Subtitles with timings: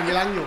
[0.00, 0.46] านยีรังอยู่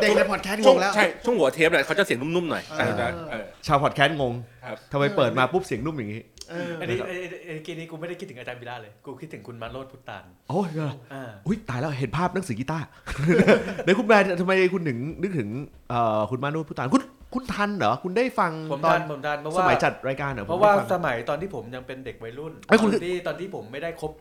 [0.00, 4.32] เด็กในพอดแคสต์งช่วงงแล้ว ใช่ช่วงหัวเทปเนี่ยเขาจะเสียงนุ่มๆหน่อยเออแต่เออ ชาวพอดแคสต์งง
[4.64, 12.86] ครับ ทำไมเปิดมาปุ๊บเสียงนุ่มอย่างนี้เอออันนี้ไอ้ไอ้ไอ้เกมนี้กูไม่ได้คิดถึงอาจารย์บิลาเลย กูคิดถึงคุณมาโรดพุตานโอ้ยเหรออ่าอุ้ยตายแล้วเห็นภาพหนังสือกีตาร์
[13.84, 15.48] เดี๋ยวคุณแบรนด์ทำไมคุณถึงนึกถึง
[15.90, 17.02] เอ่อคุณมานุษย์พุทธานคุณ
[17.34, 24.12] คุณทันเหรอคุณได้ฟังผมตอทันนผมทันเพราะสว่า มัยจัดรายการเหรอเพราะว่าผมได้สฟัง มัยตอนที่ผมยังเป็นเด็กวัยรุ่นไอ้ยตคุณอนที่ตอนที่ผมไม่ได้คบ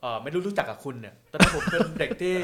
[0.00, 2.36] เอ่อไม่รู้รู้จักกับคุณเนี่ยตอนนั้นผมเป็นเด็กที่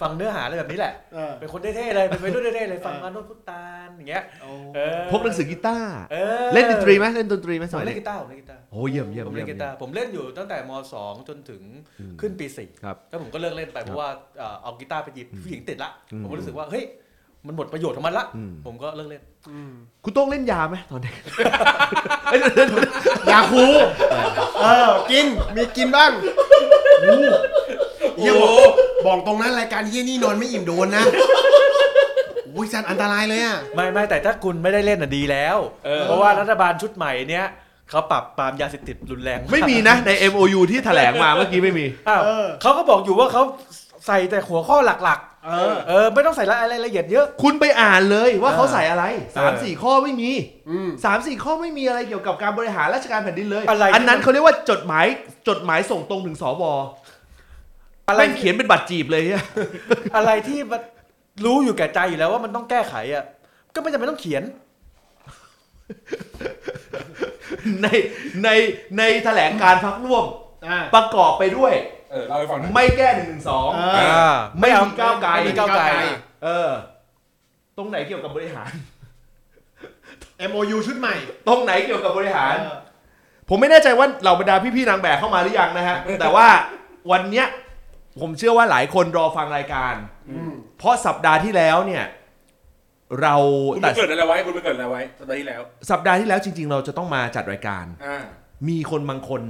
[0.00, 11.62] ฟังเนื้อหาอะไรแบบนี้แหละ เออเป็นคนเท่ๆเลย เป็นวัยรุ่นเท่ๆเลย ฟังมาโนดพุตานอย่างเงี้ย โอ้เออพกหนังสือกีตาร์ออเล่นดนตรีไหมเล่นดนตรีไหมสผมมัยเล่นเด็กกีตาร์ผมเล่นกีตาร์ โอ้เยี่ยมเยี่ยมผมเยี่เล่ยมนกีตาร์ ผมเล่นอยู่ตั้งแต่ม .2 จนถึง
[12.20, 16.84] ขึ้นปีสี่ครับแล้วผมก็เลิกเล่นไปเพราะว่าเอ่อเอากีตาร์ไปหยิบผู้หญิงติดละ อืมผมก็รู้สึกว่าเฮ้ย
[17.46, 19.72] มันหมดประโยชน์ของมันละ อืม ผมก็เลิกเล่น อืม
[20.04, 21.14] คุณโต้องเล่นยาไหมตอนเด็ก
[22.24, 22.90] เอ้ยเดี๋ยวเดี๋ยวเดี๋ยว
[23.30, 23.64] ยาคู
[24.60, 26.10] เออ กิน มีกินบ้าง
[27.02, 27.18] อู้
[28.18, 28.70] เฮียบอก
[29.06, 31.04] บอกตรงนั้นรายการเฮียนี่นอนไม่อิ่มโดนนะ
[32.52, 37.46] โอ้ยสันอันตรายเลยอะ ไม่ไม่แต่ถ้าคุณไม่ได้เล่นอะดีแล้ว เออ เพราะว่ารัฐบาลชุดใหม่เนี้ย
[37.90, 43.42] เขาปรับปรามยาเสพติดรุนแรงากไม่มีนะใน MOU ที่แถลงมาเมื่อกี้ไม่มี อ้าวเออ เขาก็บอกอยู่ว่าเขา
[44.06, 50.30] ใส่แต่หัวข้อหลักเออ ๆ เออไม่ต้องใส่รายละเอียดเยอะ คุณไปอ่านเลยว่าเขาใส่อะไรสามเออสี่ข้อไม่มี
[50.70, 55.06] อืม สามสี่ข้อไม่มีอะไรเกี่ยวกับการบริหารราชการแผ่นดินเลยอะไรที่อันนั้นเขาเรียกว่าจดหมาย
[55.48, 56.62] จดหมายส่งตรงถึงสว
[58.08, 59.44] อะไรแม่งเขียนเป็นบัตรจีบเลยเนี่ย
[60.16, 60.80] อะไรที่มัน
[61.44, 63.24] รู้อยู่แก่ใจอยู่แล้วว่ามันต้องแก้ไขอะ
[63.74, 64.42] ก็ไม่จำเป็นต้องเขียน
[67.82, 67.86] ใน
[68.44, 68.48] ใน
[68.98, 70.24] ในแถลงการพักร่วม
[70.68, 71.72] อ่า ประกอบไปด้วย
[72.10, 74.00] เออเล่าให้ฟังหน่อย ไม่แก้หนึ่งหนึ่งสองเอ
[74.32, 75.84] อ ไม่มีก้าวไกลไม่มีก้าวไกล
[76.44, 76.70] เออ
[77.76, 78.70] ตรงไหนเกี่ยวกับบริหาร
[80.50, 81.14] MOU ชุดใหม่
[81.48, 82.78] ตรงไหนเกี่ยวกับบริหาร เออ
[83.48, 86.46] ผมไม่แน่ใจว่าเหล่าบรรดาพี่ๆนางแบบเข้ามาหรือยังนะฮะ แต่ว่า
[87.10, 87.46] วันเนี้ย
[88.20, 89.94] ผมเชื่อว่าหลายคนรอฟังรายการ
[90.30, 92.04] อืมเพราะสัปดาห์ที่แล้วเนี่ย
[93.22, 93.34] เรา
[93.76, 98.24] คุณตัไปดเกิดอะไรไว้คุณไปเกิดอะไรไว้สัปดาห์ที่แล้วสัปดาห์ที่แล้วจริง ๆ เราจะต้องมาจัดรายการ อ่า
[98.68, 99.42] มีคนบางคน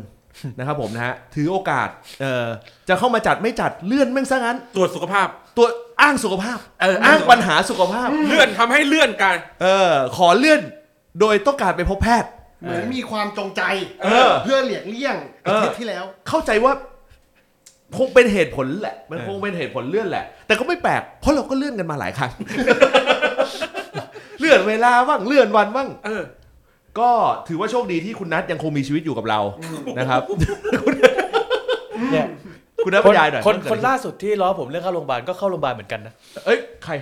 [0.58, 1.88] นะครับผมนะฮะถือโอกาส
[2.20, 2.46] เอ่อ
[2.88, 5.66] จะเข้ามาจัดไม่จัดเลื่อนแม่งซะงั้น ตรวจสุขภาพ ตัว
[6.00, 10.60] อ้างสุขภาพเอออ้าง ปัญหาสุขภาพ เลื่อนทำให้เลื่อนกันเออขอเลื่อน
[11.20, 12.30] โดยต้องการไปพบแพทย์
[12.60, 13.62] เหมือนมีความจงใจ
[14.04, 16.72] เออ เพื่อเลี่ยงเลี่ยงเออ อาทิตย์ที่แล้ว เข้าใจว่า
[17.96, 22.32] คงเป็นเหตุผลแหละ มันคงเป็นเหตุผลเลื่อนแหละ แต่ก็ไม่แปลก เพราะเราก็เลื่อนกันมาหลายครั้ง
[24.40, 26.22] เลื่อนเวลาบ้าง เลื่อนวันบ้าง เออ
[27.00, 27.10] ก็
[27.48, 29.40] ถือว่าโชคดีที่คุณนัทยังคงมีชีวิตอยู่กับเรา
[29.98, 30.20] นะครับ
[32.12, 32.26] เนี่ย
[32.84, 36.12] คุณนัทบครนรยายหน่อยคนว่าเกิดคนอะไรล่าสุดที่ล้อผมเรื่องเข้าโรงพยาบาลก็เข้าโรงพยาบาลเหมือนกันนะ
[36.46, 36.92] เอ้ย ใคร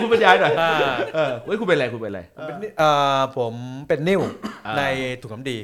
[0.00, 0.72] คุณบรรยายหน่อย อ่า
[1.14, 3.52] เออเฮ้ยคุณเป็นอะไรคุณเป็นอะไร เป็นนี่อ่าผม
[3.88, 4.20] เป็นนิ่ว
[4.66, 4.82] อ่าใน
[5.20, 5.58] ถุงน้ำดี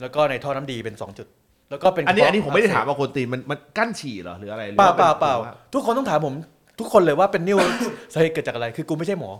[0.00, 1.26] แล้วก็ในท่อน้ำดีเป็น 2 จุด
[1.70, 6.34] แล้วก็เป็นอันนี้กระอันนี้ผมไม่ได้ถามเพะว่าคนตีนมันมันกั้นฉี่เหรอหรืออะไรหรือเปล่าว่เปล่าเปล่าหรือว่ทุกคนต้องถามผม
[6.80, 7.58] ทุกคนเลยว่าเป็นนิ่ว
[8.12, 9.30] สาเหตุเกิดจากอะไรคือกูไม่ใช่หมอ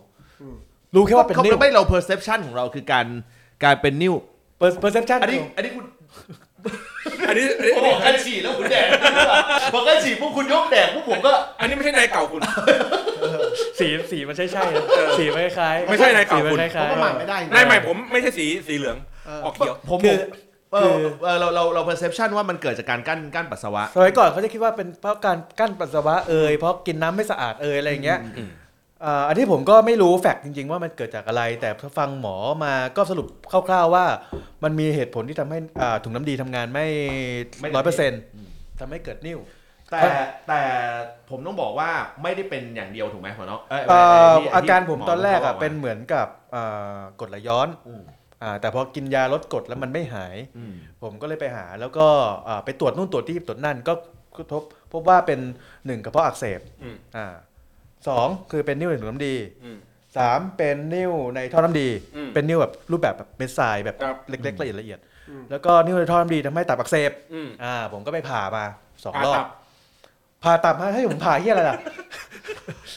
[0.42, 0.44] อ
[0.94, 3.06] รู้แค่ว่าเป็นเขานิ่วไม่เรา perception ของเราคือการ
[3.64, 4.14] การเป็นนิ้ว
[4.58, 5.84] เปอร์เซปชั่นอันนี้อันนี้คุณ
[7.28, 8.86] อันนี้อันนี้โอ้โหกันฉี่แล้วคุณแดก
[9.72, 12.40] พอกันฉี่พวกคุณยกแดกพวกผมก็ อันนี้ไม่ใช่นายเก่าคุณ
[13.78, 14.84] สีสีมันใช่ใช่ๆนะ
[15.18, 18.96] สีมันคล้ายๆไม่ใช่นายสีเก่ามันคุณคล้ายเขาประมาทไม่ได้นายใหม่ผมไม่ใช่สีสีเหลือง
[19.26, 20.18] เออออกเขียวผมคือ
[20.74, 28.50] เอคืออเออเราเราเรา perception ว่ามันเกิดจากการกั้นกั้นปัสสาวะๆสมัยก่อนเขาจะคิดว่าเป็นเพราะการกั้นปัสสาวะเอ่ยเพราะกินน้ำไม่สะอาดเอ่ยอะไรอย่างเงี้ยอืม
[29.04, 31.68] อ่าอันที่ผมก็ไม่รู้แฟกต์จริง ๆ ว่ามันเกิดจากอะไร แต่
[31.98, 33.26] ฟังหมอมาก็สรุป
[33.68, 34.04] คร่าวๆว่า
[34.64, 36.86] มันมีเหตุผลที่ทำให้อ่าถุงน้ำดีทำงานไม่
[37.60, 38.20] ไม่ร้อยเปอร์เซ็นต์
[38.80, 39.38] ทำให้เกิดนิ่ว
[39.90, 40.00] แต่
[40.48, 40.60] แต่
[41.30, 41.90] ผมต้องบอกว่า
[42.22, 43.98] ไม่ได้เป็นอย่างเดียวถูกไหมหมอเนาะเอ้ยเอ่
[44.30, 48.02] อที่อาการผมที่ตอนแรกหมอะบเป็นเหมือนกับอ่ากรดไหลย้อน อืม
[48.42, 50.72] อ่าแต่พอกินยาลดกรดแล้วมันไม่หาย อืม
[51.02, 52.06] ผมก็เลยไปหา แล้วก็
[52.48, 53.92] อ่าไปตรวจนู่นตรวจที่ตรวจนั่นก็
[54.36, 55.40] ก็พบพบว่าเป็น
[55.86, 57.26] หนึ่งกระเพาะอักเสบอืม อ่า
[58.08, 59.34] สองคือเป็นนิ่วในถุงน้ำดี
[59.64, 59.78] อืม
[60.16, 65.00] สามเป็นนิ่วในท่อน้ำดี อืมเป็นนิ่วแบบรูปแบบแบบเม็ดทรายแบบครับ เล็กๆละเอียดละเอียด
[65.50, 68.64] แล้วก็นิ่วในท่อน้ำดีทำให้ตับอักเสบอืมอ่าผมก็ไปผ่ามา
[69.04, 69.46] สองผ่ารอบตับ
[70.42, 71.78] ผ่าตับให้ผมผ่าเฮียอะไรล่ะ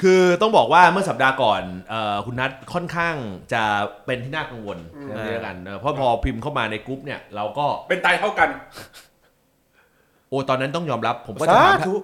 [0.01, 3.15] คือต้องบอกว่าเมื่อสัปดาห์ก่อนเอ่อคุณนัทค่อนข้าง
[3.53, 3.63] จะ
[4.05, 8.49] เป็นที่น่ากังวลเรื่องนี้แล้วกันเออเพราะพอพิมพ์เข้ามาในกรุ๊ปเนี่ยเราก็ เป็นตายเท่ากัน
[10.29, 11.95] โอ้ตอนนั้นต้องยอมรับ ผมก็จะสาถามธุ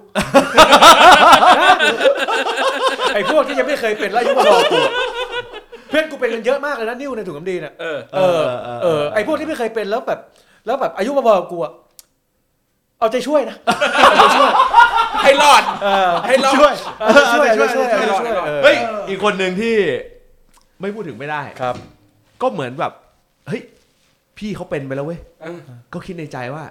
[3.13, 4.93] ไอ้พวกที่ยังไม่เคยเป็นแล้วอายุมารอกูอะ
[5.89, 8.41] เพื่อนกูเป็นกันเยอะมากเลยนะนิ่วในถุงน้ำดีเนี่ยเออเออ
[8.83, 10.19] เออไอ้พวกที่ไม่เคยเป็นแล้วแบบ
[10.65, 11.73] แล้วแบบอายุมาบอกกูอะ
[12.99, 14.27] เอาใจช่วยนะเอา
[15.21, 18.77] ใจช่วยให้รอดเออให้รอด ช่วยเอาใจช่วยเอาใจช่วยให้เอาใจรอดช่วยให้รอดเออเฮ้ย
[19.09, 19.75] อีกคนหนึ่งที่
[20.81, 21.75] ไม่พูดถึงไม่ได้ ครับ
[22.41, 22.93] ก็เหมือนแบบ
[23.47, 23.61] เฮ้ย
[24.37, 25.59] พี่เขาเป็นไปแล้วเว้ย เออ
[25.93, 26.63] ก็คิดในใจว่า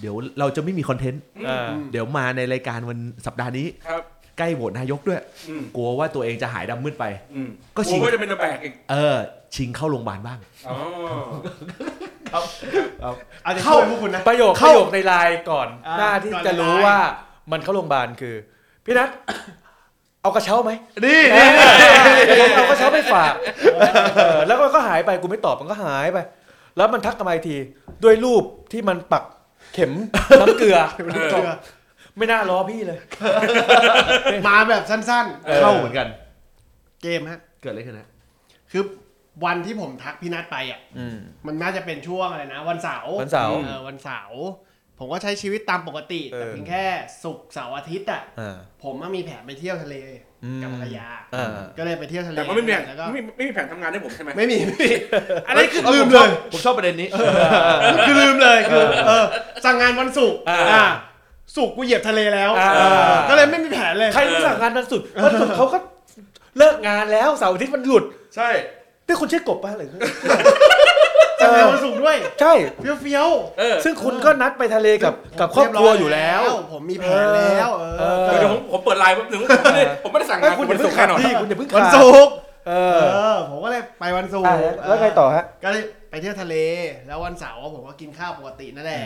[0.00, 4.02] เดี๋ยวเราจะไม่มีคอนเทนต์อ่าเดี๋ยวมาในรายการวันสัปดาห์นี้ ครับ
[4.38, 7.04] ใกล้โหวตนายกด้วย อืมกลัวว่าตัวเองจะหายดำมืดไป
[7.34, 9.16] อืมก็ก็ชิชิงงก็จะเป็นตะแบกอีกเออ
[9.54, 10.38] ชิงเข้าโรงพยาบาลบ้าง
[10.68, 10.76] อ๋อ
[12.32, 16.98] เอาจะช่วยพวกคุณนะ ประโยคปเข้า ระโยคในไลน์ก่อน อ่าหน้าที่ก่อนจะรู้ในไลน์ ว่า
[17.52, 18.34] มันเข้าโรงพยาบาลคือ
[18.84, 19.08] พี่นัท
[20.22, 20.72] เอากระเช้าไหม
[21.04, 21.22] นี่
[22.56, 23.34] เอากระเช้าไปฝาก
[24.16, 26.18] เออแล้วมันก็หายไปกูไม่ตอบมันก็หายไป
[26.76, 27.56] แล้วมันทักกลับมาอีกที
[28.04, 29.24] ด้วยรูปที่มันปัก
[29.74, 29.92] เข็ม
[30.40, 31.50] น้ำเกลือเกลือ
[32.16, 32.98] ไม่น่าล้อพี่เลย
[34.46, 38.08] มาแบบสั้นเออเข้าเหมือนกันๆเกมฮะ เกิดอะไรขึ้นนะ
[38.72, 38.82] คือ
[39.44, 44.40] วันที่ผมทักพี่นัทไปอะอืมมันน่าจะเป็นช่วงอะไรนะ วันเสาร์วันเสาร์ เออวันเสาร์
[44.98, 46.84] ผมก็ใช้ชีวิตตามปกติเออแต่เพียงแค่
[47.22, 49.96] ศุกร์เสาร์อาทิตย์อะอ่าผมก็มีแผนไปเที่ยวทะเล
[50.44, 51.48] อืมกับภรรยาอ่า
[51.78, 54.90] ก็เลยไปเที่ยวทะเลแต่ก็ไม่มีแผนแล้วก็ไม่มีไม่มีแผนทำงานให้ผมใช่ไหมไม่มีไม่มี
[55.48, 57.08] อันนี้คือเออลืผมมเลชอบยผมชอบประเด็นนี้
[58.06, 59.24] คือลืมเลยคือเออ
[59.64, 60.84] สั่งงานวันศุกร์อ่าอ่า
[61.56, 62.82] ศุกร์กูเหยียบทะเลแล้วอ่าเอ
[63.12, 65.78] อก็เลยไม่มีแผนเลยใครรู้สั่งงานวันศุกร์วันศุกร์เขาก็
[66.58, 68.02] เลิกงานแล้วเสาร์อาทิตย์มันหยุด
[68.36, 68.48] ใช่
[69.06, 69.90] นี่คุณชื่อกบป่ะหรือ
[71.46, 82.34] สั่งงานวันศุกร์ด้วยใช่ เฟี้ยวเฟี้ยวๆเออซึ่งคุณก็นัดไปทะเลกับกับครอบครัวอยู่แล้ว ผมมีแผนแล้วเอเอออเดี๋ยวผมผมเปิดไลน์แป๊บนึงผมไม่ได้ผมไม่ได้สั่งเอ้งายนคุณคุอณย่าวันเพิ่ศุงกร์ขาแน่นอนพี่คุณอย่าเพิ่งวันขาดศุกร์
[82.68, 86.54] เอเอออผมก็เลยไปวันศุกร์อะแล้วไงต่อฮะก็เลยไปเที่ยวทะเล
[87.06, 89.04] แล้ววันเสาร์ผมก็กินข้าวปกตินั่นแหละ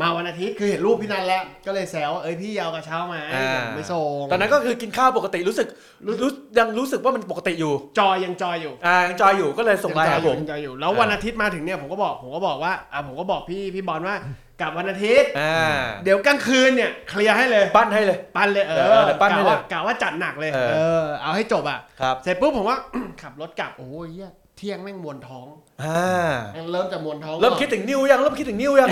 [0.00, 5.68] มาวันอาทิตย์คือเห็นรูปพี่นันแล้ว ก็เลยแซวว่าเอ้ยพี่ยาวกระเช้ามาอ่าไม่ส่งตอนนั้นก็คือกินข้าวปกติรู้สึก
[6.06, 14.16] รู้รู้ยังรู้สึกว่ามันปกติอยู่จอยยังจอยอยู่อ่ายังจอยอยู่ก็เลยส่งไลน์หาผม ยังจอยอยู่แล้ววันอาทิตย์มาถึงเนี่ยผมก็บอกผมก็บอกว่าอะผมก็บอกพี่พี่บอลว่า
[14.60, 22.78] กลับวันอาทิตย์ อ่าเดี๋ยวกลางคืนเนี่ยเคลียร์ให้เลย ปั้นให้เลย ปั้นเลยเอเอออเดี๋ยวปั้นให้กะเลยว่ากะว่าจัดหนักเลยเออ เออเอาให้จบอะครับ เสร็จปุ๊บผมว่า
[23.22, 25.46] ขับรถกลับโอ้ยเหี้ยเที่ยงแม่งมวนท้อง
[25.84, 28.88] อ่าแม่งเริ่มจะมวนท้องเริ่มก่อนคิดถึงนิวยังเริ่มคิดถึงนิวยัง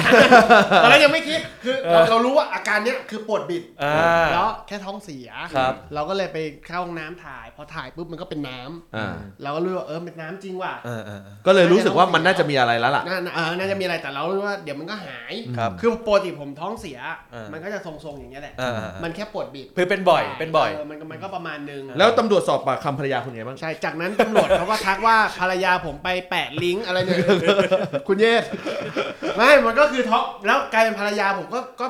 [0.82, 16.98] ตอนแรกยังไม่คิดคือเออเราเรารู้ว่าอาการเนี้ยคือปวดบิดอ่าแล้วแค่ท้องเสียครับเราก็เลยไปเข้าห้องน้ำถ่าย พอถ่ายปุ๊บมันก็เป็นน้ำอ่าเราก็รู้ว่าเออเป็นน้ำจริงว่ะอ่าอ่าก็เลยรู้สึกว่ามันน่าจะมีอะไรแล้วล่ะน่าเออน่าจะมีอะไรแต่เรารู้ว่าเดี๋ยวมันก็หายครับคือปกติผมท้องเสีย
[17.32, 27.18] เออมันก็จะทรงๆอย่างเงี้ยแหละอ่าอ่ามันแค่ปวดบิดคือเป็นบ่อยเป็นบ่อยมันก็มันก็ประมาณนึงแล้วตำรวจสอบปากคำภรรยาคุณไงบ้างใช่จากนั้นตำรวจเขาก็ทักว่าภรรยาผมไปแปะลิงก์อะไรเนี่ย
[28.08, 28.44] คุณเยศ
[29.36, 31.86] ไม่มันก็คือท็อปแล้วกลายเป็นภรรยาผมก็ก็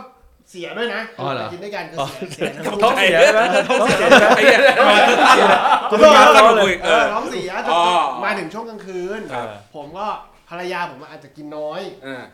[0.50, 4.96] เสียด้วยนะอ๋อเหรอ ไปกินด้วยกันก็เสียเสียทั้งคู่ท้องเสียใช่ไหมท้องเสียใช่ไหมไอ้เหี้ยมา
[5.32, 5.46] เสีย
[5.90, 7.82] ขอคุโทณษมาคตั้รับงคุยเอเอออ ท้องเสียจนอ๋อ
[8.24, 10.06] มาถึงช่วงกลางคืน ครับ ผมก็
[10.48, 12.24] ภรรยาผมอาจจะกินน้อยอ่า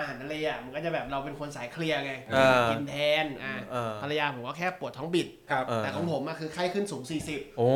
[0.00, 2.94] อาหารทะเลอะมันก็จะแบบเราเป็นคนสายเคลียร์ไงอ่ากินแท
[3.24, 7.68] นอ่าอ่าภรรยาผมก็แค่ปวดท้องบิด ครับ เออ แต่ของผมอะคือไข้ขึ้นสูง 40โอ้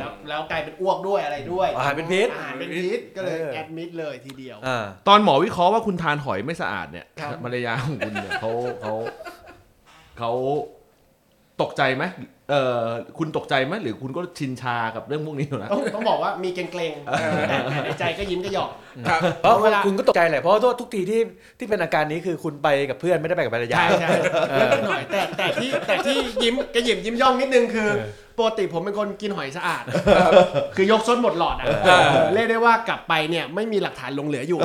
[0.00, 8.50] แล้วแล้วกลายเป็นอ้วกด้วยอะไรด้วยอาหารเป็นพิษ อาหารเป็นพิษก็เลยเออ แอดมิดเลยทีเดียว อ่า ตอนหมอวิเคราะห์ว่าคุณทานหอยไม่สะอาดเนี่ยครับ ภรรยาของคุณเนี่ยเขา
[8.82, 8.94] เขา
[10.18, 10.32] เขา
[11.62, 12.04] ตกใจไหม
[12.50, 12.80] เออ
[13.18, 18.70] คุณตกใจไหมหรือคุณก็ชินชากับเรื่องพวกนี้อยู่แล้วต้องต้องบอกว่ามีเกรงๆแต่แต่ในใจก็ยิ้มก็หยอก
[19.08, 21.20] ครับเพราะเวลา คุณก็ตกใจแหละเพราะว่าทุกทีที่
[21.58, 24.08] ที่เป็นอาการนี้คือคุณไปกับเพื่อนไม่ได้ไปกับภรรยา ใช่ใช่
[24.50, 29.84] เออนิดหน่อยแต่แต่ที่แต่ที่ยิ้มกระหยิมยิ้มย่องนิดนึงคือเออ ปกติผมเป็นคนกินหอยสะอาด
[30.76, 34.58] คือยกซดหมดหลอดอะเออเออเรียกได้ว่ากลับไปเนี่ยไม่มีหลักฐานหลงเหลืออยู่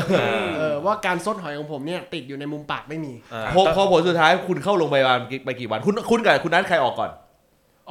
[0.57, 7.11] เออว่าการซดหอยของผมเนี่ยติดอยู่ในมุมปากไม่มีอ่าพอพอผลสุดท้ายคุณเข้าโรงพยาบาลไปกี่วัน คุณคุณกับคุณนัทใครออกก่อน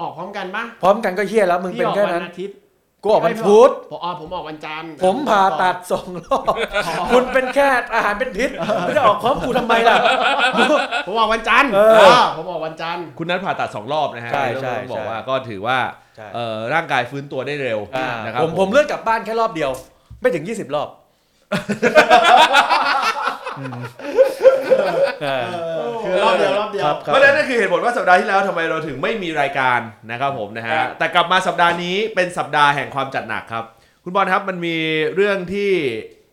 [0.01, 2.57] ออกพร้อมกันปะพร้อมกันก็เฮี้ยแล้วมึงพี่เป็นออกแค่วันั้นนอาทิตย์
[3.03, 6.55] กูออกวันพุธผมอ๋อผมออกวันจันทร์ผมผ่าตัดสองรอบ
[7.13, 8.51] คุณเป็นแค่อาหารเป็นพิษ
[8.87, 9.97] ไม่จะออกพร้อมกูทำไมล่ะ
[11.07, 15.79] ผมออกวันจันทร์เออเออผมออกวันจันทร์ คุณนัทผ่าตัดสองรอบนะฮะใช่ใช่ต้องบอกใช่ว่าก็ถือว่า
[16.17, 19.71] ใช่ เอ่อร่างกายฟื้นตัวได้เร็วอ่านะครับผมผมเลื่อนกลับบ้านแค่รอบเดียว
[20.21, 20.89] ไม่ถึง 20 รอบ
[23.57, 24.18] เออ
[26.05, 33.65] คือรอบเดียวรอบเดียว ครับเพราะฉะนั้นนั่นคือเหตุผลว่าสัปดาห์ที่แล้วทำไมเราถึงไม่มีรายการนะครับผมนะฮะแต่กลับมาสัปดาห์นี้เป็นสัปดาห์แห่งความจัดหนักครับ
[34.05, 34.77] คุณบอลครับมันมี
[35.15, 35.73] เรื่องที่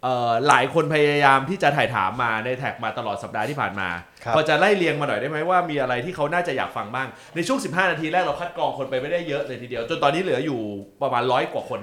[0.04, 3.90] เอ่อหลายคนพยายามที่จะถ่ายถามมาในแท็กมาตลอดสัปดาห์ที่ผ่านมา
[4.24, 10.60] ครับ พอจะไล่เรียงมาหน่อยได้ไหมว่ามีอะไรที่เขาน่าจะอยากฟังบ้าง ในช่วง 15 นาทีแรกเราคัดกรองคนไปไม่ได้เยอะเลยทีเดียว จนตอนนี้เหลืออยู่
[11.02, 11.80] ประมาณร้อยกว่าคน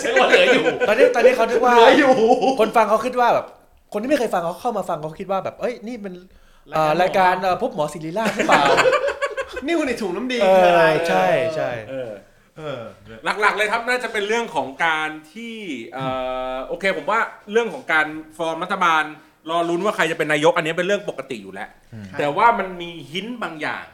[0.00, 2.14] ใช่ว่าเหลืออยู่ตอนนี้ตอนนี้เขาคิดว่า เหลืออยู่
[2.60, 3.46] คนฟังเขาคิดว่าแบบ
[3.94, 6.14] คนที่ไม่เคยฟังเขาเข้ามาฟังเขาคิดว่าแบบ เอ้ยนี่เป็น
[6.74, 8.64] เอ่อรายการเอ่อพบหมอศิริราชหรือเปล่า
[9.66, 11.94] นิ้วในถุงน้ำดีเอคืออะไรอใช่ใช่เอ
[12.78, 12.80] อ
[13.40, 15.56] หลักๆเลยครับน่าจะเป็นเรื่องของการที่
[15.94, 16.06] เอ่
[16.54, 17.20] อโอเคผมว่า
[17.52, 19.02] เรื่องของการฟอร์มรัฐบาล
[19.50, 21.68] รอลุ้นว่าใครจะเป็นนายกอันนี้เป็นเรื่องปกติอยู่แล้ว
[22.18, 23.86] แต่ว่ามันมีหินบางอย่าง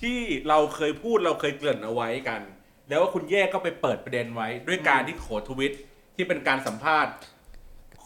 [0.00, 2.40] ที่เราเคยพูดเราเคยเกริ่นเอาไว้กัน
[2.88, 5.72] แล้วว่าคุณแย่ก็ไปเปิดประเด็นไว้ด้วยการที่โขทวิต
[6.16, 7.12] ที่เป็นการสัมภาษณ์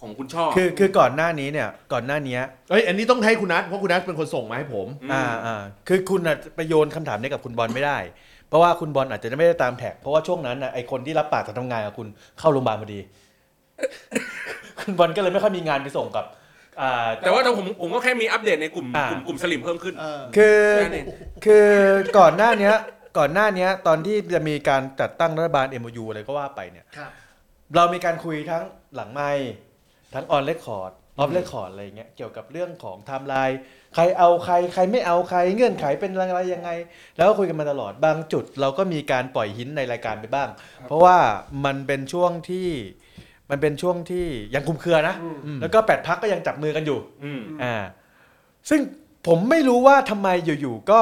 [0.01, 2.39] ของคุณช่อคือคือก่อนหน้านี้เนี่ยก่อนหน้านี้
[2.71, 7.99] เอ้ยอันนี้ต้องให้คุณนัทเพราะคุณนัทเป็นคนส่งมาให้ผมอืมอ่าอ่าคือคุณน่ะไปโยนคำถามนี้กับคุณบอลไม่ได้
[8.49, 13.01] เพราะว่าคุณบอลอาจจะไม่ได้ตามแท็กเพราะว่าช่วงนั้นน่ะไอคนที่รับปากจะทำงานกับคุณเข้าโรงพยาบาลพอดี
[14.81, 16.25] คุณบอลก็เลยไม่ค่อยมีงานไปส่งกับ
[16.81, 21.07] อ่า แต่ว่าผมผมก็แค่มีอัปเดตในกลุ่มอ่า กลุ่มกลุ่มสลิ่มเพิ่มขึ้น เออ คือแค่นั้นเอง
[21.45, 21.69] คือ
[22.19, 22.75] ก่อนหน้าเนี้ย
[23.19, 27.11] ก่อนหน้าเนี้ยตอนที่จะมีการจัดตั้งรัฐบาล MOU อะไรก็ว่าไปเนี่ย ครับ
[27.77, 28.65] เรามีการคุยทั้ง
[28.95, 29.51] หลังไมค์
[30.15, 33.59] ทั้ง on record off record อะไรอย่างเงี้ยเกี่ยวกับเรื่องของไทม์ไลน์
[33.95, 36.71] ใครเอาใครใครไม่เอาใครเงื่อนไขเป็นอะไรยังไง
[37.17, 40.49] แล้วก็คุยกันมาตลอดบางจุด เราก็มีการปล่อยหินในรายการไปบ้าง
[40.89, 41.17] เพราะว่า
[41.65, 42.69] มันเป็นช่วงที่
[43.51, 45.15] มันเป็นช่วงที่ยังคลุมเครือนะ
[45.47, 47.75] อืมแล้วก็แปดพักก็ยังจับมือกันอยู่อืมอ่า
[48.71, 48.81] ซึ่ง
[49.27, 50.29] ผมไม่รู้ว่าทำไม
[50.61, 51.01] อยู่ๆก็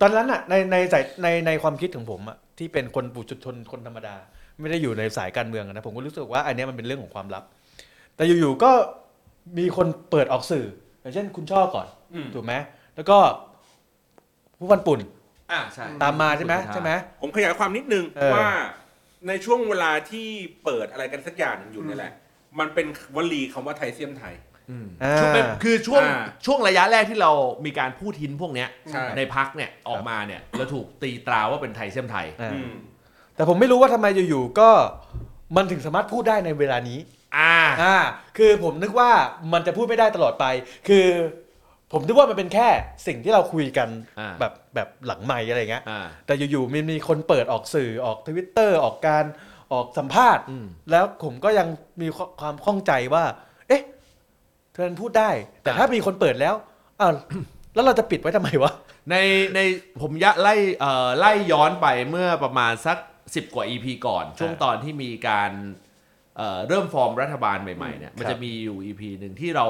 [0.00, 4.16] ตอนนั้นอะในในสายในในความคิดของผมอะที่เป็นคนปุถุชนคนธรรมดา
[4.60, 7.44] ไม่ได้อยู่ในสายการเมืองอะนะผมก็รู้สึกว่าอันเนี้ยมันเป็นเรื่องของความลับ
[8.16, 8.70] แต่อยู่ๆก็
[9.58, 10.66] มีคนเปิดออกสื่อ
[11.00, 12.54] อย่างเช่นคุณช่อก่อน อืมถูกไหม
[12.96, 13.18] แล้วก็
[14.58, 15.00] ผู้พันปุ่น
[15.52, 16.90] อ่าใช่ ตามมาใช่ไหมคุณพิธาใช่ไหม
[17.20, 18.50] ผมขยายความนิดนึงเออ ว่า
[19.28, 20.26] ในช่วงเวลาที่
[20.64, 22.12] เปิดอะไรกันสักอย่างหนึ่งอยู่นี่แหละ
[22.58, 24.34] มันเป็นวลีคำว่าไทยเซียมไทย
[24.70, 27.32] อืมอ่า ช่วงเป็นคือช่วงอ่าช่วงระยะแรกที่เรา
[27.64, 32.72] มีการพูดทินพวกเนี้ยใช่ในพักเนี่ยออกมาเนี่ยเราถูกตีตราว่าเป็นไทยเสียมไทย อ่า อืม
[33.36, 34.70] แต่ผมไม่รู้ว่าทำไมอยู่ๆก็
[35.56, 36.98] มันถึงสามารถพูดได้ในเวลานี้
[37.38, 37.96] อ่าอ่า
[38.38, 39.10] คือผมนึกว่า
[39.52, 40.44] มันจะพูดไม่ได้ตลอดไป
[40.88, 41.06] คือ
[41.92, 42.68] ผมนึกว่ามันเป็นแค่
[43.06, 43.88] สิ่งที่เราคุยกัน
[44.20, 49.24] อ่า แบบแบบหลังไม่อะไรเงี้ย อ่า แต่อยู่ๆมีมีคนเปิดออกสื่อออกทวิตเตอร์ออกการ
[49.72, 51.68] ออกสัมภาษณ์ อืมแล้วผมก็ยัง
[52.02, 52.08] มี
[52.40, 53.24] ความข้องใจว่า
[53.68, 53.82] เอ๊ะ
[54.72, 55.30] เธอพูดได้
[55.62, 56.54] แต่ถ้ามีคนเปิดแล้ว
[57.00, 57.12] อ้าว
[57.74, 58.72] แล้วเราจะปิดไว้ทำไมวะ
[59.10, 59.16] ใน
[59.54, 59.58] ใน
[60.00, 65.50] ผมยะไล่เอ่อไล่ย้อนไปเมื่อประมาณสัก 10 กว่า EP ก่อน ช่วงตอนที่มีการ
[66.36, 69.66] เอ่อเริ่มฟอร์มรัฐบาลใหม่ๆเนี่ยมันจะมีอยู่ EP หนึ่งที่เรา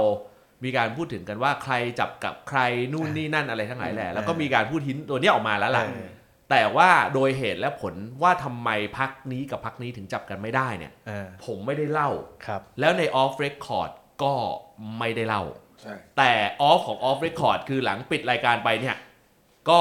[0.65, 2.61] มีการพูดถึงกันว่าใครจับกับใคร
[2.93, 6.09] นู่นนี่นั่นอะไรทั้งหลายแหละแล้วก็มีการพูดหินตัวเนี้ยออกมาแล้วล่ะเออ
[6.51, 12.11] แต่ว่าโดยเหตุและผลว่าทำไมพักนี้กับพักนี้ถึงจับกันไม่ได้เนี่ยอ่าผมไม่ได้เล่า
[12.47, 13.91] ครับ แล้วใน off record
[14.23, 14.35] ก็
[14.99, 15.43] ไม่ได้เล่า
[15.81, 16.33] ใช่แต่
[16.69, 18.97] off ของ off record คือหลังปิดรายการไปเนี่ย
[19.69, 19.81] ก็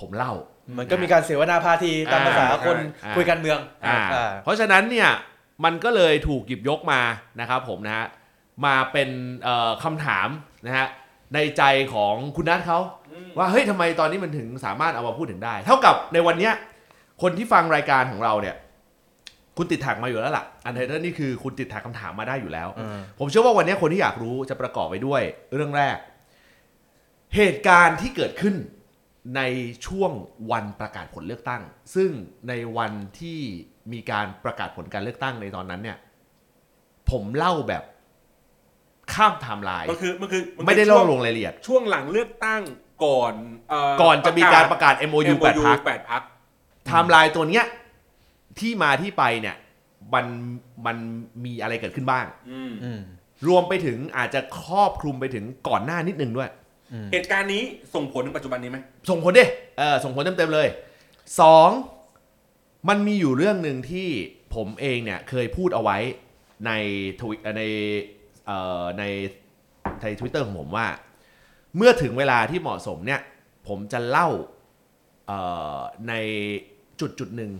[0.00, 0.32] ผมเล่า
[0.78, 5.10] มันก็มีการเสวนาพาทีตามภาษาคนอ่าคุยการเมืองอ่าอ่าเพราะฉะนั้นเนี่ย
[5.64, 7.00] มันก็เลยถูกหยิบยกมา
[7.40, 8.06] นะครับผมนะฮะ
[8.66, 9.08] มาเป็น
[9.42, 10.28] เอ่อคำถาม
[10.66, 10.86] นะฮะ
[11.34, 11.62] ในใจ
[11.94, 12.80] ของคุณนัทเขา
[13.38, 16.54] ว่าเฮ้ยทำไมตอนนี้มันถึงสามารถเอามาพูดถึงได้ เท่ากับในวันเนี้ย
[17.22, 18.56] คนที่ฟังรายการของเราเนี่ย
[19.56, 25.22] คุณติด tag มาอยู่แล้วล่ะ อันเทอร์นี่คือคุณติด tag คำถามมาได้อยู่แล้วอืมผมเชื่อว่าวันนี้คนที่อยากรู้จะประกอบไปด้วย
[25.54, 25.96] เรื่องแรก
[27.36, 28.54] เหตุการณ์ที่เกิดขึ้น
[29.36, 29.42] ใน
[29.86, 30.12] ช่วง
[30.50, 31.62] วันประกาศผลเลือกตั้ง
[31.94, 32.10] ซึ่ง
[32.48, 33.40] ในวันที่
[33.92, 35.98] มีการประกาศผลการเลือกตั้งในตอนนั้นเนี่ย
[37.10, 37.84] ผมเล่าแบบ
[39.12, 42.62] ข้ามไทม์ไลน์มันคือมันคือนคือไม่ได้ช่เล่าวงลงรายละเอียด ช่วงหลังเลือกตั้ง
[43.04, 43.34] ก่อน
[43.70, 47.64] เก่อนจะมีการประกาศ MOU แปดพักแปดพักไทม์ไลน์ตัวเนี้ย
[48.58, 49.56] ที่มาที่ไปเนี่ย
[50.14, 50.26] มัน
[50.86, 50.96] มัน
[51.44, 53.00] มีอะไรเกิดขึ้นบ้างอืมอืม
[53.48, 56.50] รวมไปถึงอาจจะครอบคลุมไปถึงก่อนหน้านิดนึงด้วย
[57.12, 57.62] เหตุการณ์นี้
[57.94, 58.78] ส่งผลถึงปัจจุบันนี้ไหม
[59.10, 59.44] ส่งผลดิ
[59.78, 60.68] เออส่งผลเต็มๆเลย
[61.40, 61.68] สอง
[62.88, 64.08] มันมีอยู่เรื่องหนึ่งที่
[64.54, 65.98] ผมเองเนี่ยเคยพูดเอาไว้
[66.66, 66.70] ใน
[67.20, 67.62] ทวิใน
[68.46, 69.04] เอ่อใน
[70.02, 70.86] ในทวิตเตอร์ของผมว่า
[71.76, 73.20] เมื่อถึงเวลาที่เหมาะสมเนี่ย
[73.68, 74.28] ผมจะเล่า
[75.26, 75.38] เอ่
[75.76, 76.14] อใน
[77.00, 77.52] จุดจุดหนึ่ง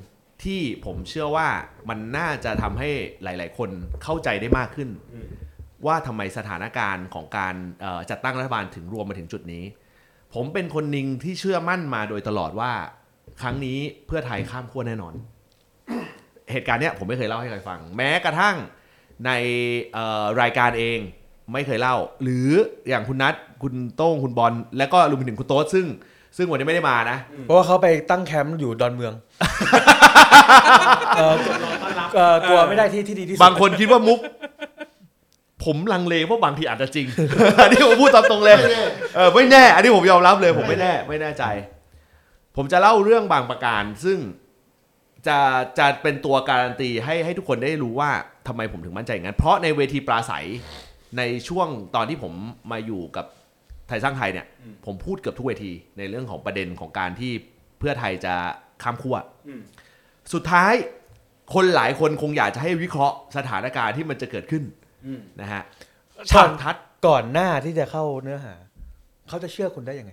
[0.45, 1.49] ที่ผมเชื่อว่า
[1.89, 2.91] มันน่าจะทำให้
[3.23, 3.71] หลาย ๆ คน
[4.03, 5.29] เข้าใจได้มากขึ้นอืม
[5.87, 9.65] ว่าทำไมสถานการณ์ของการเอ่อจัดตั้งรัฐบาลถึงรวมมาถึงจุดนี้
[10.35, 12.73] ผมเป็นคนหนึ่งที่เชื่อมั่นมาโดยตลอดว่า
[13.43, 15.15] ครั้งนี้เพื่อไทยข้ามขั้วแน่นอน
[16.53, 18.57] เหตุการณ์เนี้ยผมไม่เคยเล่าให้ใครฟัง แม้กระทั่ง
[19.27, 19.31] ใน
[19.93, 20.99] เอ่อรายการเอง
[21.53, 22.49] ไม่เคยเล่า หรือ
[22.89, 25.87] อย่างคุณนัทคุณโต้งคุณบอลแล้วก็รวมไปถึงคุณโต๊ดซึ่ง
[26.37, 29.13] ซึ่งวันนี้ไม่ได้มานะ เพราะว่าเขาไปตั้งแคมป์อยู่ดอนเมือง
[31.17, 31.35] เอ่อ
[32.15, 34.19] เอ่อกลัวไม่ได้ที่ที่ดีที่สุดบางคนคิดว่ามุก
[35.65, 37.07] ผมลังเลเพราะบางทีอาจจะจริง
[37.63, 38.57] อันนี้ผมพูดตามตรงเลย
[39.17, 41.45] เออไม่แน่ อันนี้ผมยอมรับเลย ผมไม่แน่ ไม่แน่ใจ
[42.63, 44.19] ผมจะเล่าเรื่องบางประการ ซึ่ง
[45.27, 45.39] จะ
[45.79, 48.11] จะเป็นตัวการันตีให้ให้ทุกคนได้รู้ว่า
[48.49, 50.47] ทำไมผมถึงมั่นใจอย่างนั้น เพราะในเวทีปราศัย
[51.19, 52.33] ในช่วงตอนที่ผม
[52.71, 53.27] มาอยู่กับ
[53.89, 57.33] ไทยสร้างไทยเนี่ยอืมผมพูดเกือบทุกเวทีในเรื่องของประเด็นของการที่
[57.79, 58.35] เพื่อไทยจะ
[58.83, 59.17] ข้ามขั้ว
[59.49, 59.63] อืม
[60.33, 60.73] สุดท้าย
[61.55, 64.65] คนหลายคนคงอยากจะให้วิเคราะห์สถานการณ์ที่มันจะเกิดขึ้น
[65.07, 65.63] อืมนะฮะ
[66.17, 66.77] ก่ฉาอนกทัด
[67.07, 68.55] ก่อนหน้าที่จะเข้าเนื้อหา
[69.29, 70.13] เขาจะเชื่อคุณได้ยังไง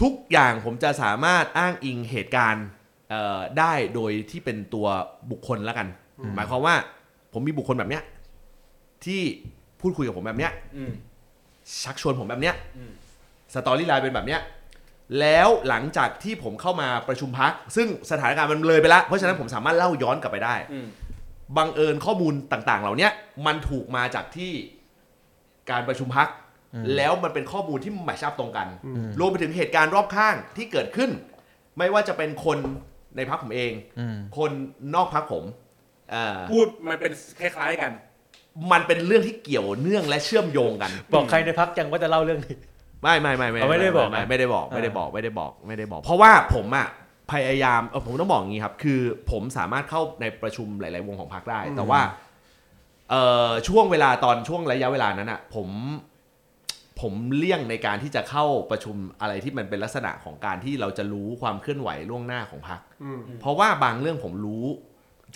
[0.00, 2.66] ทุกอย่างผมจะสามารถอ้างอิงเหตุการณ์
[3.10, 4.86] เอ่อได้โดยที่เป็นตัว
[5.30, 5.86] บุคคลแล้วกัน
[6.36, 6.74] หมายความว่า
[7.32, 8.02] ผมมีบุคคลแบบเนี้ย
[9.04, 9.20] ที่
[9.80, 10.92] พูดคุยกับผมแบบเนี้ยอืม
[11.84, 12.92] ชักชวนผมแบบเนี้ยอืม
[13.54, 14.40] storyline เป็นแบบเนี้ย
[15.20, 20.86] แล้วหลังจากที่ผมเข้ามาประชุมพรรค ซึ่งสถานการณ์มันเลยไปแล้วเพราะฉะนั้นผมสามารถเล่าย้อนกลับไปได้อืม
[21.56, 23.12] บังเอิญข้อมูลต่าง ๆ เหล่าเนี้ย
[23.46, 24.52] มันถูกมาจากที่
[25.70, 26.28] การประชุมพัก
[26.96, 28.68] แล้วมันเป็นข้อมูลที่แมชอัพตรงกัน
[29.20, 31.10] รวมไปถึงเหตุการณ์รอบข้างที่เกิดขึ้น
[31.78, 32.58] ไม่ว่าจะเป็นคน
[33.16, 34.50] ในพักผมเองอืมคน
[34.94, 35.44] นอกพักผม
[36.14, 37.92] อ่าพูดมันเป็นคล้ายๆกัน
[38.72, 42.56] มันเป็นเรื่องที่เกี่ยวเนื่องและเชื่อมโยงกัน บอกใครในพักยังว่าจะเล่าเรื่องนี้
[43.02, 46.88] ไม่ไม่ไม่ไม่เอาไม่ได้บอกไม่นะไม่ได้บอกอ่าไม่ได้บอกไม่ได้บอกไม่ได้บอก เพราะว่าผมอะ
[47.32, 49.00] พยายามเออผมต้องบอกอย่างนี้ครับ คือ
[49.30, 52.00] ผมสามารถเข้าในประชุมหลาย ๆ วงของพรรคได้ แต่ว่า
[53.10, 55.68] เอ่อช่วงเวลาตอนช่วงระยะเวลานั้นอะ ผม
[57.02, 64.64] ผมเลี่ยงในการที่จะเข้าประชุมอะไรที่มันเป็นลักษณะของการที่เราจะรู้ความเคลื่อนไหวล่วงหน้าของพรรคอืมเพราะว่าบางเรื่องผมรู้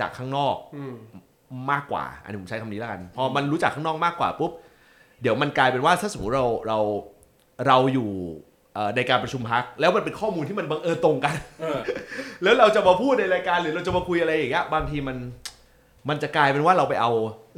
[0.00, 0.94] จากข้างนอกอืม
[1.73, 4.52] มากกว่า อันนี้ผมใช้คำนี้แล้วกัน พอมันรู้จักข้างนอกมากกว่าปุ๊บ
[5.23, 6.78] เดี๋ยวมันกลายเป็นว่าถ้าสมมติเราเรา
[7.66, 8.11] เราอยู่
[8.75, 11.80] เอ่อในการประชุมพักแล้วมันเป็นข้อมูลที่มันบังเอิญตรงกันเออ
[12.42, 15.16] แล้วเราจะมาพูดในรายการหรือเราจะมาคุยอะไรอย่างเงี้ยบางทีมัน
[16.08, 17.12] มันจะกลายเป็นว่าเราไปเอา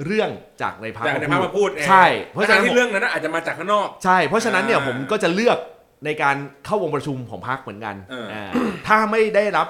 [0.05, 0.31] เรื่อง
[0.63, 5.59] จากในพักจากในภาพมาพูดเองใช่ เพราะฉะนั้นที่เรื่องนั้นนะอาจจะมาจากข้างนอก ใช่ เพราะฉะนั้นเนี่ยอ่าผมก็จะเลือก
[6.05, 8.51] ในการเข้าวงประชุมของพักเหมือนกันเอออ่า
[8.87, 9.69] ถ้าไม่ได้รับ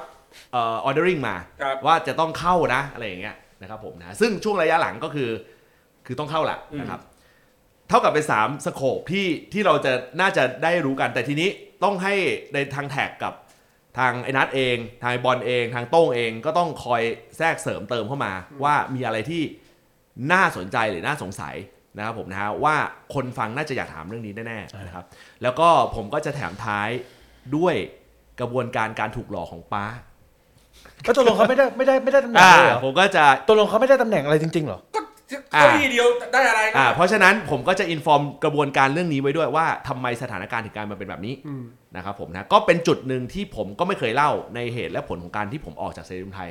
[0.52, 5.30] เอ่อออเดอริงมาครับว่าจะต้องเข้านะอะไรอย่างเงี้ยนะครับผมนะซึ่งช่วงระยะหลังก็คือ
[6.06, 7.00] คือต้องเข้าแหละนะครับ
[7.88, 11.48] เท่ากับเป็น3สโคปที่ที่เราจะน่าจะได้รู้กันแต่ทีนี้
[11.85, 12.14] ต้องให้
[12.55, 13.33] ในทางแท็กกับ
[13.98, 17.02] ทางไอ้นัทเอง ทางไอ้บอลเอง ทางโต้งเองก็ต้องคอย
[17.38, 18.32] แทรกเสริมเติมเข้ามา
[18.62, 19.42] ว่ามีอะไรที่
[20.32, 21.54] น่าสนใจหรือน่าสงสัย
[21.96, 22.76] นะครับผมนะฮะว่า
[23.14, 25.04] คนฟังน่าจะอยากถามเรื่องนี้แน่ๆนะครับ
[25.42, 26.88] แล้วก็ผมก็จะแถมท้าย
[27.56, 27.74] ด้วย
[28.40, 29.84] กระบวนการการถูกหลอกของป้า
[31.06, 35.00] ก็ตกลงเขาไม่ได้ไม่ได้ไม่ได้ตำแหน่งอ่าเลยเหรอผมก็จะตกลงเขาไม่ได้ตำแหน่งอะไรจริงๆเหรอก็
[35.51, 41.64] เก้าอี้เดียวได้อะไรนะอ่าเพราะฉะนั้นผมก็จะอินฟอร์มกระบวนการเรื่องนี้ไว้ด้วยว่าทำไมสถานการณ์ถึงการมาเป็นแบบนี้อืม
[41.97, 46.51] นะครับผมนะก็เป็นจุดหนึ่งที่ผมก็ไม่เคยเล่าในเหตุและผลของการที่ผมออกจากเสรีรวมไทย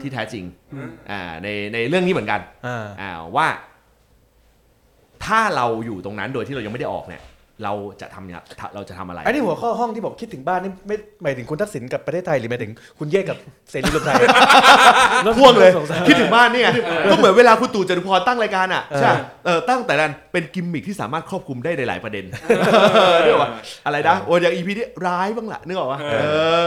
[0.00, 3.46] ที่แท้จริงอืม อ่าในในเรื่องนี้เหมือนกัน อ่า อ่าว่า
[5.24, 7.22] ถ้าเราอยู่ตรงนั้นโดยที่เรายังไม่ได้ออกเนี่ย
[7.64, 8.42] เราจะทำเนี่ย
[8.74, 13.36] เราจะทำอะไรไอ้นี่หัวข้อห้องที่บอกคิดถึงบ้านนี่ไม่หมายถึงคุณทักษิณกับประเทศไทยหรือหมายถึงคุณเย่กับ
[13.70, 14.16] เสรีรวมไทย
[15.38, 16.70] พ่วงเลยสงสัยคิดถึงบ้านเนี่ย
[17.10, 22.24] ก็เหมือนเวลาคุณตู่จตุพรตั้งรายการอะเออใช่ปะเออตั้งแต่นั้นเป็นกิมมิคที่สามารถครอบคลุมได้ในหลายประเด็น
[23.24, 23.50] เรียกว่า
[23.86, 26.16] อะไรนะโอ้ยอย่างอีพีนี้ร้ายบ้างละนึกออกปะเอเอ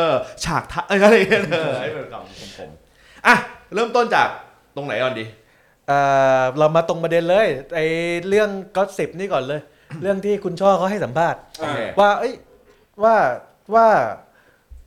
[0.10, 0.12] ออ
[0.44, 3.36] ฉากทะเอออะไรเงี้ยเออให้เป็นคำผมๆอะ
[3.76, 4.28] เริ่มต้นจาก
[4.76, 5.26] ตรงไหนก่อนดี
[5.88, 6.00] เอ่
[6.40, 7.86] อเรามาตรงประเด็นเลยไอ้
[8.28, 9.62] เรื่องก็สิบนี่ก่อนเลย
[10.02, 12.34] เรื่องที่คุณช่อเขาให้สัมภาษณ์ โอเค ว่าเอ้ย
[13.04, 13.16] ว่า
[13.76, 13.88] ว่า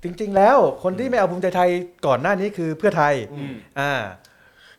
[0.03, 1.71] จริงๆ แล้วคนที่ไม่เอาภูมิใจไทย
[2.07, 3.93] ก่อนหน้านี้คือเพื่อไทย อืม อ่า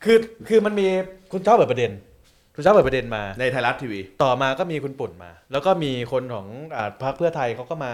[0.03, 0.87] คือคือมันมี
[1.31, 1.91] คุณช่อเปิดประเด็น
[2.55, 7.93] คุณช่อเปิดประเด็นมา ในไทยรัฐทีวี ต่อมาก็มีคุณปุ่นมา แล้วก็มีคนของอ่าพรรคเพื่อไทยเขาก็มา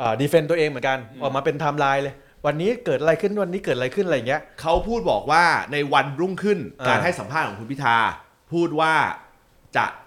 [0.00, 2.14] อ่า defend ตัวเองเหมือนกัน ออกมาเป็นไทม์ไลน์เลย
[2.46, 7.96] วันนี้เกิดอะไรขึ้นวันนี้เกิดอะไรขึ้นอะไรอย่างเงี้ย เขาพูดบอกว่าในวันรุ่งขึ้นอ่า การให้สัมภาษณ์ของคุณพิธา
[8.52, 8.94] พูดว่า
[9.76, 10.05] จะเอ่อ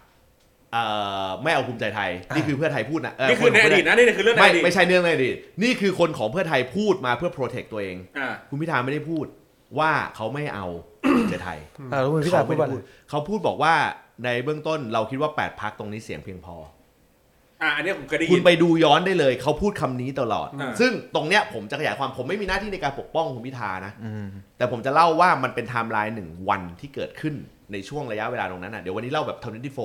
[1.44, 9.26] ไม่เอาภูมิใจไทย นี่คือเพื่อไทยพูดนะเนี่คือในขงอเพื่ดีตนะนี่คือเรื่องในไม่อดีตไม่ใช่เรื่องในอดีตนี่คือคนของเพื่อไทยพูดมาเพื่อโปรเทคตัวเองอ่าคุณพิธาไม่ได้พูด
[9.80, 10.66] ว่าเขาไม่เอา
[11.18, 11.60] ภูมิใจไทย
[11.94, 13.74] อ่าแล้วคุณพิธาเขาพูไม่ดได้ว่าอะไรพูดเขาพูดบอกว่า
[14.26, 16.56] ในเบื้องต้นเราคิดว่า8พักตรงนี้เสียงเพียงพอ
[17.62, 24.28] อ่าอันนี้ผมเคยได้คุยิณนไปดูย้อนได้เลยเขาพูดคำนี้ตลอดอ่าซึ่งตรงเนี้ยผมจะขยายความผมไม่มีหน้าที่ในการปกป้องคุณพิธานะอืม
[24.58, 27.36] แต่ผมจะเล่าว่ามันเป็นไทม์ไลน์หนึ่งวันที่เกิดขึ้น
[27.74, 29.80] ในช่วงระยะเวลาตรงนั้นอะเดี๋ยววันนี้เล่าแบบ Twenty Four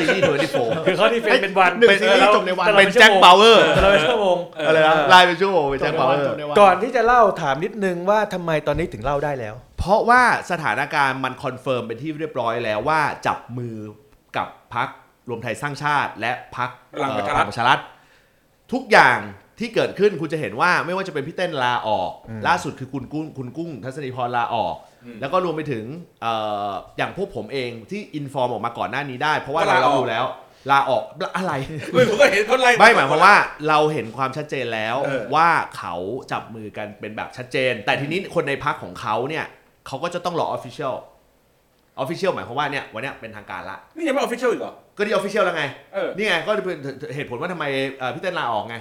[0.00, 0.56] ซีรีส์ Twenty Four
[0.86, 6.26] คือเขา defend เป็นวันหนึ่งซีรีส์จบในวันแต่เราเป็นแจ็คชั่วโมงบาวเวอร์แต่เราเป็นชั่วโมงอะไรนะไลน์เป็นชั่วโมงเป็นแจ็คบาวเวอร์
[6.60, 13.76] ก่อนที่จะเล่าถามนิดนึงว่าทำไมตอนนี้ถึงเล่าได้แล้ว เพราะว่าสถานการณ์มัน confirm เป็นที่เรียบร้อยแล้วว่าจับมือ
[14.36, 14.88] กับพรรค
[15.28, 17.78] รวมไทยสร้างชาติ และพรรคพลังประชารัฐประชารัฐ
[18.72, 19.18] ทุกอย่าง
[19.58, 22.10] ที่เกิดขึ้นคุณจะเห็นว่าไม่ว่าจะเป็นพี่เต้นลาออก
[22.48, 24.74] ล่าสุดคือคุณกุ้งคุณกุ้งทัศนีพรลาออก
[25.20, 25.84] แล้วก็รวมไปถึง
[26.22, 26.32] เอ่
[26.68, 30.26] ออย่างพวกผมเองที่ inform ออกมาก่อนหน้านี้ได้ เพราะว่าก็เราลาออกเราดูแล้ว
[30.70, 31.02] ลาออก
[31.36, 31.52] อะไร
[31.92, 33.36] ไม่ผมก็เห็นเขาไล่ ไม่หมายความว่า
[33.68, 35.94] เราเห็นความชัดเจนแล้วเออ ว่าเขา
[36.32, 39.44] จับมือกันเป็นแบบชัดเจน แต่ทีนี้คนในพรรคของเขาเนี่ย
[39.86, 40.94] เขาก็จะต้องรอ official
[41.98, 46.78] official หมายความว่าเนี่ยวันเนี้ยเป็นทางการละ นี่ยังไม่ official อีกเหรอ ก็ดี official แล้วไง เออ นี่ไงก็เป็น
[47.14, 47.64] เหตุผลว่าทำไม
[47.98, 48.76] เอ่อพี่เต้นลาออกไง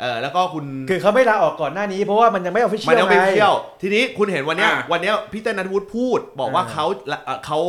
[0.00, 6.86] เออแล้วก็คุณคือเขาไม่ลาออกก่อนหน้านี้เพราะว่ามันยังไม่ official มันยังไม่เที่ยง ทีนี้คุณเห็นวันเนี้ย อ่า วันเนี้ยพี่เต้นณัฐวุฒิพูด บอกว่าอ่าเขา
[7.24, 7.60] เอ่อเขา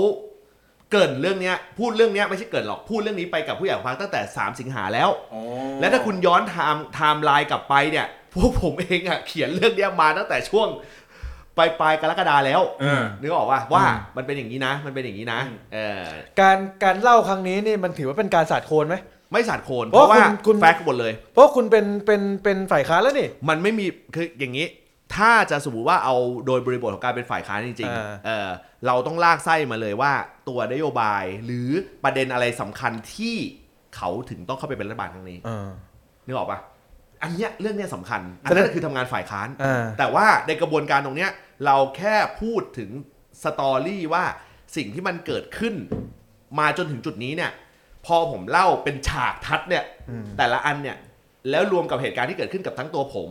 [0.92, 5.42] เกริ่นเรื่องเนี้ยพูดเรื่องเนี้ยไม่ใช่เกริ่นหรอกพูดเรื่องนี้ไปกับผู้ใหญ่ของพรรคตั้งแต่ 3 สิงหาแล้ว อ๋อ
[5.80, 10.68] และถ้าคุณย้อน time timeline กลับไปเนี่ย พวกผมเองอะเขียนเรื่องเนี้ยมาตั้งแต่ช่วง
[11.58, 13.84] ปลายปลายกรกฎาแล้วเออ นึกออกปะว่า
[14.18, 16.04] มันเป็นอย่างนี้นะ มันเป็นอย่างนี้นะ อืม เออ
[16.40, 18.96] การการเล่าครั้งนี้นี่มันถือว่าเป็นการสาดโคนไหม
[19.32, 23.86] ไม่สาดโคนเพเพราะราะว่าคุณคุณแฟกต์หมดเลย เพราะคุณเป็นเป็นเป็นฝ่ายค้านแล้วนี่มันไม่มี
[24.16, 24.68] คืออย่างนี้
[25.16, 26.16] ถ้าจะสมมติว่าเอา
[26.48, 28.50] โดยบริบทของการเป็นฝ่ายค้านจริงอ่าๆเออ
[28.88, 30.12] เราต้องลากไส้มาเลยว่า
[30.48, 31.70] ตัวนโยบายหรือ
[32.04, 33.36] ประเด็นอะไรสำคัญที่
[33.96, 35.70] เขาถึงต้องเข้าไปเป็นรัฐบาลครั้งนี้เออ
[36.26, 36.60] นึกออกปะ
[37.22, 41.32] อันเนี้ยเรื่องเนี้ยสำคัญ อันแสดนั้งนคือทำงานฝ่ายค้านอ่าแต่ว่าในกระบวนการตรงเนี้ย
[41.66, 42.90] เราแค่พูดถึง
[43.44, 44.24] สตอรี่ว่า
[44.76, 45.74] สิ่งที่มันเกิดขึ้น
[46.60, 47.52] มาจนถึงจุดนี้เนี่ย
[48.08, 49.84] พอผมเล่าเป็นฉากทัดเนี่ย
[50.38, 50.98] แต่ละอันเนี่ย
[51.50, 53.30] แล้วรวมกับเหตุการณ์ที่เกิดขึ้นกับทั้งตัวผม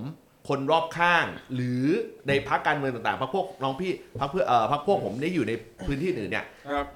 [0.48, 1.84] คนรอบข้าง หรือ
[2.28, 5.52] ในพรรคการเมืองต่างๆพรรคพวกน้องพี่พรรคเพื่อเอ่อพรรคพวกผมได้อยู่ใน
[5.86, 6.86] พื้นที่อื่นเนี่ย ครับ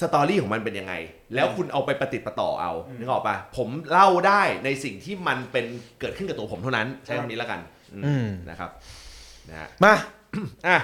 [0.00, 0.94] สตอรี่ของมันเป็นยังไง
[1.34, 5.66] แล้วคุณเอาไปประติดประต่อเอานึกออกปะผมเล่าได้ในสิ่งที่มันเป็น
[6.00, 7.60] เกิดขึ้นกับตัวผมเท่านั้น ใช้คำนี้แล้วกัน
[7.94, 8.70] อืมอืม นะครับ
[9.48, 9.94] นะฮะ มา
[10.66, 10.78] อะ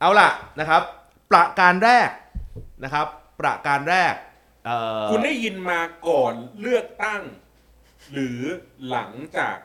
[0.00, 0.28] เอาล่ะ
[0.60, 0.82] นะครับ
[1.30, 2.08] ประการแรก
[2.84, 3.06] นะครับ
[3.40, 4.14] ประการแรก
[4.66, 7.22] เอ่อคุณได้ยินมาก่อนเลือกตั้ง
[8.12, 8.40] หรือ
[8.88, 9.56] หลังจาก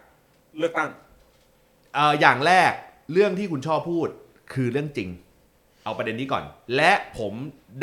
[0.58, 0.90] เลือกตั้ง
[1.96, 2.72] เอ่ออย่างแรก
[3.14, 4.08] เรื่องที่คุณชอบพูด
[4.54, 5.10] คือเรื่องจริง
[5.84, 6.44] เอาประเด็นนี้ก่อน
[6.76, 7.34] และผม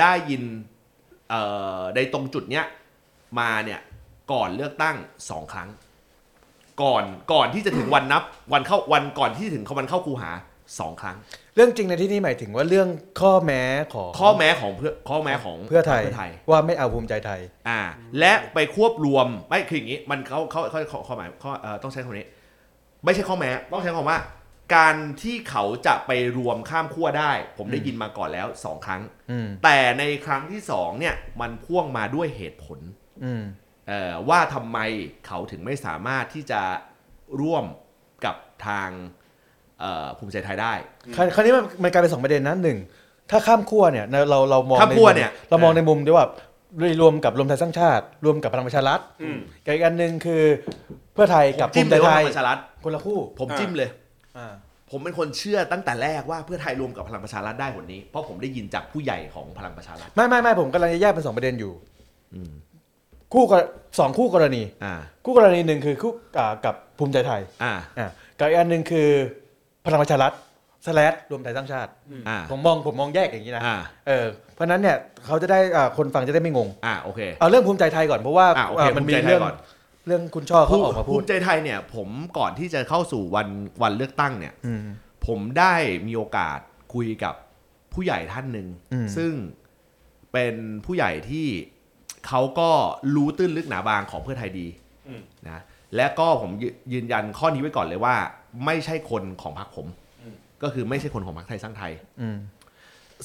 [0.01, 0.43] ได้ยิน
[1.31, 1.41] เอ่
[1.79, 2.65] อในตรงจุดเนี้ย
[3.39, 3.81] มาเนี่ย
[4.33, 4.97] ก่อนเลือกตั้ง
[5.31, 5.69] สองครั้ง
[6.83, 10.31] ก่อนก่อนที่จะถึงวันนับวันเข้าวันก่อนที่จะถึงวันเข้าคูหา
[10.79, 11.17] สองครั้ง
[11.55, 12.89] เรื่องจริงในที่นี้หมายถึงว่าเรื่อง
[13.21, 13.63] ข้อแม้
[13.95, 17.81] ของข้อแม้ของเพื่อข้อแม้ของเพื่อไทยเพื่อไทย ว่าไม่เอาภูมิใจไทย อ่า
[18.19, 22.27] และไปควบรวมไม่คืออย่างนี้มันเขาเขาเขาเขาข้อหมายข้อเอ่อต้องใช้คำนี้
[23.05, 24.21] ไม่ใช่ข้อแม้ต้องใช้คำว่า
[24.77, 32.79] การที่เขาจะไปรวมข้ามขั้วได้ ผมได้ยินมาก่อนแล้วสองครั้งอืมแต่ในครั้งที่สองเนี่ยมันพ่วงมาด้วยเหตุผล
[33.25, 33.43] อืม
[33.89, 34.79] เอ่อว่าทำไม
[35.27, 36.63] เขาถึงไม่สามารถที่จะ
[37.41, 37.65] ร่วม
[38.25, 39.15] กับทางเอ่อ
[40.19, 40.73] ภูมิใจไทยได้
[41.17, 42.79] คราวคราวนี้มันมันกลายเป็นสองประเด็นนะหนึ่ง
[43.31, 46.27] ถ้าข้ามขั้วเนี่ยเราเราเรามองข้ามในขั้วมุมเนี่ยเรามองในมุมด้วยว่า
[47.03, 50.43] รวมกับรวมไทยสร้างชาติ รวมกับพลังประชารัฐอืมกับอีกอันหนึ่งคือ
[51.15, 53.89] เพื่อไทยกับจิ้ภูมมิใจเลยไทว่ายพลังประชารัฐคนละคู่ ผมอ่าจิ้มเลย
[54.39, 54.53] อ่า
[54.91, 61.73] ผมเป็นคนเชื่อตั้งแต่แรกว่าเพื่อไทยรวมกับพลังประชารัฐได้หนนี้ เพราะผมได้ยินจากผู้ใหญ่ของพลังประชารัฐไม่ไม่ไม่ผมกำลังจะแยกเป็นสองประเด็นอยู่
[62.35, 62.53] อืม
[63.35, 63.57] คู่กร
[63.99, 68.09] สองคู่กรณีอ่าคู่กรณีหนึ่งคือคู่อ่ากับภูมิใจไทยอ่าอ่า
[68.39, 69.11] กับอีกอันหนึ่งคือ
[69.87, 70.33] พลังประชารัฐ
[70.87, 71.91] สแลดรวมไทยสร้างชาติ
[72.29, 74.97] อ่า ผมมองผมมองแยกอย่างนี้นะอ่า เออเพราะฉะนั้นเนี่ย
[75.27, 79.57] เขาจะได้อ่าคนฟังจะได้ไม่งง อ่าโอเค เอาเรื่องภูมิใจไทยก่อนเพราะว่าอ่าโอเคอ่ามันมีภูมิใจไทยเรื่องก่อน
[80.07, 83.49] เรื่องคุณช่อเขาออกมาพูภูดมิใจไทยเนี่ยผมก่อนที่จะเข้าสู่วัน
[83.83, 84.81] วันเลือกตั้งเนี่ย อืม
[85.27, 85.75] ผมได้
[86.07, 86.59] มีโอกาส
[86.95, 87.35] คุยกับ
[87.93, 89.33] ผู้ใหญ่ท่านหนึ่งอืม ซึ่ง
[90.33, 90.55] เป็น
[90.87, 91.47] ผู้ใหญ่ที่
[92.27, 92.71] เขาก็
[93.15, 94.67] รู้ตื้นลึกหนาบางของเพื่อไทยดี
[95.09, 95.61] อืมนะ
[95.97, 98.15] และก็ผมยืยืนยันข้อนี้ไว้ก่อนเลยว่า
[98.65, 99.87] ไม่ใช่คนของพรรคผม
[100.63, 102.37] ก็คือไม่ใช่คนของพรรคไทยสร้างไทยอืม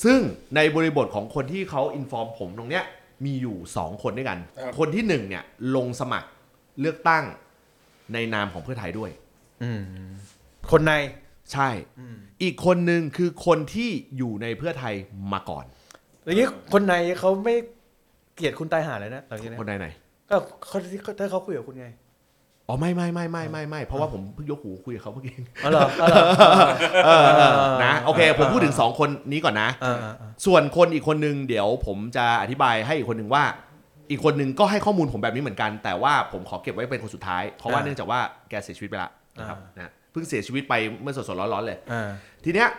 [0.04, 0.20] ซึ่ง
[0.56, 2.84] ในบริบทของคนที่เขาอินฟอร์มผมตรงเนี้ย
[3.26, 5.44] มีอยู่2คนด้วยกันครับคนที่หนึ่งเนี่ย
[5.76, 6.30] ลงสมัคร
[6.82, 7.24] เลือกตั้ง
[8.14, 9.12] ในนามของเพื่อไทยด้วย
[9.64, 9.82] อืม
[10.72, 10.94] คนใน
[11.54, 11.70] ใช่
[12.44, 14.94] อีกคนหนึ่งคือคนที่อยู่ในเพื่อไทย
[15.34, 15.66] มาก่อน
[16.24, 17.56] อย่างนี้คนในเขาไม่
[18.36, 19.88] เกลียดคุณตายหาเลยนะหลังจากนี้คนใดไหน
[20.30, 20.36] ก็
[20.68, 21.88] เขาที่ถ้าเขาคุยกับคุณไง
[22.72, 26.24] อ๋อไม่ไม่ไม่ไม่ไม่ไม่เพราะว่าผมเพิ่งยกหูคุยกับเขาเมื่อกี้อ๋อเหรออ๋อเหรอ
[27.06, 27.54] เออเออ
[27.84, 33.44] นะโอเคผมพูดถึง 2 คนนี้ก่อนนะอ่าอ่าอ่าส่วนคนอีกคนนึงเดี๋ยวผมจะอธิบายให้อีกคนนึงว่า
[34.10, 42.10] อีกคนนึงก็ให้ข้อมูลผมแบบนี้เหมือนกัน แต่ว่าผมขอเก็บไว้เป็นคนสุดท้าย เพราะว่าเนื่องจากว่าแกเสียชีวิตไปแล้วนะครับนะเพิ่งเสียชีวิตไปเมื่อสดๆร้อนๆเลยอ่า
[42.46, 42.70] ทีเนี้ย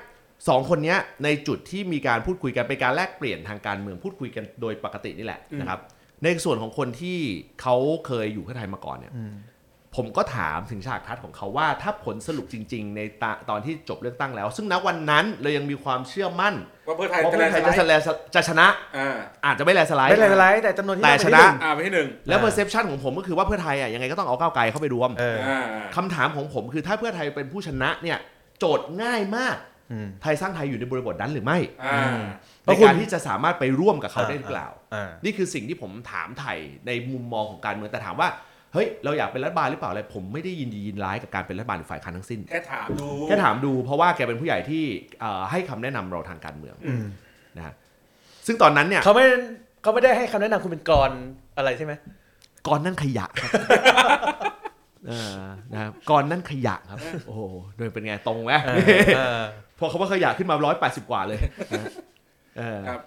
[0.48, 5.80] สองคนเนี้ยในจุดที่มีการพูดคุยกันเป็นการแลกเปลี่ยนทางการเมืองพูดคุยกันโดยปกตินี่แหละนะครับ
[6.24, 7.18] ในส่วนของคนที่
[7.62, 7.76] เขา
[8.06, 9.34] เคยอยู่เพื่อไทยมาก่อนเนี่ยอืม
[9.96, 16.54] ผมก็ถามถึงฉากทัศน์ของเขาว่า ถ้าผลสรุปจริง ๆ ในตาตอนที่จบเลือกตั้งแล้ว ซึ่งณวันนั้นเรายังมีความเชื่อมั่น
[16.88, 25.64] ว่าเพื่อไทยว่าจะเพื่อไทยจะ landslide จะชนะอ่าอาจจะไม่ landslide ไม่เป็นไรแต่จำนวนที่แต่ได้ชไปนะที่หงอ่าไปที่หนึ่งแล้วอ่าเปอร์เซพชันของผมก็คือว่าเพื่อไทยอะยังไงก็ต้องเอาก้าวไกลเข้าไปรวมเอออ่า
[25.96, 28.18] คำถามของผมคือถ้าเพื่อไทยเป็นผู้ชนะเนี่ย
[28.58, 29.56] โจทย์ง่ายมาก
[29.92, 32.14] อืมไทยสร้างไทยอยู่ในบริบทนั้นหรือไม่อ่า
[32.64, 38.28] ในการที่จะสามารถไปร่วมกับเขาได้หรือเปล่าอ่า นี่คือสิ่งที่ผมถามไถ่ในมุมมองของการเมืองแต่ถามว่า
[38.72, 44.82] เฮ้ยเราอยากเป็นรัฐบาลหรือเปล่าอะไรผมไม่ได้ยินดียินร้ายกับการเป็นรัฐบาลหรือฝ่ายค้านทั้งสิ้นแค่ถามดูแค่ถามดู เพราะว่าแกเป็นผู้ใหญ่ที่
[45.20, 47.04] เอ่อให้คำแนะนำเราทางการเมืองอืม
[47.56, 47.74] นะฮะ
[48.46, 49.26] ซึ่งตอนนั้นเนี่ย เขาไม่
[49.82, 51.10] เขาไม่ได้ให้คำแนะนำคุณเป็นกร
[51.56, 51.92] อะไรใช่ไหม
[52.68, 53.50] ก่อนนั่นขยะครับ
[55.08, 55.40] เออ
[55.72, 57.40] นะครับก่อนนั่นขยะครับ โอ้โห
[57.76, 58.78] โดยเป็นไงตรงไหม เออ
[59.16, 59.42] เออ
[59.78, 61.40] พอเขาว่าขยะขึ้นมาร้อยแปดสิบกว่าเลย
[61.78, 61.84] นะ
[62.58, 63.00] เออครับ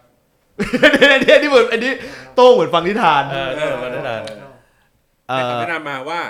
[0.91, 1.91] เนี่ยเนี่ยนี่เหมือนอันนี้
[2.35, 4.44] โต้งเหมือนฟังนิทาน เออเออมาได้นานเอ
[5.25, 6.21] ให้อคำแนะนำมาว่า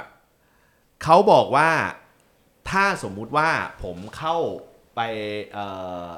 [1.03, 1.69] เขาบอกว่า
[2.69, 3.49] ถ้าสมมุติว่า
[3.83, 4.37] ผมเข้า
[4.95, 5.01] ไป
[5.53, 5.59] เอ
[6.07, 6.09] อ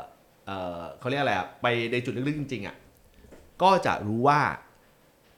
[0.45, 2.75] เออเขาเรียกอะไรอะไปในจุดลึกๆจริงๆอะ
[3.61, 4.41] ก็จะรู้ว่า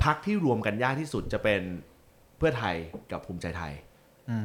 [0.04, 1.62] พักที่รวมกันยากที่สุดจะเป็น
[2.38, 2.76] เพื่อไทย
[3.12, 3.74] กับภูมิใจไทย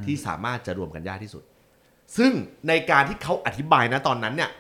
[0.05, 1.43] ที่สามารถจะรวมกันยากที่สุด
[2.17, 2.33] ซึ่ง
[2.69, 4.51] ในการที่เขาอธิบายนะตอนนั้นเนี่ย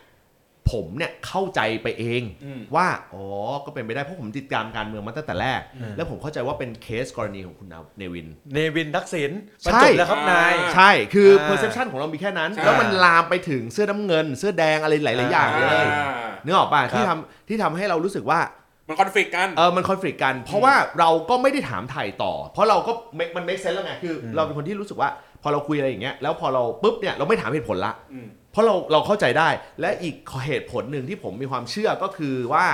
[0.72, 3.24] ผมเนี่ยเข้าใจไปเองอืมว่าอ๋อ
[3.64, 5.60] ก็เป็นไปได้เพราะผมติดตามการเมืองมาตั้งแต่แรก
[5.96, 9.30] แล้วผมเข้าใจว่าเป็นเคสกรณีของคุณเนวิน เนวินทักษิณ
[9.64, 18.40] บรรใช่จบแล้วครับนายอ่าใช่คืออ่า perception ของเรามีแค่นั้นใช่แล้วมันลามไปถึงเสื้อน้ำเงิน เสื้อแดงอะไรหลาย ๆ อย่างเลยอ่านึกออกป่ะครับที่ทำที่ทำให้เรารู้สึกว่า
[18.88, 25.10] มันคอนฟ lict กันเออมันคอน FLICT กัน เพราะว่าเราก็ไม่ได้ถามไถ่ต่อ เพราะเราก็ make- มัน make sense แล้วไงคืออเราเป็นคนที่รู้สึกว่า
[25.42, 29.48] พอเราคุยอะไรอย่างเงี้ยแล้วพอเราปุ๊บเนี่ยเราไม่ถามเหตุผลละอืม เพราะเราเราเข้าใจได้
[29.80, 32.66] และอีกเหตุผลหนึ่งที่ผมมีความเชื่อก็คือว่า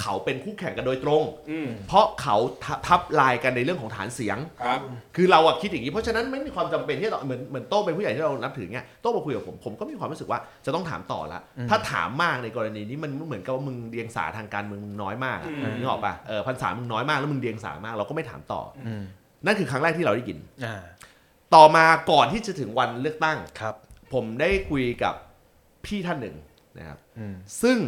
[0.00, 4.80] เขาเป็นคู่แข่งกันโดยตรง อืมเพราะเขาทับทับลายกันในเรื่องของฐานเสียง ครับ
[5.16, 19.02] คือเราอะคิดอย่างนี้เพราะฉะนั้นไม่มีความจำเป็นที่จะเหมือนเหมือนโต้งเป็นผู้ใหญ่ที่เรานับถือเงี้ยโต้งมาคุยกับผมผมก็มีความรู้สึกว่าจะต้องถามต่อละถ้าถามมากในกรณีนี้มันเหมือนกับว่ามึงเดียงสาทางการเมืองมึงน้อยมากอะอืมนึกออกปะเออพันษามึงน้อยมากแล้วมึงเดียงสามากเราก็ไม่ถามต่อออืม
[19.46, 20.82] นั่นคือครั้งแรกที่เราได้ยิน อ่า
[21.54, 23.74] ต่อมาก่อนที่จะถึงวันเลือกตั้ง ครับ
[24.14, 25.14] ผมได้คุยกับ
[25.86, 26.36] พี่ท่านหนึ่ง
[26.78, 27.78] นะครับอืมซึ่ง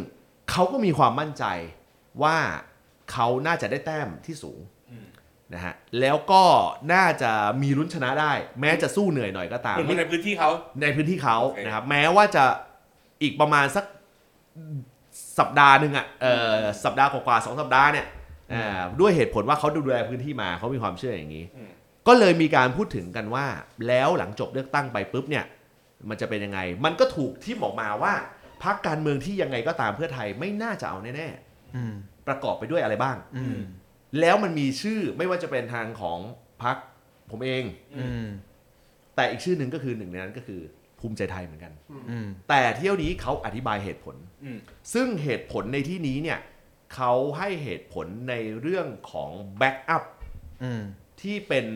[0.51, 1.45] เขาก็มีความมั่นใจ
[2.23, 2.37] ว่า
[3.13, 5.07] เขาน่าจะได้แต้มที่สูงอืม
[5.55, 6.43] นะฮะแล้วก็
[6.93, 7.31] น่าจะ
[7.63, 10.51] มีลุ้นชนะได้ แม้จะสู้เหนื่อยหน่อยก็ตามเหมือนในพื้นที่เขา
[10.83, 12.45] ในพื้นที่เขาโอเคนะครับแม้ว่าจะ
[13.23, 13.85] อีกประมาณสัก
[15.39, 18.07] สัปดาห์หนึ่งอะเออสัปดาห์กว่าๆสองสัปดาห์เนี่ย
[18.53, 21.71] อ่าด้วยเหตุผลว่าเขาดูแลพื้นที่มาเขามีความเชื่ออย่างนี้อืม
[22.07, 23.47] ก็เลยมีการพูดถึงกันว่า
[23.89, 25.45] แล้วหลังจบเลือกตั้งไปปุ๊บเนี่ย
[26.09, 28.15] มันจะเป็นยังไง มันก็ถูกที่บอกมาว่า
[28.65, 31.29] พรรคการเมืองที่ยังไงก็ตามเพื่อไทยไม่น่าจะเอาแน่
[31.77, 33.59] อืมๆประกอบไปด้วยอะไรบ้างอืม
[34.21, 36.19] แล้วมันมีชื่อไม่ว่าจะเป็นทางของ
[36.63, 36.77] พรรค
[37.31, 37.65] ผมเอง
[37.97, 38.27] อืม
[39.17, 40.61] แต่อีกชื่อหนึ่งก็คือหนึ่งในนั้นก็คือ
[40.99, 41.73] ภูมิใจไทยเหมือนกัน
[42.11, 44.59] อืมแต่เที่ยวนี้เขาอธิบายเหตุผลอืม
[44.95, 46.39] ซึ่งเหตุผลในที่นี้เนี่ย
[46.95, 50.05] เขาให้เหตุผลในเรื่องของ backup
[50.63, 50.83] อืม
[51.21, 51.67] ที่เป็น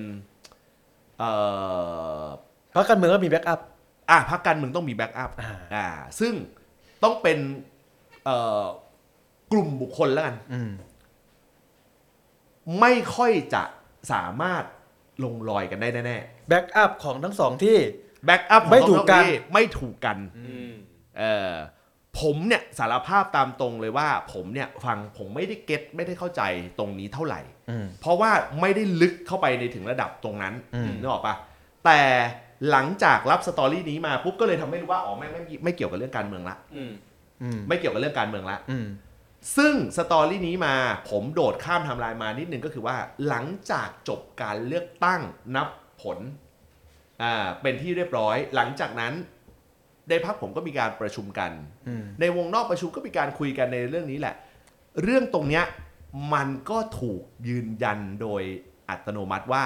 [1.18, 1.30] เอ่
[2.22, 2.24] อ
[2.70, 3.61] เพราะการเมืองก็มี backup
[4.10, 5.86] อะพรรคการเมืองต้องมี backup อ่าอ่า
[6.20, 6.34] ซึ่ง
[7.02, 7.38] ต้องเป็น
[8.24, 8.64] เอ่อ
[9.52, 10.70] กลุ่มบุคคลแล้วกันอืม
[12.80, 13.62] ไม่ค่อยจะ
[14.12, 14.64] สามารถ
[15.24, 20.72] ลงรอยกันได้แน่ backup ของทั้งสองที่ๆ backup ไม่ถูกกันไม่ถูกกันอืม
[21.18, 21.52] เออ
[22.20, 26.42] ผมเนี่ยสารภาพตามตรงเลยว่า ผมเนี่ยฟังผมไม่ได้ get ไม่ได้เข้าใจ
[26.78, 31.34] ตรงนี้เท่าไหร่อืมเพราะว่าไม่ได้ลึกเข้าไปในถึงระดับตรงนั้นอืมนึกออกปะ
[31.84, 32.00] แต่
[32.70, 36.92] หลังจากรับสตอรี่นี้มาปุ๊บก็เลยทำให้รู้ว่าอ๋อไม่งไม่ไม่เกี่ยวกับเรื่องการเมืองละ อืม
[37.42, 38.87] อืมไม่เกี่ยวกับเรื่องการเมืองละ อืม
[39.57, 40.75] ซึ่งสตอรี่นี้มา
[41.11, 42.96] ผมโดดข้ามไทำลายมานิดนึงก็คือว่า
[43.29, 45.20] หลังจากจบการเลือกตั้ง
[45.57, 45.68] นับ
[46.03, 46.18] ผล
[47.22, 49.12] อ่าเป็นที่เรียบร้อย หลังจากนั้น
[50.09, 51.51] ในพักผมก็มีการประชุมกัน
[51.88, 54.35] อืมในวงนอกประชุมก็มีการคุยกันในเรื่องนี้แหละ
[55.03, 55.64] เรื่องตรงเนี้ย
[56.35, 58.42] มันก็ถูกยืนยันโดย
[58.88, 59.64] อัตโนมัติว่า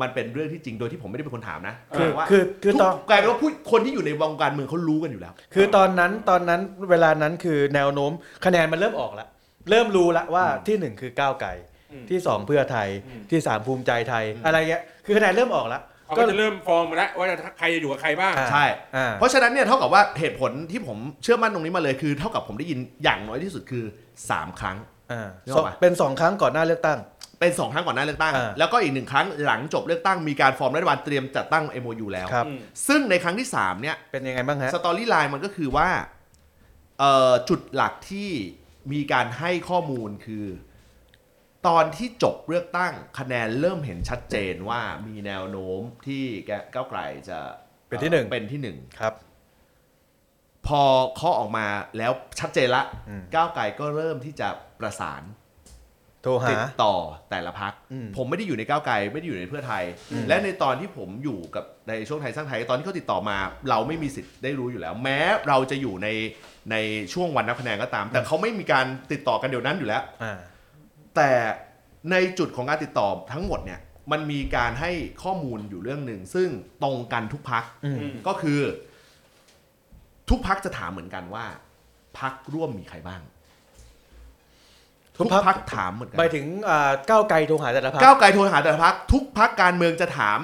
[0.00, 8.12] มันเป็นเรื่องที่จริงโดยที่ผมไม่ได้เป็นคนถามนะคือว่าคือคือทุกตอนกลายเป็นว่าผู้คนที่อยู่ในวงการเมืองเขารู้กันอยู่แล้ว คือตอนนั้นตอนนั้นเวลานั้นคือแนวโน้ม
[8.44, 9.28] คะแนนมันเริ่มออกแล้ว
[9.70, 11.50] เริ่มรู้แล้วว่าที่หนึ่งคือก้าวไกล
[11.92, 18.64] อืมที่สองเพื่อไทยอืมที่สามภูมิใจไทยอืมอะไรเงี้ยคือคะแนนเริ่มออกแล้วเขาก็จะเริ่มฟอร์มมาแล้วว่าจะใครจะอยู่กับใครบ้างอ่าใช่
[18.96, 23.84] อ่าเพราะฉะนั้นเนี่ยเท่ากับว่าเหตุผลที่ผมเชื่อมั่นตรงนี้มาเลยคือเท่ากับผมได้ยินอย่างน้อยที่สุดคือ
[24.22, 24.76] 3 ครั้ง
[25.12, 26.98] อ่านึกออกปะเป็นสองครั้งก่อนหน้าเลือกตั้ง
[27.42, 35.88] เป็น 2 ครั้งก่อนหน้าเลือกตั้ง อ่าแล้วก็อีกหนึ่งครั้งหลังจบเลือกตั้งมีการฟอร์มรัฐบาลเตรียมจัดตั้ง MOU แล้ว ครับ อืม ซึ่งในครั้งที่ 3 เนี่ย เป็นยังไงบ้างฮะ storyline มันก็คือว่า
[36.98, 38.30] เอ่อจุดหลักที่
[38.92, 40.46] มีการให้ข้อมูลคือ
[41.66, 47.38] ตอนที่จบเลือกตั้งคะแนนเริ่มเห็นชัดเจนว่ามีแนวโน้มที่แกก้าวไกลจะ
[47.88, 49.14] เป็นที่หนึ่ง เป็นที่หนึ่ง ครับ
[50.66, 50.82] พอ
[51.16, 51.66] เคาะออกมา
[51.98, 54.48] แล้วชัดเจนละอืม ก้าวไกลก็เริ่มที่จะ
[54.80, 55.22] ประสาน
[56.22, 56.94] โทรหา ติดต่อ
[57.30, 59.84] แต่ละพัก อืมผมไม่ได้อยู่ในก้าวไกลไม่ได้อยู่ในเพื่อไทย
[60.28, 63.36] และในตอนที่ผมอยู่กับในช่วงไทยสร้างไทยตอนที่เขาติดต่อมา
[63.70, 66.08] เราไม่มีสิทธิ์ได้รู้อยู่แล้ว แม้เราจะอยู่ใน
[66.70, 66.76] ใน
[67.12, 70.38] ช่วงวันนับคะแนนก็ตาม แต่เขาไม่มีการติดต่อกันเดี๋ยวนั้นอยู่แล้ว อ่า
[71.16, 71.30] แต่
[72.10, 73.80] ในจุดของการติดต่อทั้งหมดเนี่ย
[74.12, 74.90] มันมีการให้
[75.22, 76.48] ข้อมูลอยู่เรื่องหนึ่งซึ่ง
[76.82, 78.60] ตรงกันทุกพักอืมอืมก็คือ
[80.30, 81.46] ทุกพักจะถามเหมือนกันว่า
[82.18, 83.20] พักร่วมมีใครบ้าง
[85.16, 90.40] ทุทุกกพรรคพักถามเหมือนกัหมายถึงอ่าก้าวไกลโทรหาแต่ละพรรคก้าวไกลโทรหาแต่ละพักทุกพักการเมืองจะถาม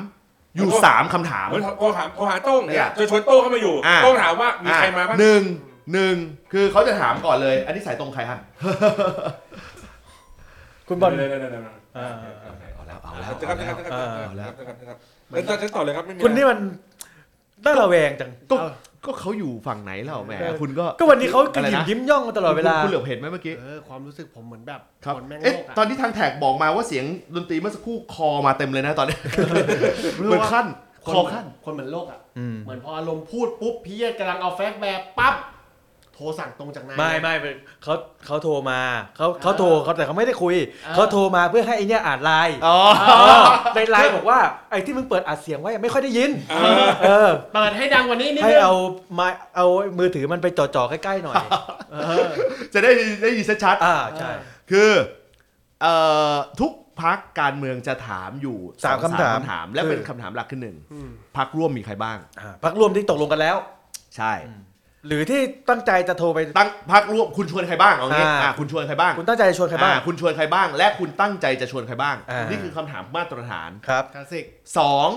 [0.56, 5.42] อยู่สามคำถามเหมือนโทรหาโทรหาโต้งเนี่ยเนี่ยจะชวนโต้งเข้ามาอยู่อะโต้งถามว่ามีใครมาบ้างหนึ่ง
[5.92, 6.16] หนึ่ง
[6.52, 8.38] คือเขาจะถามก่อนเลย อันนี้สายตรงใครฮะ
[10.88, 11.64] คุณบอลเดี๋ยวเดี๋ยวเดี๋ยวเดี๋ยว
[11.96, 12.06] อ่า
[12.74, 14.98] เอาแล้วเอาเอาแล้แล้ววจะครับจะครับจะครับเอาแล้วจะครับจะครับ
[15.30, 16.58] แล้วจะครับต่อเลยครับไม่มีคุณนี่มัน
[17.64, 18.56] น่าระแวงจังก็
[19.06, 29.16] ก็เขาอยู่ฝั่งไหนแล้วแหมเออคุณก็ก็วันนี้เขากระอะไรหยิมนะยิ้มย่องมาตลอดเวลา คุณคุณเหลือบเห็นไหมเมื่อกี้เออความรู้สึกผมเหมือนแบบครับคนแม่งเอ๊ะโลกอะ ตอนที่ทางแท็กบอกมาว่าเสียงดนตรีเมื่อสักครู่คอมาเต็มเลยนะตอนนี้
[30.26, 30.66] เหมือนขั้น
[31.04, 37.32] คคนอขั้น คนเหมือนโลกอะ อืม เหมือนพออารมณ์พูดปุ๊บพี่เยกำลังเอาแฟกต์แบบปั๊บโทรสั่งตรงจากนายไม่ไม่
[37.82, 37.94] เขา
[38.26, 38.80] เขาโทรมา
[39.16, 42.78] เขาเขาโทรเขาแต่เขาไม่ได้คุยเออเขาโทรมาเพื่อให้ไอเนี้ยอ่านไลน์อ๋อ
[43.08, 43.42] เออ
[43.74, 44.38] ในไลน์บอกว่า
[44.70, 46.30] ไอ้ที่มึงเปิดอัดเสียงไว้ไม่ค่อยได้ยิน
[47.04, 48.74] เออเปิดให้ดังกว่านี้นิดให้นึงเอา
[49.18, 49.66] มาเอา
[49.98, 51.44] มือถือมันไปจ่อๆใกล้ๆหน่อย
[51.92, 52.26] เออ
[52.74, 52.90] จะได้
[53.22, 54.90] ได้ยินชัดอ่าใช่ๆคือ
[55.82, 55.94] เอ่
[56.34, 63.56] อทุกพักการเมืองจะถามอยู่สามองคำถามคำถาม และเป็นคือคำถามหลักขึ้นหนึ่งอืมพักร่วมมีใครบ้างอ่าพักร่วมที่ตกลงกันแล้ว
[64.16, 64.32] ใช่
[65.08, 74.44] หรือที่ตั้งใจจะโทรไป ตั้งพักร่วมคุณชวนใครบ้างเอางี้อ่า อ่าคุณชวนใครบ้างคุณตั้งใจจะชวนใครบ้าง อ่าคุณชวนใครบ้าง และคุณตั้งใจจะชวนใครบ้าง อ่านี่ นี่คือคำถามมาตรฐานครับ คลาสสิก
[74.78, 75.08] สอง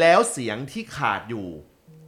[0.00, 1.46] แล้วเสียงที่ขาดอยู่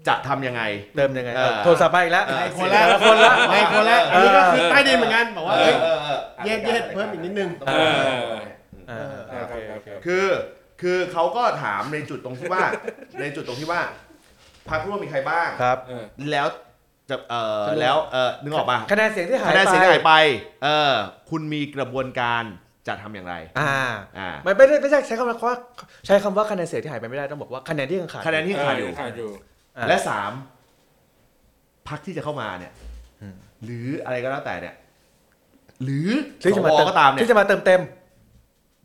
[0.08, 0.62] จะทำยังไง
[0.96, 7.96] เติมยังไงเออ โทรศัพท์มาอีกแล้วเออในคนละคนละในคนละอันนี้ก็คือใต้ดินเหมือนกันบอกว่าเอ้ยเออเออเย็ดเย็ดเพิ่มอีกนิดนึงเออ
[8.88, 10.26] เออ เออ โอเคโอเค คือ
[10.82, 12.64] คือเขาก็ถามในจุดตรงที่ว่า
[13.20, 13.80] ในจุดตรงที่ว่า
[14.70, 16.46] พักร่วมมีใครบ้าง ครับเออแล้ว
[17.10, 20.12] จะเออแล้วเออนึกออกป่ะคะแนนเสียงที่หายคะแนนไปเสียงที่หายไป
[20.64, 20.92] เออ
[21.30, 22.42] คุณมีกระบวนการ
[22.86, 23.72] จะทำอย่างไรอ่า
[24.18, 25.56] อ่าไม่ไม่ได้ไม่ใช่ใช้คำว่า
[26.06, 29.30] ใช้คำว่าคะแนนเสียงที่หายไปไม่ได้ต้องบอกว่าคะแนนที่ยังขาด คะแนนที่ขาดอยู่ ขาดอยู่
[29.76, 30.32] อ่าและสาม
[31.88, 32.72] พักที่จะเข้ามาเนี่ย
[33.22, 34.74] อืม หรืออะไรก็แล้วแต่เนี่ย
[35.82, 36.10] หรือ
[36.42, 37.82] ที่จะมาสวเติมก็ตามเนี่ยที่จะมาเติมเต็ม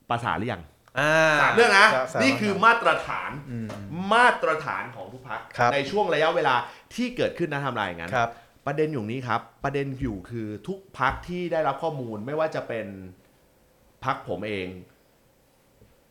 [0.10, 0.62] ประสานหรือยัง
[1.00, 3.68] อ่า สามเรื่องนะครับสามนี่คือมาตรฐานอืม
[4.14, 5.01] มาตรฐานของทุก
[5.32, 6.56] พักครับในช่วงระยะเวลา
[6.96, 8.30] ที่เกิดขึ้นนะทำลายอย่างนั้นครับ
[8.67, 12.88] ประเด็นอยู่นี้ครับ ประเด็นอยู่คือทุกพักที่ได้รับข้อมูลไม่ว่าจะเป็น
[14.06, 14.67] พักผมเอง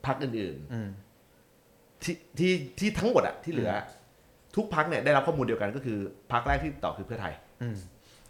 [0.06, 3.78] พักอื่นอืมๆที่ที่ที่ทั้งหมดอะที่เหลืออ
[4.56, 5.98] ทุกพักเนี่ยได้รับข้อมูลเดียวกันก็คือ
[6.33, 7.76] พักแรกที่ติดต่อคือเพื่อไทยอืม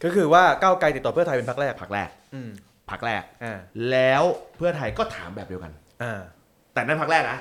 [0.05, 2.50] ก็คือว่าก้าวไกลติดต่อเพื่อไทยเป็นพรรคแรกพักแรกอืม
[2.90, 3.59] พักแรกอ่า
[3.90, 4.22] แล้ว
[4.57, 5.72] เพื่อไทยก็ถามแบบเดียวกัน
[6.03, 6.20] อ่า
[6.74, 7.38] แต่นั่นพักแรกนะ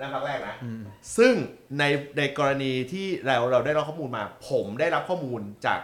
[0.00, 0.82] อ่านั่นพักแรกนะ อืม
[1.16, 1.34] ซึ่ง
[1.78, 1.84] ใน
[2.18, 5.80] ในกรณีที่เราเราได้รับข้อมูลมา ผมได้รับข้อมูลจาก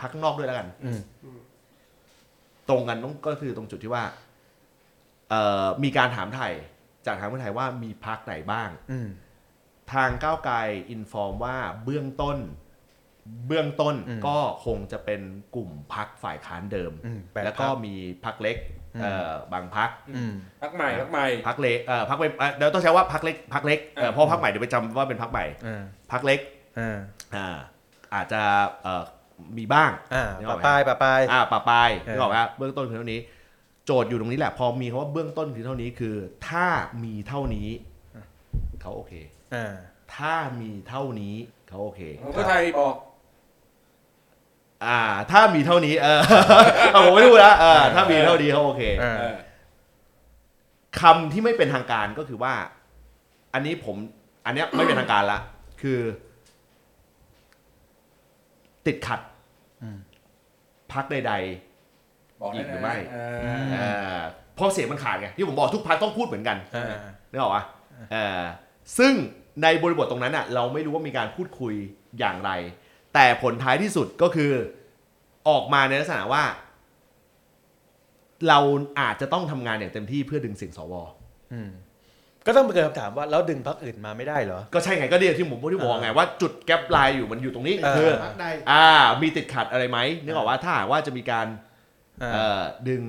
[0.00, 1.00] พักข้างนอกด้วยแล้วกัน อืม
[2.68, 4.04] ตรงกันต้องก็คือตรงจุดที่ว่า
[5.30, 6.52] เอ่อมีการถามไถ่
[7.06, 9.08] จากทางเพื่อไทยว่ามีพรรคไหนบ้าง อืม
[9.92, 10.56] ทางก้าวไกล
[10.90, 12.38] inform ว่าเบื้องต้น
[13.46, 15.20] เบื้องต้นอืมก็คงจะเป็น
[15.54, 20.32] กลุ่มพรรคฝ่ายค้านเดิม อืมปดแล้วก็พรรคมีพรรคเล็กอืม เอ่อบางพรรคอืม
[20.62, 25.82] พรรคใหม่พรรคใหม่พรรคเล็กเอ่อพรรคเป็นเอ่อเดี๋ยวต้องใช้ว่าพรรคเล็กพรรคเล็กเอ่ออ่าเพราะพรรคใหม่เดี๋ยวไปจำว่าเป็นพรรคใหม่อ่า
[26.12, 26.40] พรรคเล็ก
[26.78, 26.98] อ่า
[27.36, 27.48] อ่า
[28.14, 28.42] อาจจะ
[28.82, 29.02] เอ่อ
[29.58, 33.20] มีบ้างอ่านึกอปะอกไหมปลายปะปลายอ่าปะปลายเออนึกออกไหมเบื้องต้นคือเท่านี้
[33.86, 36.16] โจทย์อยู่ตรงนี้แหละ พอมีคำว่าเบื้องต้นคือเท่านี้คือ
[36.48, 36.66] ถ้า
[37.04, 37.68] มีเท่านี้
[38.80, 39.12] เขาโอเค
[39.54, 39.74] อ่า
[40.16, 41.34] ถ้ามีเท่านี้
[41.68, 42.94] เขาโอเคของเพื่อไทยบอก
[44.84, 44.98] อ่า
[45.30, 46.20] ถ้ามีเท่านี้ เออ
[46.92, 49.36] เอาผมไม่รู้แล้วเออถ้ามีเท่านี้เขาโอเคอ่าเออ
[51.00, 52.54] คำที่ไม่เป็นทางการก็คือว่า
[53.54, 53.96] อันนี้ผม
[54.46, 55.38] อันเนี้ยไม่เป็นทางการละ
[55.82, 55.98] คือ
[58.86, 59.20] ติดขัด
[59.82, 59.98] อืม
[60.92, 61.34] พักใด
[62.40, 63.80] บอกอีได้กหรือนะไม่ เอๆอเอ
[64.16, 64.18] อ
[64.54, 66.98] เพราะเสียงมันขาดไงที่ผมบอกทุกพักต้องพูดเหมือนกันอ่า
[67.30, 67.64] นึกออกปะ
[68.12, 68.42] เออ
[68.98, 69.12] ซึ่ง
[69.62, 71.74] ในบริบทตรงนั้นอะ เราไม่รู้ว่ามีการพูดคุย
[72.18, 72.50] อย่างไร
[73.16, 74.52] แต่ผลท้ายที่สุดก็คือ
[75.48, 76.44] ออกมาในลักษณะว่า
[78.48, 78.58] เรา
[79.00, 80.94] อาจจะต้องทำงานอย่างเต็มที่เพื่อดึงเสียงสว
[81.52, 81.70] อืม
[82.46, 88.86] ก็ต้องเกิดคำถามว่าแล้วดึงพรรคอื่นมาไม่ได้เหรอ ก็ใช่ไงก็เดียวที่ผมพูดที่บอกไงว่าจุดแกลบไลน์อยู่มันอยู่ตรงนี้เออ คือพักใดอ่า
[89.22, 91.46] มีติดขัดอะไรไหมนึกออกว่าถ้าหากว่าจะมีการ
[92.22, 93.02] อ่า เอ่อดึง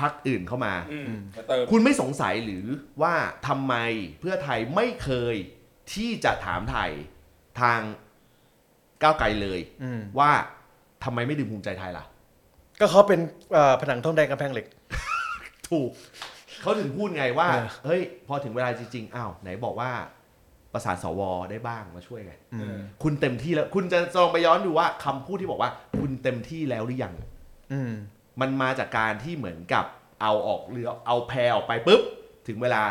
[0.00, 2.64] พักอื่นเข้ามา อืมมาเติมคุณไม่สงสัยหรือ
[3.02, 3.14] ว่า
[3.46, 3.74] ทำไม
[4.20, 5.34] เพื่อไทยไม่เคย
[5.94, 6.90] ที่จะถามไทย
[7.60, 7.80] ทาง
[9.02, 10.30] ก้าวไกลเลยอืมว่า
[11.04, 12.04] ทำไมไม่ดึงภูมิใจไทยล่ะ
[12.80, 13.20] ก็เขาเป็น
[13.52, 14.66] เอ่อผนังทองแดงกำแพงเหล็ก
[15.68, 15.90] ถูก
[16.62, 19.90] เขาถึงพูดไงว่าเออเฮ้ย พอถึงเวลาจริงๆอ้าวไหนบอกว่า
[20.72, 21.20] ประสานสว
[21.50, 27.14] ได้บ้างมาช่วยไงอืมคุณเต็มที่แล้ว คุณจะลองไปย้อนดูว่าคำพูดที่บอกว่า คุณเต็มที่แล้วหรือยัง
[27.72, 27.92] อืม
[28.40, 29.84] มันมาจากการที่เหมือนกับ
[30.22, 32.00] เอาออกเรือเอาแพออกไปปุ๊บ
[32.46, 32.82] ถึงเวลา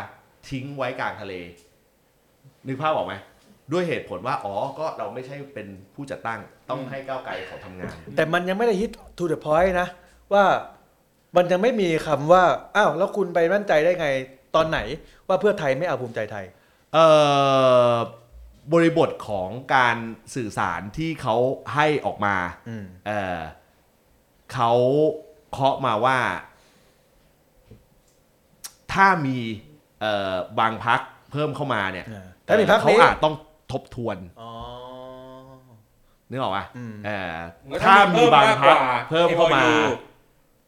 [0.48, 1.34] ทิ้งไว้กลางทะเล
[2.66, 3.14] นึกภาพออกไหม
[3.72, 6.40] ด้วยเหตุผลว่าอ๋อก็เราไม่ใช่เป็นผู้จัดตั้ง
[6.70, 9.88] ต้องให้ก้าวไกลเขาทำงาน แต่มันยังไม่ได้ฮิต to the point นะ
[10.32, 10.44] ว่า
[11.36, 12.44] มันยังไม่มีคำว่า
[12.76, 14.08] อ้าว แล้วคุณไปมั่นใจได้ไง
[14.56, 14.78] ตอนไหน
[15.28, 16.46] ว่าเพื่อไทยไม่เอาภูมิใจไทย
[16.94, 17.06] เอ่
[17.92, 17.94] อ
[18.72, 19.96] บริบทของการ
[20.34, 21.36] สื่อสารที่เขา
[21.74, 22.36] ให้ออกมา
[22.68, 23.38] อืม เอ่อ
[24.52, 24.72] เขา
[25.50, 26.18] เคาะมาว่า
[28.92, 29.38] ถ้ามี
[30.00, 31.00] เอ่อบางพัก
[31.32, 32.06] เพิ่มเข้ามาเนี่ย
[32.46, 33.34] ถ้ามีพรรคเขานี้อาจต้อง
[33.72, 34.50] ทบทวนอ๋อ
[36.30, 38.76] นึกออกปะอืมเออเหมือนถ้ามีบางพัก
[39.10, 40.08] เพิ่เพิ่มมเข้ามามากกว่า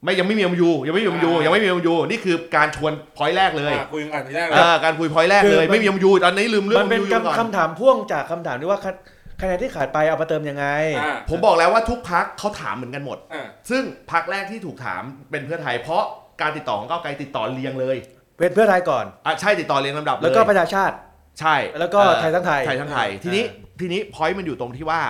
[0.05, 8.93] ไม่ยังไม่มี MOU ยังไม่มี MOU อ่ายังไม่มี MOU นี่คือการชวนพอยต์แรกเลยอะคุยกันทีแรกเลเอยอการคุยพอยต์แรกเลยไม่มี MU ตอนนี้ลืมเรื่องมันเป็น MOU อยู่ก่อนคำคำถามพ่วงจากคำถามที่ว่าคะ
[9.41, 16.03] คะแนนที่ขาดไปเอามาเติมยังไงอะผมบอกแล้วว่าทุกพรรคเขาถามเหมือนกันหมดอะซึ่งพรรคแรกที่ถูกถามเป็นเพื่อไทย เพราะ
[16.41, 17.97] การติดต่อของก้าวไกลติดต่อเรียงเลย
[18.37, 20.95] เพื่อเพื่อไทยก่อนอะใช่ติดต่อเรียงลำดับเลยแล้วก็ประชาชาติ
[21.41, 23.45] ใช่แล้วก็เอ่อไทยสร้างไทยไทยสร้างไทยอ่าทีนี้
[23.81, 25.01] ทีนี้ point มันอยู่ตรงที่ว่า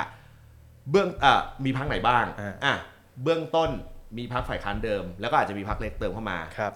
[0.90, 2.74] เบื้องอะมีพักไหนบ้างอ่า อะ
[3.22, 3.70] เบื้องต้น
[4.18, 6.72] มีพักฝ่ายค้านเดิม แล้วก็อาจจะมีพักเล็กเติมเข้ามาครับ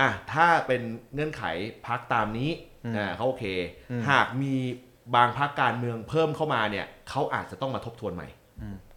[0.00, 0.82] อะถ้าเป็น
[1.14, 1.42] เงื่อนไข
[1.86, 2.50] พักตามนี้
[2.84, 3.44] อืมอ่าเขาโอเค
[3.90, 4.54] อืม หากมี
[5.16, 8.28] บางพักการเมืองเพิ่มเข้ามาเนี่ยเขาอาจจะต้องมาทบทวนใหม่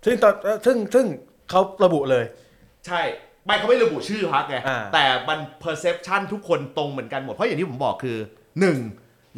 [0.05, 0.33] ซึ่งตอน
[0.65, 1.05] ซึ่งซึ่ง
[1.49, 2.25] เขาระบุเลย
[2.87, 3.01] ใช่
[3.45, 8.17] ไม่เขาไม่ระบุชื่อพักไงอ่า แต่มัน perception ทุกคนตรงเหมือนกันหมด เพราะอย่างที่ผมบอกคือ
[8.59, 8.77] หนึ่ง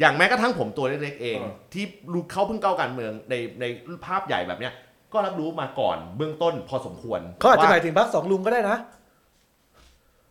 [0.00, 3.64] อย่างแม้กระทั่งผมตัวเล็กๆเอง เออ ที่รู้เขาเพิ่งเข้าการเมืองในใน
[4.06, 4.72] ภาพใหญ่แบบเนี้ย
[5.12, 8.76] ก็รับรู้มาก่อนเบื้องต้นพอสมควรเขาอาจจะหมายว่ถึงพักสองลุงก็ได้นะ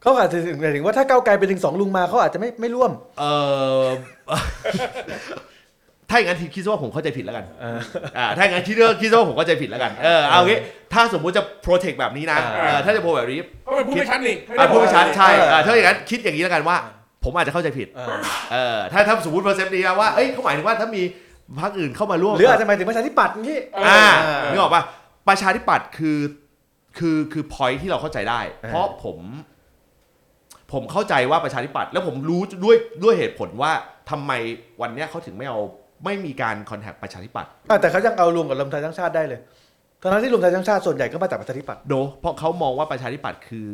[0.02, 3.24] เขาอาจจะหมายถึงว่าถ้าก้าวไกลไปถึงสองลุงมาเขาอาจจะไม่ไม่ร่วมเอ
[3.84, 3.88] อ
[6.10, 7.80] ถ้าอย่างนั้นทีคิดว่าผมเข้าใจผิดแล้วกัน เออ
[8.18, 10.60] อ่าถ้าอย่างนั้นคิดว่าคิดว่าผมเข้าใจผิดแล้วกันเออเอางี้
[10.94, 16.78] ถ้าสมมุติจะ protect แบบนี้นะอ่า เออถ้าจะโปรแบบนี้ก็เป็นผู้ไม่ชัดนี่อะพูดไม่ชัดใช่เอออ่าถ้าอย่างนั้นคิดอย่างนี้แล้วกันว่า
[17.24, 18.20] ผมอาจจะเข้าใจผิดเออ
[18.52, 21.02] เออ ถ้าถ้าสมมติเปอร์เซ็นต์นี้นะว่า เอ้ยเขาหมายถึงว่าถ้ามี
[21.60, 24.84] พรรคอื่นเข้ามาร่วมหรืออาจจะหมายถึงประชาธิปัตย์นี่อ่าเออนึกออกป่ะ
[25.30, 26.20] ประชาธิปัตย์คือ
[26.98, 29.18] คือคือพอยที่เราเข้าใจได้เออเพราะผม
[30.72, 33.72] ผมเข้าใจว่าประชาธิปัตย์แล้วผมรู้ด้วยด้วยเหตุผลว่า
[34.10, 34.32] ทำไม
[34.82, 35.60] วันเนี้ยเขาถึงไม่เอา
[36.06, 39.40] ไม่มีการคอนแทคประชาธิปัตย์อะแต่เขายังเอารวมกับรวมไทยทั้งชาติได้เลย
[40.02, 43.72] ตอนนั้นที่รวมไทยทั้งชาติส่วนใหญ่ก็มาจากประชาธิปัตย์โดเพราะเขามองว่าประชาธิปัตย์คือ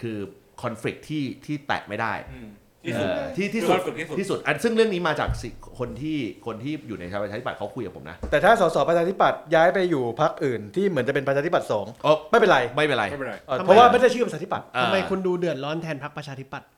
[0.00, 0.18] คือ
[0.62, 2.50] คอนฟ lict ที่ที่แตะไม่ได้อืม
[2.84, 5.48] ที่สุดเออที่ที่สุดคือ conflict ที่สุดที่สุดอันซึ่งเรื่องนี้มาจากสิ
[5.78, 16.68] คนที่คนที่อยู่ในประชาธิปัตย์เขาคุยกับผมนะ แต่ถ้าสสประชาธิปัตย์ย้ายไปอยู่พรรคอื่นที่เหมือนจะเป็นประชาธิปัตย์สองเออไม่เป็นไรไม่เป็นไรไม่เป็นไรเออทำไมเพราะว่าไม่ได้ชื่อประชาธิปัตย์อ่าทำไมคุณดูเดือดร้อนแทนพรรคประชาธิปัตย์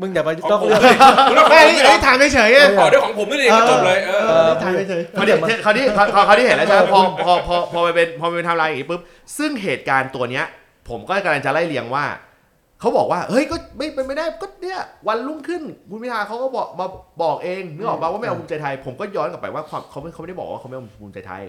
[0.00, 0.68] มึงอย่ามาของต้องผม
[1.32, 5.34] เรื่องไม่อันนี้ถามเฉยๆเออะอต่อด้วยของผมนี่เองก็จบเลยเออเออถามเฉยคราวนี้
[5.64, 9.00] คราวนี้คราวคราวนี้เห็นแล้วใช่ไหมพอพอพอพอไปเป็นพอไปเป็นไทม์ไลน์อย่างนี้ปุ๊บ
[9.38, 10.44] ซึ่งเหตุการณ์ตัวเนี้ย
[10.88, 12.04] ผมก็กำลังจะไล่เรียงว่า
[12.80, 16.86] เขาบอกว่าเฮ้ยก็ไม่เป็นไม่ได้ก็เนี่ยวันรุ่งขึ้นคุณพิธาเขาก็บอกมา
[17.22, 21.42] บอกเองนึกออกมาว่าไม่เอาภูมิใจไทย ผมก็ย้อนกลับไปว่าความเขาไม่เขาไม่ได้บอกว่าเขาไม่เอาภูมิใจไทย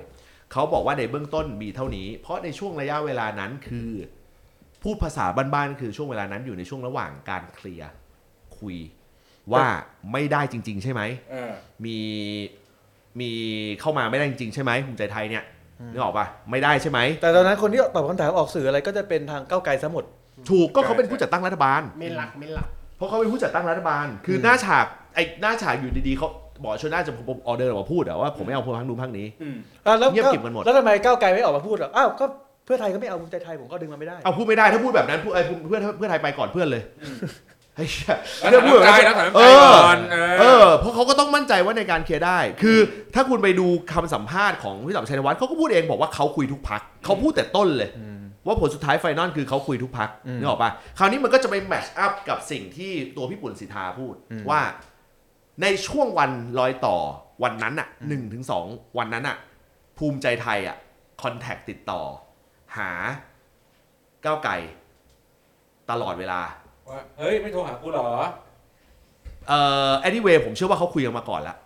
[0.52, 3.90] เขาบอกว่าในเบื้องต้นมีเท่านี้ เพราะในช่วงระยะเวลานั้นคือ
[4.84, 7.92] พูดภาษาบ้านๆคือช่วงเวลานั้นอยู่ในช่วงระหว่างการเคลียร์
[8.58, 8.78] คุย
[9.54, 9.66] ว่า
[10.12, 11.02] ไม่ได้จริง ๆ ใช่ไหม
[11.32, 11.52] เออ
[11.86, 11.98] มี
[13.20, 13.30] มี
[13.80, 15.44] เข้ามาไม่ได้จริงๆใช่ไหมภูมิใจไทยเนี่ย
[15.92, 20.06] นึกออกปะไม่ได้ใช่ไหมแต่ตอนนั้นคนที่ตอบคำถามออกสื่ออะไรก็จะเป็นทางก้าวไกลซะหมด
[20.50, 22.68] ถูกก็เขาเป็นผู้จัดตั้งรัฐบาลๆไม่หลักไม่หลัก
[22.98, 24.86] เพราะเขาเป็นผู้จัดตั้งรัฐบาล คือหน้าฉาก
[25.16, 26.28] ไอ้หน้าฉากอยู่ดีๆเขา
[26.64, 32.26] บอกชนหน้าจะผมออเดอร์มาพูดอะว่าผมไม่เอาพวกพักนู้นพักนี้อืมอะแล้วเงียบกริบกันหมด แล้วทำไมก้าวไกลไม่ออกมาพูดอะอ้าวก็
[32.66, 37.16] เพื่อไทยก็ไม่เอาภูมิใจไทยผมก็ดึงมาไม่ได้ เอาพูดไม่ได้ถ้าพูดแบบนั้นพูดไอ้เพื่อนเพื่อนไทยไปก่อนเพื่อนเลยอืม
[37.76, 42.78] ไอ้เหี้ยแล้วเพื่อนพูดแบบนั้นแล้วถามเอใจอก่อนเอเอออเพราะเขาก็ต้องมั่นใจว่าในการเคลียร์ได้ คือ
[43.16, 47.89] ถ้าคุณไปดูคำสัมภาษณ์ของพี่ต๋อมชัยธวัชเขาก็พูดเองบอกว่าเขาคุยทุกพรรคเขาพูดแต่ต้นเลย
[48.46, 54.62] ว่าผลสุดท้าย final คือเขาคุยทุกพรรคอืมนึกออกปะคราวนี้มันก็จะไป match up กับสิ่งที่ตัวพี่ปุ่นศิธาพูดอืมว่า
[55.62, 56.98] ในช่วงวันรอยต่อ
[57.44, 58.66] วันนั้นอะหนึ่งถึงสอง
[58.98, 59.38] วันนั้นอะ
[59.98, 60.78] ภูมิใจไทยอะ
[61.22, 62.02] contact ติดต่อ
[62.78, 62.92] หา
[64.26, 64.58] ก้าวไกล
[65.92, 66.42] ตลอดเวลา
[66.89, 68.08] ว่าเฮ้ย ไม่โทรหากูเหรอ
[69.48, 71.58] เอ่อ anyway ผมเชื่อว่าเขาคุยกันมาก่อนแล้ว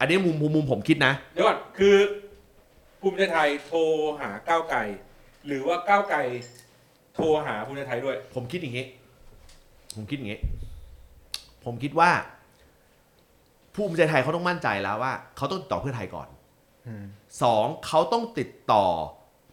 [0.00, 1.96] อันนี้มุมมุมมุมผมคิดนะ เดี๋ยวก่อนคือ
[3.00, 3.80] ภูมิใจไทยโทร
[4.20, 4.78] หาก้าวไกล
[5.46, 6.18] หรือว่าก้าวไกล
[7.14, 8.86] โทรหาภูมิใจไทยด้วย ผมคิดอย่างนี้
[9.96, 10.40] ผมคิดอย่างนี้
[11.64, 12.10] ผมคิดว่า
[13.74, 16.28] ภูมิใจไทยเขาต้องมั่นใจแล้วว่า เขาต้องติดต่อเพื่อไทยก่อน
[17.42, 18.84] สองเขาต้องติดต่อ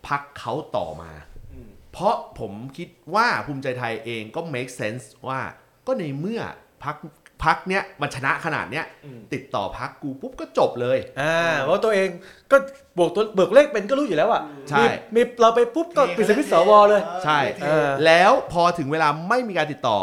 [0.08, 1.12] พักเขาต่อมา
[1.54, 5.40] อืมเพราะผมคิดว่าภูมิใจไทยเองก็ make sense ว่า
[5.88, 6.42] ก็ในเมื่อ
[6.84, 6.96] พัก
[7.44, 12.10] พักเนี้ยมันชนะขนาดเนี้ยอืมติดต่อพักกูปุ๊บก็จบเลยอ่าเพราะตัวเอง
[12.52, 12.58] ก็
[12.98, 14.86] บวกตัวเบิกเลขเป็นก็รู้อยู่แล้วอะใช่มี
[15.16, 20.00] มีเราไปปุ๊บก็ปิดสวิตช์สวเลยใช่เออแล้วพอถึงเวลาไม่มีการติดต่อ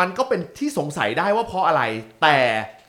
[0.00, 1.82] มันก็เป็นที่สงสัยได้ว่าเพราะอะไร
[2.22, 2.36] แต่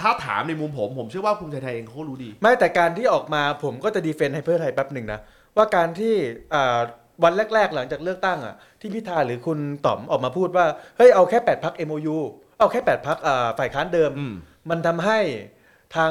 [0.02, 5.20] ถ้าถามในมุมผม ผมเชื่อว่าภูมิใจไทยเองเขาก็รู้ดี ไม่แต่การที่ออกมาผมก็จะดีเฟนต์ให้เพื่อไทยแป๊บหนึ่งนะ
[5.58, 6.14] ว่าการที่
[6.54, 6.80] อ่า
[7.24, 10.66] วันแรก ๆ หลังจากเลือกตั้งอะที่พิธาหรือคุณต๋อมออกมาพูดว่า
[10.98, 12.18] เฮ้ยเอาแค่8พัก MOU
[12.60, 13.18] เอาแค่8พัก
[13.60, 14.34] ฝ่ายค้านเดิมอืม
[14.70, 15.20] มันทำให้
[15.96, 16.10] ทาง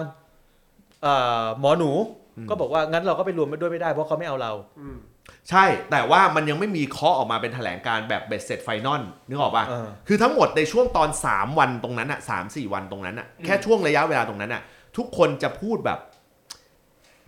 [1.07, 1.91] อ่าหมอหนู
[2.37, 4.53] อืมก็บอกว่างั้นเราก็ไปรวมไปด้วยไม่ได้เพราะเขาไม่เอาเรา
[5.51, 14.63] ใช่แต่ว่ามันยังไม่มีเคาะออกมาเป็นแถลงการแบบเบ็ดเสร็จไฟนอลนึกออกปะเออคือทั้งหมดในช่วงตอน 3 วันตรงนั้นอะสามสี่วันตรงนั้นอะแค่ช่วงระยะเวลาตรงนั้นอะ
[14.97, 15.99] ทุกคนจะพูดแบบ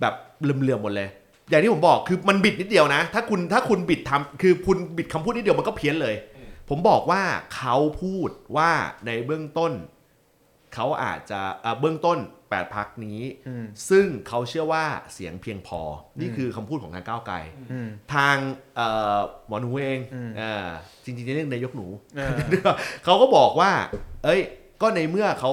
[0.01, 1.09] แบบเลื่อมๆหมดเลย
[1.51, 6.15] อย่างที่ผมบอกคือมันบิดนิดเดียวนะ ถ้าคุณถ้าคุณบิดทำคือคุณบิดคำพูดนิดเดียวมันก็เพี้ยนเลย
[6.71, 7.23] ผมบอกว่า
[7.57, 8.71] เขาพูดว่า
[9.07, 9.73] ในเบื้องต้น
[10.75, 15.81] เขาอาจจะเอ่อเบื้องต้น8พักนี้อืมซึ่งเขาเชื่อว่าเสียงเพียงพอ
[16.21, 17.37] นี่คือคำพูดของทางก้าวไกล
[17.73, 18.37] อืมทาง
[18.77, 20.67] เอ่อหมอหนูเองอืมเอ่อ
[21.05, 22.37] จริงๆจะเรียกนายกหนูเออ
[23.05, 23.73] เขาก็บอกว่า
[24.25, 24.41] เอ้ย
[24.83, 25.53] ก็ในเมื่อเขา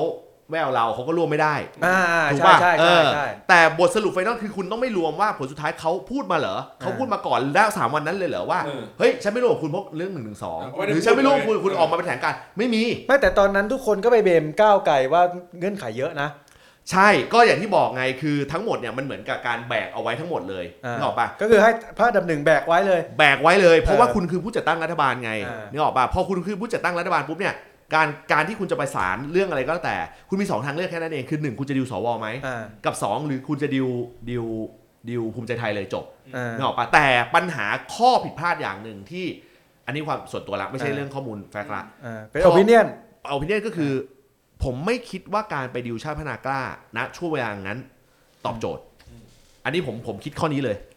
[0.50, 1.98] ไม่เอาเราเขาก็ร่วมไม่ได้อ่า
[2.32, 15.22] ถูกใช่ป่ะใช่เอใช่อใช่ แต่บทสรุปไฟนอลคือคุณต้องไม่รวมว่าผลสุดท้ายเขาพูดมาเหรอเขาพูดมาก่อนแล้วสามวันนั้นเลยเหรอว่าเออเฮ้ยฉันไม่ร่วมกับคุณเพราะเรื่องหนึ่งหนึ่งสองไม่ได้หรือฉันไม่ร่วมกับคุณพูดเลย คุณออกมาเป็นแถลงการณ์ไม่มี ไม่แต่ตอนนั้นทุกคนก็ไปเบมก้าวไกลว่า
[15.60, 16.30] เงื่อนไขเยอะนะ
[16.92, 27.54] ใช่ก็อย่างที่บอกไงคือทั้งหมดเนี่ยมันเหมือนกับการแบกเอาไว้ทั้งหมดเลยอ่า นึกออกปะก็คือให้พระอันดับหนึ่งแบกไว้เลย แบกไว้เลย เพราะว่าเออคุณคือผู้จัดตั้งรัฐบาลไงอ่านึนึกออกปะพอคุณคือผู้จัดตั้งรัฐบาลปุ๊บเนี่ย
[27.94, 29.98] การการที่คุณจะไปสารเรื่องอะไรก็แล้วแต่
[30.30, 33.88] คุณมีสองทางเลือกแค่นั้นเอง คือหนึ่งคุณจะดิวสวไหม อ่า กับสองหรือคุณจะดิว
[34.30, 34.46] ดิว
[35.10, 37.66] ดิวภูมิใจไทยเลยจบอ่า นึกออกปะแต่ปัญหา
[37.96, 39.26] ข้อผิดพลาดอย่างหนึ่งที่
[39.86, 42.88] อันนี้ความส่วนตัวละไม่ใช่อ่า เรื่องข้อมูลแฟกต์ละ อ่าเป็นโอปิเนียน
[43.28, 43.92] เอาพิเนียนก็คือ
[44.64, 46.62] ผมไม่คิดว่าการไปดิวชาติพัฒนากล้า
[46.98, 47.80] ณช่วงเวลานั้น
[48.46, 48.84] ตอบโจทย์
[49.64, 50.86] อันนี้ผมผมคิดข้อนี้เลยเอ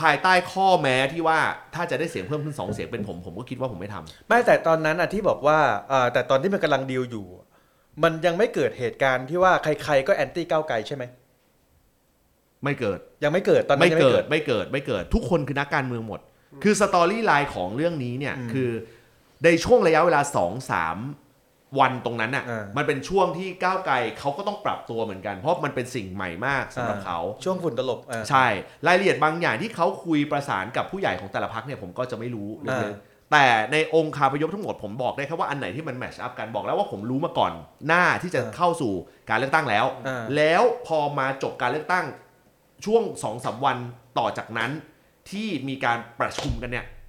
[0.00, 1.38] ภายใต้ข้อแม้ที่ว่า
[1.74, 5.58] ถ้าจะได้เสียงเพิ่มขึ้นสองเสียงเป็นผม ผมก็คิดว่าผมไม่ทำไม่แต่ตอนนั้นอะที่บอกว่า
[5.92, 7.26] อ่าแต่ตอนที่มันกำลังดีลอยู่
[8.02, 11.04] มันยังไม่เกิดเหตุการณ์ที่ว่าใครๆก็ anti ก้าวไกลใช่ไหม
[12.64, 16.20] ไม่เกิดยังไม่เกิดตอนนั้นไม่ยังเกิดไม่เกิดไม่เกิด ทุกคนคือนักการเมืองหมด
[16.62, 18.70] คือ storyline ของเรื่องนี้เนี่ยอืมคือ
[19.44, 20.96] ในช่วงระยะเวลา2อสาม
[21.78, 28.46] วันตรงนั้นน่ะอ่ามัมันเป็นช่วงที่ก้าวไกลเขาก็ต้องปรับตัวเหมือนกัน เพราะมันเป็นสิ่งใหม่มากสำหรับเขาช่วงฝุ่นตลบอ่าใช่
[28.86, 32.94] รายละเอียดบางอย่างที่เขาคุยประสานกับผู้ใหญ่ของแต่ละพักเนี่ยผมก็จะไม่รู้อ่าเลย
[33.32, 37.52] แต่ในองค์คาพยพทั้งหมดผมบอกได้แค่ว่าอันไหนที่มันแมชอัพกันบอกแล้วว่าผมรู้มาก่อน
[37.86, 38.92] หน้าที่จะเข้าสู่
[39.30, 42.06] การเลือกตั้งแล้วอ่าแล้วพอมาจบการเลือกตั้ง
[42.84, 43.76] ช่วงสองสามวัน
[44.18, 44.70] ต่อจากนั้น
[45.30, 46.99] ที่มีการประชุมกันเนี่ยเอ่อ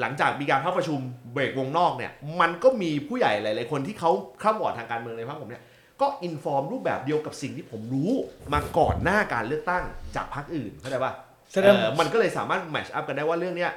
[0.00, 0.98] หลังจากมีการเข้าประชุม
[1.32, 4.10] เบรกวงนอกเนี่ย มันก็มีผู้ใหญ่หลาย ๆ คนที่เขา
[4.42, 5.62] ข้ามบอร์ดทางการเมืองในพรรคผมเนี่ย
[6.00, 8.10] ก็ inform รูปแบบเดียวกับสิ่งที่ผมรู้
[8.52, 9.84] มาก่อนหน้าการเลือกตั้ง
[10.16, 11.12] จากพรรคอื่นเข้าใจป่ะ
[11.52, 13.72] แสดงเออมันก็เลยสามารถ match up กันได้ว่าเรื่องเนี้ย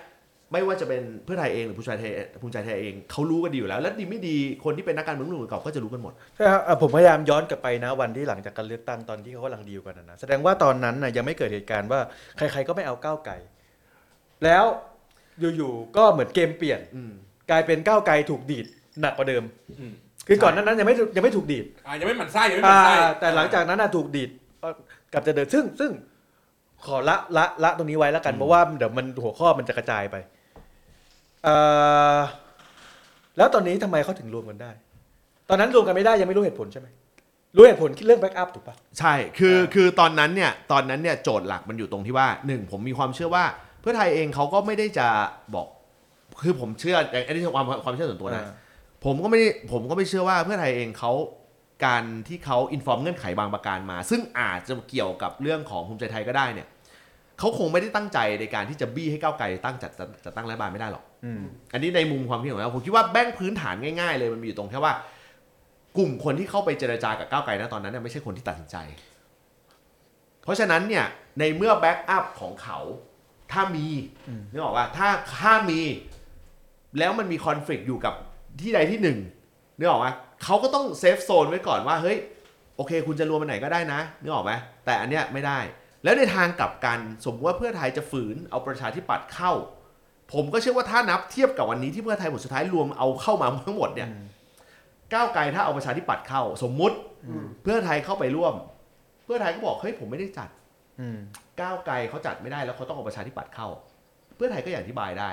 [0.54, 12.00] ไม่ว่าจะเป็นเพื่อไทยเองหรือภูมิใจไทยภูมิใจไทยเองเขารู้กันดีอยู่แล้ว และดีไม่ดีคนที่เป็นนักการเมืองรุ่นเก่าก็จะรู้กันหมดใช่ครับอะผมพยายามย้อนกลับไปนะวันที่หลังจากการเลือกตั้งตอนที่เขากำลังดีลกันนะนะแสดงว่าตอนนั้นน่ะยังไม่เกิดเหตุการณ์ว่า
[12.38, 13.34] ใคร ๆก็ไม่เอาก้าวไกล
[14.44, 14.66] แล้ว
[15.40, 17.12] อยู่ๆก็เหมือนเกมเปลี่ยน อืม
[17.50, 18.66] กลายเป็นก้าวไกลถูกดีด
[19.02, 19.44] หนักกว่าเดิม
[19.80, 19.94] อืม
[20.28, 24.30] คือก่อนหนานั้นยังไม่ยังไม่ถูกดีดอ่ายังไม่หมั่นไส้ยังไม่หมั่นไส้อ่าแต่หลังจากนั้นน่ะถูกดีด
[24.60, 24.74] เอ่อ
[25.14, 25.92] กลับจะเดินซึ่งซึ่ง
[26.86, 30.16] ขอละละละตรงนี้ไว้แล้วกันเพราะว่าเดี๋ยวมันหัวข้อมันจะกระจายไป
[31.44, 31.56] เอ่
[32.16, 32.18] อ
[33.38, 34.72] แล้วตอนนี้ทำไมเขาถึงรวมกันได้
[35.50, 36.88] ตอนนั้นรวมกันไม่ได้ยังไม่รู้เหตุผลใช่ไหม
[37.56, 45.08] รู้เหตุผลเรื่องแบ็กอัพถูกปะ ใช่ คือ อ่า คือ ตอนนั้น เนี่ย ตอนนั้น เนี่ย โจทย์หลักมันอยู่ตรงที่ว่าหนึ่งผมมีความเชื่อว่าเพื่อไทยเองเขาก็ไม่ได้จะ
[45.56, 45.68] บอก
[46.42, 48.54] คือผมเชื่ออันนี้ความความเชื่อส่วนตัวนะอ่า
[49.06, 51.12] ผมก็ไม่ได้ผมก็ไม่เชื่อว่าเพื่อไทยเองเขา
[51.86, 56.68] การที่เขาอินฟอร์มเงื่อนไขบางประการมา ซึ่งอาจจะเกี่ยวกับเรื่องของภูมิใจไทยก็ได้เนี่ย
[57.40, 61.42] เขาคงไม่ได้ตั้งใจในการที่จะบี้ให้ก้าวไกลตั้งจัดจัดจัดตั้งรัฐบาลไม่ได้หรอกอืม
[61.74, 64.94] อันนี้ในมุมความคิดของเราผมคิดว่าแบ่งพื้นฐานง่ายๆเลยมันมีอยู่ตรงแค่ว่า
[65.98, 68.78] กลุ่มคนที่เข้าไปเจรจากับก้าวไกลนะตอนนั้นเนี่ยไม่ใช่คนที่ตัดสินใจ
[70.44, 71.06] เพราะฉะนั้นเนี่ย
[71.40, 72.80] ในเมื่อ backup ของเขา
[73.52, 73.86] ถ้ามี
[74.28, 75.82] อืมนึกออกปะถ้าถ้ามี
[77.00, 78.14] แล้วมันมี conflict อยู่กับ
[78.62, 79.18] ที่ใดที่หนึ่ง
[79.78, 80.08] นึกออกไหม
[80.44, 82.18] เขาก็ต้อง safe zone ไว้ก่อนว่าเฮ้ย
[82.76, 84.52] โอเค คุณจะรวมอันไหนก็ได้นะนึกออกไหม
[84.86, 85.60] แต่อันเนี้ยไม่ได้
[86.04, 89.52] แล้วในทางกลับกันสมมติว่าเพื่อไทยจะฝืนเอาประชาธิปัตย์เข้า
[90.34, 94.26] ผมก็เชื่อว่าถ้านับเทียบกับวันนี้ที่เพื่อไทยผลสุดท้ายรวมเอาเข้ามาทั้งหมดเนี่ยอืม
[95.14, 96.96] ก้าวไกลถ้าเอาประชาธิปัตย์เข้า สมมุติ
[97.28, 98.54] อืมเพื่อไทยเข้าไปร่วม
[99.26, 100.50] เพื่อไทยก็บอกเฮ้ยผมไม่ได้จัด
[101.00, 101.18] อืม
[101.62, 103.68] ก้าวไกลเขาจัดไม่ได้แล้วเขาต้องเอาประชาธิปัตย์เข้า
[104.36, 105.30] เพื่อไทยก็อย่างอธิบายได้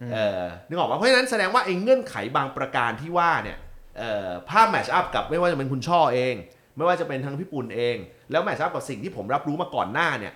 [0.00, 3.58] อืมเออนึกออกปะเพราะฉะนั้นแสดงว่าไอ้เงื่อนไขบางประการที่ว่าเนี่ย
[3.98, 6.34] เอ่อภาพแมชอัพกับไม่ว่าจะเป็นคุณช่อเอง
[6.76, 7.96] ไม่ว่าจะเป็นทางพี่ปุ่นเอง
[8.30, 10.32] แล้วแมชอัพกับสิ่งที่ผมรับรู้มาก่อนหน้าเนี่ย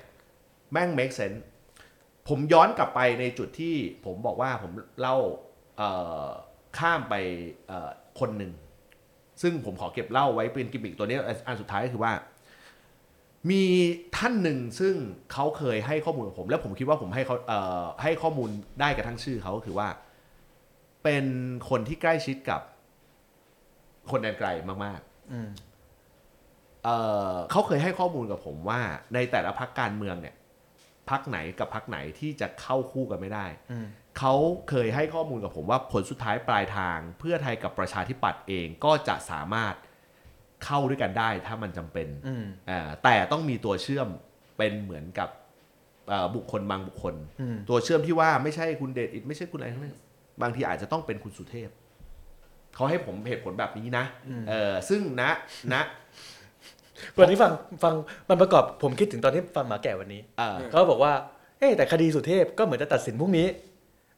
[0.72, 1.40] แม่ง make sense
[2.28, 3.74] ผมย้อนกลับไปในจุดที่
[4.06, 5.16] ผมบอกว่าผมเล่า
[5.76, 5.88] เอ่
[6.24, 6.28] อ
[6.78, 7.14] ข้ามไป
[7.66, 8.52] เอ่อคนหนึ่ง
[9.42, 11.16] ซึ่งผมขอเก็บเล่าไว้เป็นกิมมิกตัวนี้
[11.46, 12.12] อันสุดท้ายก็คือว่า
[13.50, 13.64] มี
[14.16, 14.94] ท่านหนึ่งซึ่ง
[15.32, 19.88] เขาเคยให้ข้อมูลกับผม และผมคิดว่าผมให้เขาเอ่อให้ข้อมูลได้กระทั่งชื่อเขาก็คือว่า
[21.04, 21.24] เป็น
[21.68, 22.60] คนที่ใกล้ชิดกับ
[24.10, 24.48] คนแดนไกล
[24.84, 25.00] มาก
[25.32, 26.96] อืมๆเอ่
[27.32, 28.80] อเขาเคยให้ข้อมูลกับผมว่า
[29.14, 30.34] ในแต่ละพักการเมืองเนี่ย
[31.10, 33.86] พักไหนกับพักไหนที่จะเข้าคู่กันไม่ได้ อืม
[34.18, 34.34] เขา
[34.70, 39.74] เคยให้ข้อมูลกับผมว่าผลสุดท้ายปลายทาง เพื่อไทยกับประชาธิปัตย์เองก็จะสามารถ
[40.64, 44.08] เข้าด้วยกันได้ถ้ามันจำเป็นอืมอ่าแต่ต้องมีตัวเชื่อม
[44.58, 45.28] เป็นเหมือนกับ
[46.08, 49.96] เอ่อบุคคลบางบุคคลอืมตัวเชื่อมที่ว่าไม่ใช่คุณเดชอิทไม่ใช่คุณอะไรทั้งนั้น
[50.42, 51.70] บางทีอาจจะต้องเป็นคุณสุเทพ
[52.74, 54.04] เขาให้ผมเหตุผลแบบนี้นะ
[54.48, 55.30] เออซึ่งนะ
[55.74, 55.82] นะ
[57.18, 57.52] วันนี้ฟัง
[57.82, 57.94] ฟัง
[58.28, 61.12] มันประกอบผมคิดถึงตอนที่ฟังหมาแก่วันนี้เออเขาบอกว่า
[61.58, 63.46] เอ๊ะแต่คดีสุเทพก็เหมือนจะตัดสินพรุ่งนี้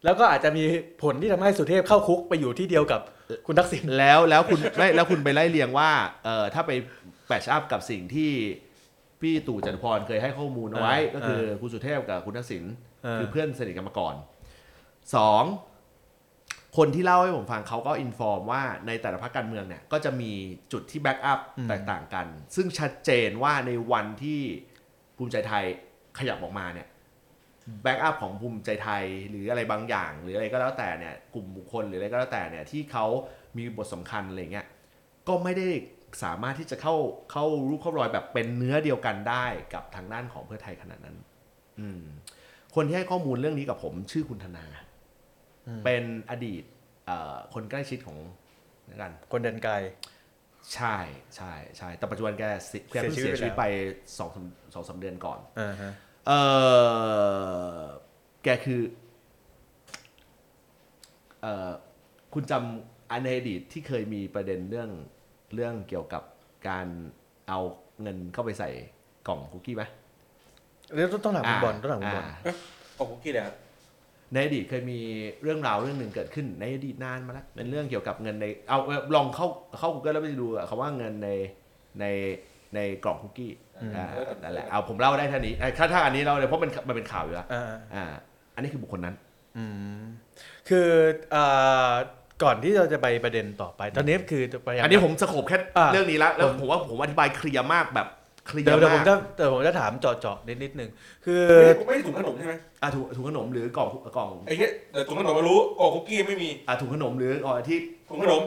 [0.05, 0.65] แล้วก็อาจจะมี
[1.03, 3.01] ผลที่ทำให้สุเทพเข้าคุกไปอยู่ที่เดียวกับ
[3.47, 5.91] คุณทักษิณแล้วแล้วคุณไม่แล้วคุณไปไล่เรียงว่า
[6.25, 6.73] เออถ้าไป
[7.27, 8.31] match up กับสิ่งที่
[9.21, 12.65] พี่ตู่จตุพรเคยให้ข้อมูลเอาไว้เออก็คือคุณสุเทพกับคุณทักษิณ
[13.05, 14.15] เออคือเพื่อนสนิทกันมาก่อน
[15.15, 15.45] สอง
[16.77, 20.33] คนที่เล่าให้ผมฟังเขาก็ inform ว่าในแต่ละพรรคการเมืองเนี่ยก็จะมี
[20.73, 22.27] จุดที่ backup แตกต่างกัน
[22.57, 24.41] ซึ่งชัดเจนว่าในวันที่
[25.17, 25.65] ภูมิใจไทย
[26.19, 26.87] ขยับออกมาเนี่ย
[27.83, 33.07] แบ็กอัพของภูมิใจไทยหรืออะไรบางอย่าง หรืออะไรก็แล้วแต่เนี่ยกลุ่มบุคคลหรืออะไรก็แล้วแต่เนี่ยที่เขา
[33.57, 34.67] มีบทสำคัญอะไรเงี้ย
[35.29, 35.69] ก็ไม่ได้
[36.23, 36.97] สามารถที่จะเข้า
[37.33, 41.17] เข้ารูปเข้ารอยแบบเป็นเนื้อเดียวกันได้กับทางด้านของเพื่อไทยขนาดนั้น
[41.81, 42.03] อืม
[42.75, 44.67] คนที่ให้ข้อมูลเรื่องนี้กับผมชื่อคุณธนา
[45.85, 46.63] เป็นอดีต
[47.07, 48.19] เอ่อคนใกล้ชิดของ
[48.89, 49.75] นักกัน คนเดินไกล
[50.75, 50.97] ใช่
[51.37, 55.93] ใช่ใช่แต่ปัจจุบันแกเสียแกเพิ่งเสียชีวิตเสียชีวิตไปไปแล้วสองสามสองสามเดือนก่อนอ่าฮะ
[56.27, 56.33] เอ
[57.75, 57.81] อ
[58.43, 58.81] แกคือ
[61.41, 61.71] เออ
[62.35, 64.91] คุณจำอันในอดีตที่เคยมีประเด็นเรื่อง
[65.55, 66.23] เรื่องเกี่ยวกับ
[66.69, 66.87] การ
[67.49, 67.61] เอา
[68.03, 68.71] เงินเข้าไปใส่
[69.29, 69.83] กล่องคุกกี้ไหม
[70.95, 72.55] เรื่องต้องถามคุณบอลต้องถามคุณบอลอ่า
[72.99, 73.57] ของคุกกี้เลยครับ
[74.33, 74.99] ในอดีตเคยมี
[75.43, 79.47] เรื่องราวเรื่องหนึ่งเกิดขึ้นในอดีตนานมาแล้วเป็นเรื่องเกี่ยวกับเงินในเอาเอาลองเข้า
[79.79, 81.31] เข้า Google แล้วไปดูอะคำว่าเงินใน
[82.01, 82.05] ใน
[82.75, 83.53] ในกล่องคุกกี้
[83.97, 84.07] อ่า
[84.43, 88.05] นั่นแหละเอาผมเล่าได้เท่านี้ไอ้ถ้าถ้าอันนี้เราเลยเพราะมันมันเป็นข่าวอยู่แล้วอ่าอ่า
[88.55, 89.15] อันนี้คือบุคคลนั้น
[89.57, 89.65] อื
[90.01, 90.03] ม
[90.69, 90.89] คือ
[91.35, 91.93] อ่า
[92.43, 98.09] ก่อนที่เราจะไปประเด็นต่อไป ตอนนี้คือพยายามอันนี้ผมสโคบแค่อ่า เรื่องนี้แล้วแล้วผมผมว่าผมอธิบายเคลียร์มากแบบ
[98.47, 100.91] เคลียเดี๋ยวร์เดี๋ยวผมมากจะเดี๋ยวผมจะถามเจาะๆนิดนิดนึง
[101.25, 101.43] คือ
[101.87, 107.79] ไม่ได้ถุงขนมใช่ไหมอะถุงถุงขนมหรือกล่องกล่องไอ้เหี้ยแต่ถุงขนมมารู้กล่องคุกกี้ไม่มีอะถุงขนมหรืออ๋อที่
[108.09, 108.41] ถุงขนม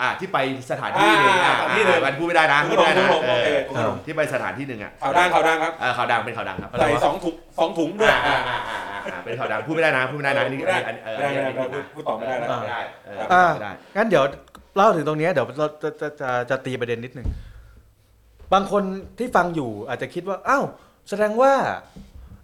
[0.00, 0.38] อะที่ไป
[0.70, 14.24] สถานที่หนึ่งอะอ่าสถานที่หนึ่งอะมันพูดไม่ได้นะถุพูงดขนไม่มได้ถุงนะขนมโอเคเออถุงขนมที่ไปสถานที่หนึ่งอะข่าวดังข่าวดังครับเออข่าวดังเป็นข่าวดังครับใส่สองถุงสองถุงด้วย อ่าอ่าอ่าอ่าอ่าเป็นข่าวดังพูดไม่ได้นะพูดไม่ได้นะอันนี้ไม่ได้อันนี้เออไม่ได้อันนี้ไม่ได้พูดต่อไม่ได้นะ ไม่ได้เอออ่าไม่ได้ งั้นเดี๋ยว
[14.76, 17.26] เล่าถึงตรงเนี้ยเดี๋ยวเราจะจะจะจะตีประเด็นนิดนึง
[18.54, 18.82] บางคน
[19.18, 20.64] ที่ฟังอยู่อาจจะคิดว่าอ้าว
[21.08, 21.52] แสดงว่า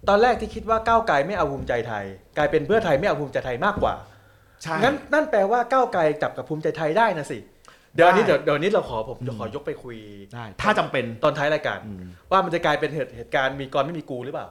[0.09, 2.05] ตอนแรกที่คิดว่าก้าวไกลไม่เอาภูมิใจไทย
[2.37, 3.93] กลายเป็นเพื่อไทยไม่เอาภูมิใจไทยมากกว่า
[4.63, 7.37] ใช่ งั้นนั่นแปลว่าก้าวไกลจับกับภูมิใจไทยได้นะสิ
[7.95, 9.97] เดี๋ยวอันนี้ได้ เดี๋ยวเดี๋ยวนี้เราขอผมจะขอยกไปคุย
[10.33, 14.47] ได้ถ้าจำเป็น ตอนท้ายรายการ อืม ว่ามันจะกลายเป็นเหตุเหตุการณ์มีกรไม่มีกูหรือเปล่า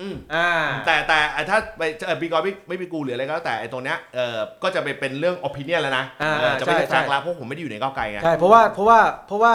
[0.00, 0.50] อืม อ่า
[0.86, 1.18] แต่แต่
[1.50, 9.54] ถ้าไปเออปีกอนไม่ไม่มีกูหรืออะไรก็แล้วแต่ไอ้ตรงเนี้ยเออก็จะไปเป็นเรื่อง opinion แล้วนะอ่าเออจะไม่ได้ใช่แฟกต์แล้วเพราะผมไม่ได้อยู่ในก้าวไกลไง ใช่เพราะว่าเพราะว่าเพราะว่า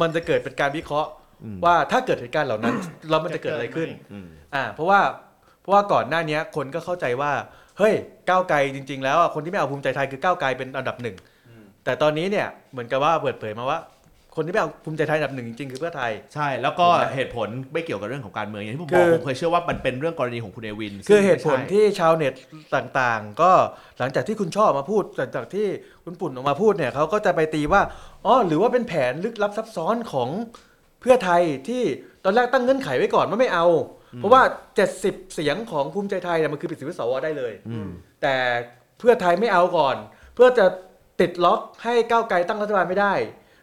[0.00, 1.10] มันจะเกิดเป็นการวิเคราะห์
[1.44, 2.74] อืม ว่าถ้าเกิดเหตุการณ์เหล่านั้น
[3.10, 5.00] แล้วมันจะเกิดอะไรขึ้น อืม อ่าเพราะว่า
[5.62, 7.32] เพราะว่าก่อนหน้านี้คนก็เข้าใจว่า
[7.78, 7.94] เฮ้ย
[8.28, 11.16] ก้าวไกลจริง ๆ แล้วอะคนที่ไม่เอาภูมิใจไทยคือก้าวไกลเป็นอันดับหนึ่ง
[11.84, 13.78] แต่ตอนนี้เนี่ยเหมือนกับว่าเปิดเผยมาว่า
[14.36, 22.34] คนที่ไม่เอาภูมิใจไทยอันดับหนึ่งจริงๆคือเพื่อไทย ใช่ แล้วก็ถูกไหมเหตุผลไม่เกี่ยวกับเรื่องของการเมืองอย่างที่ผมคืบอกอ ผมเคยเชื่อว่ามันเป็นเรื่องกรณีของคุณเอวินคือซึ่งเหตุผลไม่ใช่ที่ชาวเน็ต
[22.74, 23.50] ต่างๆ ก็
[23.98, 25.66] หลังจากที่คุณชอบมาพูดหลังจากที่
[26.04, 27.82] คุณปุ่นออกมาพูดเนี่ยเขาก็จะไปตีว่า
[28.26, 30.28] อ๋อหรือว่าเป็นแผนลึกลับซับซ้อนของ
[31.00, 31.82] เพื่อไทยที่
[32.24, 33.66] ตอนแรกตั้งเงื่อนไขไว้ก่อนว่าไม่เอา
[34.14, 34.42] เพราะว่า
[34.88, 37.88] 70 เสียงของภูมิใจไทยเนี่ยมันคือปิดสิทธิสวได้เลยอืม
[38.22, 38.36] แต่
[38.98, 39.96] เพื่อไทยไม่เอาก่อน
[40.34, 40.66] เพื่อจะ
[41.20, 43.14] ติดล็อกให้ก้าวไกลตั้งรัฐบาลไม่ได้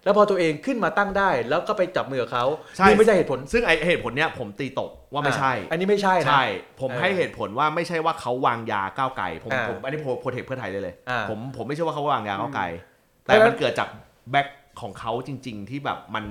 [0.04, 2.46] แล้วพอตัวเองขึ้นมาตั้งได้ แล้วก็ไปจับมือกับเขา
[2.78, 6.46] ใช่ นี่ไม่ใช่เหตุผลซึ่งไอเหตุผลเนี้ยผมตีตกว่าไม่ใช่ อะอันนี้ไม่ใช่นะ ใช่
[6.82, 13.90] ผมเออให้เหตุผลว่าไม่ใช่ว่าเขาวางยาก้าวไก่ผมอ่าผมอันนี้ผมโปรเทคเพื่อไทยเลยเลยอ่าผมผมไม่ใช่ว่าเขาวางยาก้าวไก่อืมแต่แล้วมันเกิดจาก
[14.32, 14.48] แบ็ค
[14.82, 16.26] ของเขาจริง ๆ ที่แบบมัน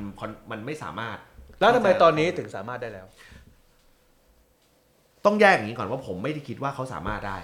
[0.51, 1.17] มันไม่สามารถ
[1.61, 3.07] แล้วทำไมตอนนี้ถึงสามารถได้แล้ว
[5.25, 7.39] ต้องแยกอย่างนี้ก่อนว่าผมไม่ได้คิดว่าเขาสามารถได้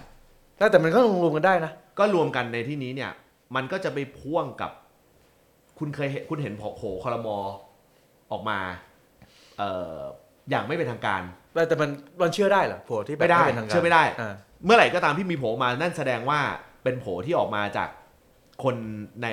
[0.71, 3.11] แต่มันก็รวมๆกันได้นะ ก็รวมกันในที่นี้เนี่ย
[3.55, 4.71] มันก็จะไปพ่วงกับ
[5.79, 7.37] คุณเคยเห็นคุณเห็นโผล่คอรมอ
[8.33, 8.59] ออกมา
[9.59, 9.99] เอ่อ
[10.51, 11.23] อย่างไม่เป็นทางการ
[11.55, 11.91] แต่แต่มัน
[12.23, 16.41] มันเชื่อได้เหรอโผล่ที่แบบไม่ได้เป็นทางการเชื่อไม่ได้าเมื่อไหร่ก็ตามที่มีโผล่ออกมานั่นแสดงว่า
[16.83, 17.89] เป็นโผล่ที่ออกมาจาก
[18.65, 18.75] คน
[19.23, 19.29] ใน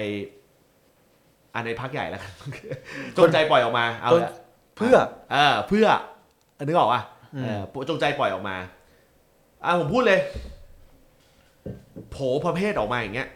[1.54, 2.32] อันในพักใหญ่แล้วกัน
[3.18, 4.34] จงใจปล่อยออกมาเอาจนละ
[4.78, 4.96] เพื่อ
[5.32, 5.88] เออเพื่อ
[6.64, 7.15] นึกออกป่ะอืมเออ
[7.90, 8.56] จงใจปล่อยออกมา
[9.66, 10.20] อะผมพูดเลย
[12.12, 13.28] โผล่ประเภทออกมาอย่างเงี้ย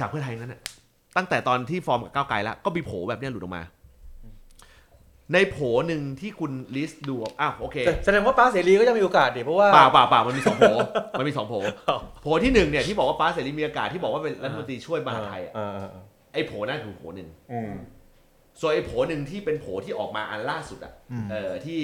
[0.00, 0.60] จากเพื่อไทยนั้นน่ะ
[1.16, 3.62] ตั้งแต่ตอนที่ฟอร์มกับก้าวไกลแล้ว ก็มีโผล่แบบเนี้ยหลุดออกมา
[5.32, 10.72] ในโผล่หนึ่งที่คุณลิสต์ดูอ้าวโอเคแต่แสดงว่าป้าเสรีก็ยังมีโอกาสดิเพราะว่าเปล่าเปล่าเปล่ามันมีสองโผล่
[11.18, 17.72] มันมีสองโผล่อ้าวโผล่ที่หนึ่งเนี่ยที่บอกว่าป้าเสรีมีอากาศที่บอกว่าเป็นรัฐมนตรีช่วยมหาดไทยอะเออเออเออไอ้โผล่นั่นคือโผล่หนึ่งอืม
[18.60, 21.80] ส่วนไอ้โผหนึ่งที่เป็นโผที่ออกมาอันล่าสุดอะอืมเออที่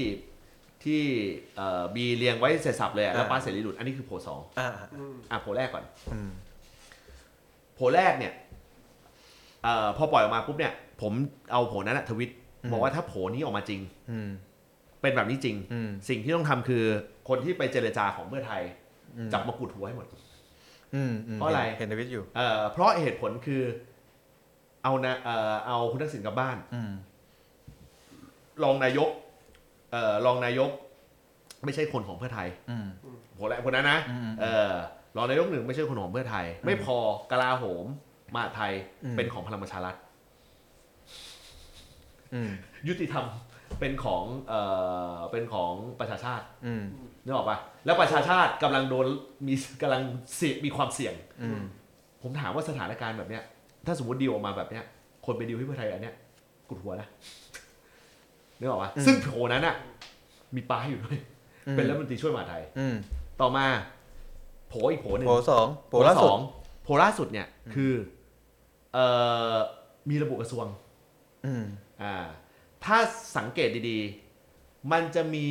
[0.85, 1.03] ที่
[1.57, 4.69] เอ่อมีเรียงไว้เสร็จสับเลยอะแล้วอ่าป้าเสรีหลุดอันนี้คือโผสองอ่า
[5.31, 6.31] อะโผแรกก่อนอืม
[7.75, 8.33] โผแรกเนี่ย
[9.63, 11.13] เอ่อพอปล่อยออกมาปุ๊บเนี่ย ผม
[11.53, 12.31] เอาโผนั้นอะทวิต
[12.73, 14.31] บอกว่าถ้าโผนี้ออกมาจริงอืม
[15.03, 16.83] เป็นแบบนี้จริงอืมสิ่งที่ต้องทำคือ
[17.29, 18.63] คนที่ไปเจรจาของเพื่อไทย
[19.17, 20.07] อืมจับมากุดหัวให้หมด
[20.95, 23.63] อืมอืมเพราะอะไรเห็นในวิทย์อยู่เอ่อเพราะเหตุผลคือ
[24.83, 26.93] เอานะเอ่อเอาคุณทักษิณกลับบ้านอืม
[28.63, 29.28] รองนายกเอ่อ
[30.27, 30.71] รองนายก
[31.65, 32.87] ไม่ใช่คนของเพื่อไทยอืม
[33.35, 34.73] โผแรกคนนั้นนะอืมเออ
[35.17, 36.97] รองนายกหนึ่งไม่ใช่คนของเพื่อไทย ไม่พอ
[37.31, 37.87] กลาโหม
[38.35, 38.73] มหาดไทย
[39.05, 39.95] อืมเป็นของพลังประชารัฐ
[42.35, 42.51] อืม
[42.89, 43.27] ยุติธรรม
[43.81, 44.61] เป็นของเอ่
[45.15, 46.85] อเป็นของประชาชาติอืม
[47.25, 49.07] นึกออกปะแล้วประชาชาติกำลังโดน
[49.47, 50.03] มีกำลัง
[50.37, 51.61] เสี่ยงมีความเสี่ยงอืม
[52.23, 53.43] ผมถามว่าสถานการณ์แบบเนี้ย
[53.87, 54.85] ถ้าสมมติดีลออกมาแบบเนี้ย
[55.27, 56.15] คนไปดีลให้เพื่อไทยอันเนี้ย
[56.69, 57.09] กุดหัวนะ
[58.59, 59.77] นึกออกปะอืมซึ่งโผนั้นอะ
[60.55, 61.19] มีป้าอยู่ด้วย
[61.67, 62.97] อืมเป็นรัฐมนตรีช่วยมหาดไทยอืม
[63.41, 63.67] ต่อมา
[64.69, 66.41] โผอีกโผหนึ่งโผสองโผล่าสุดสอง
[66.83, 67.93] โผล่าสุดเนี่ย คือ
[68.93, 69.07] เอ่
[69.53, 69.55] อ
[70.09, 70.67] มีระบุกระทรวง
[71.47, 71.65] อืม
[72.03, 72.15] อ่า
[72.85, 72.97] ถ้า
[73.37, 75.47] สังเกตดีๆ มันจะมี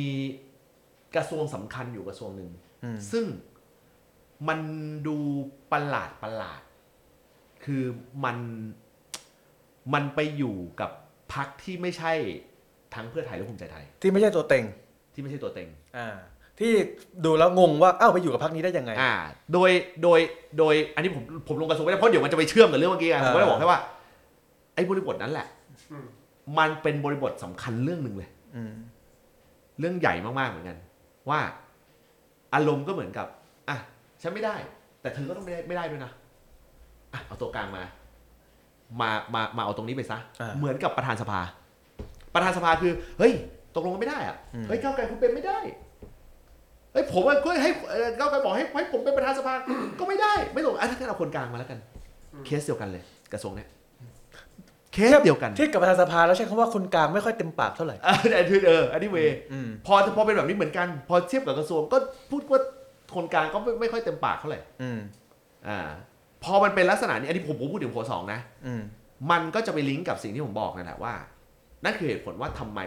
[1.16, 2.50] กระทรวงสำคัญอยู่กระทรวงหนึ่ง
[2.84, 3.24] อืมซึ่ง
[4.48, 4.60] มัน
[5.06, 5.16] ดู
[5.72, 6.60] ประหลาดประหลาด
[7.64, 7.84] คือ
[8.24, 8.38] มัน
[9.94, 10.90] มันไปอยู่กับ
[11.34, 12.12] พักที่ไม่ใช่
[12.94, 14.64] ทั้งเพื่อไทยและภูมิใจไทย ที่ไม่ใช่ตัวเต็ง
[15.14, 16.16] ที่ไม่ใช่ตัวเต็งอ่า
[16.58, 16.72] ที่
[17.24, 19.14] ดูแล้วงงว่าเอ้าไปอยู่กับพรรคนี้ได้ยังไง อ่า
[19.52, 19.70] โดย
[20.02, 20.18] โดย
[20.58, 23.80] โดยอันนี้ผมผมลงกระทรวงไม่ได้เพราะเดี๋ยวมันจะไปเชื่อมกับเรื่องเมื่อกี้ไงผมก็เลยบอกแค่ว่า
[24.74, 25.46] ไอ้บริบทนั้นแหละ
[25.92, 26.06] อืม
[26.58, 28.72] มันเป็นบริบทสำคัญเรื่องหนึ่งเลยอืม
[29.78, 30.76] เรื่องใหญ่มากๆเหมือนกัน
[31.30, 31.40] ว่า
[32.54, 33.26] อารมณ์ก็เหมือนกับ
[33.68, 33.76] อะ
[34.22, 34.56] ฉันไม่ได้
[35.00, 36.10] แต่เธอก็ต้องไม่ได้ไม่ได้ด้วยนะ
[37.12, 37.82] อะเอาตัวกลางมา
[39.00, 41.40] มามามาเอาตรงนี้ไปซะอ่าเหมือนกับประธานสภา
[42.34, 43.32] ประธานสภาคือ เฮ้ย
[43.74, 45.58] ตกลงกันไม่ได้อะอืมเฮ้ยก้าวไกลคุณเป็นไม่ได้
[46.92, 49.54] เฮ้ยผมว่าก็ให้เอ่อก้าวไกลบอกให้ให้ผมเป็นประธานสภา
[49.98, 51.78] ก็ไม่ได้ไม่ตกลงอะถ้างั้นเอาคนกลางมาแล้วกัน
[52.46, 53.02] เคสเดียวกันเลย
[53.32, 53.68] กระทรวงเนี้ย
[54.92, 59.18] เคสเดียวกันเทียบกับประธานสภาแล้วใช้คำว่าคนกลางไม่ค่อยเต็มปากเท่าไหร่อะแต่คือเอออันนี้เว
[59.52, 61.96] อืมพอพอเป็นแบบนี้เหมือนกัน พอเทียบกับกระทรวงก็
[62.30, 62.60] พูดว่า
[63.14, 65.00] คนกลางก็ไม่ไม่ค่อยเต็มปากเท่าไหร่อืม
[65.68, 65.78] อ่า
[66.44, 68.82] พอมันเป็นลักษณะนี้อันนี้ผมผมพูดถึงโผสองนะอืม
[69.30, 71.14] มันก็จะไปลิงก์กับสิ่งที่ผมบอกนั่นแหละว่า
[71.84, 72.80] นั่นคือเหตุผลว่าทำไม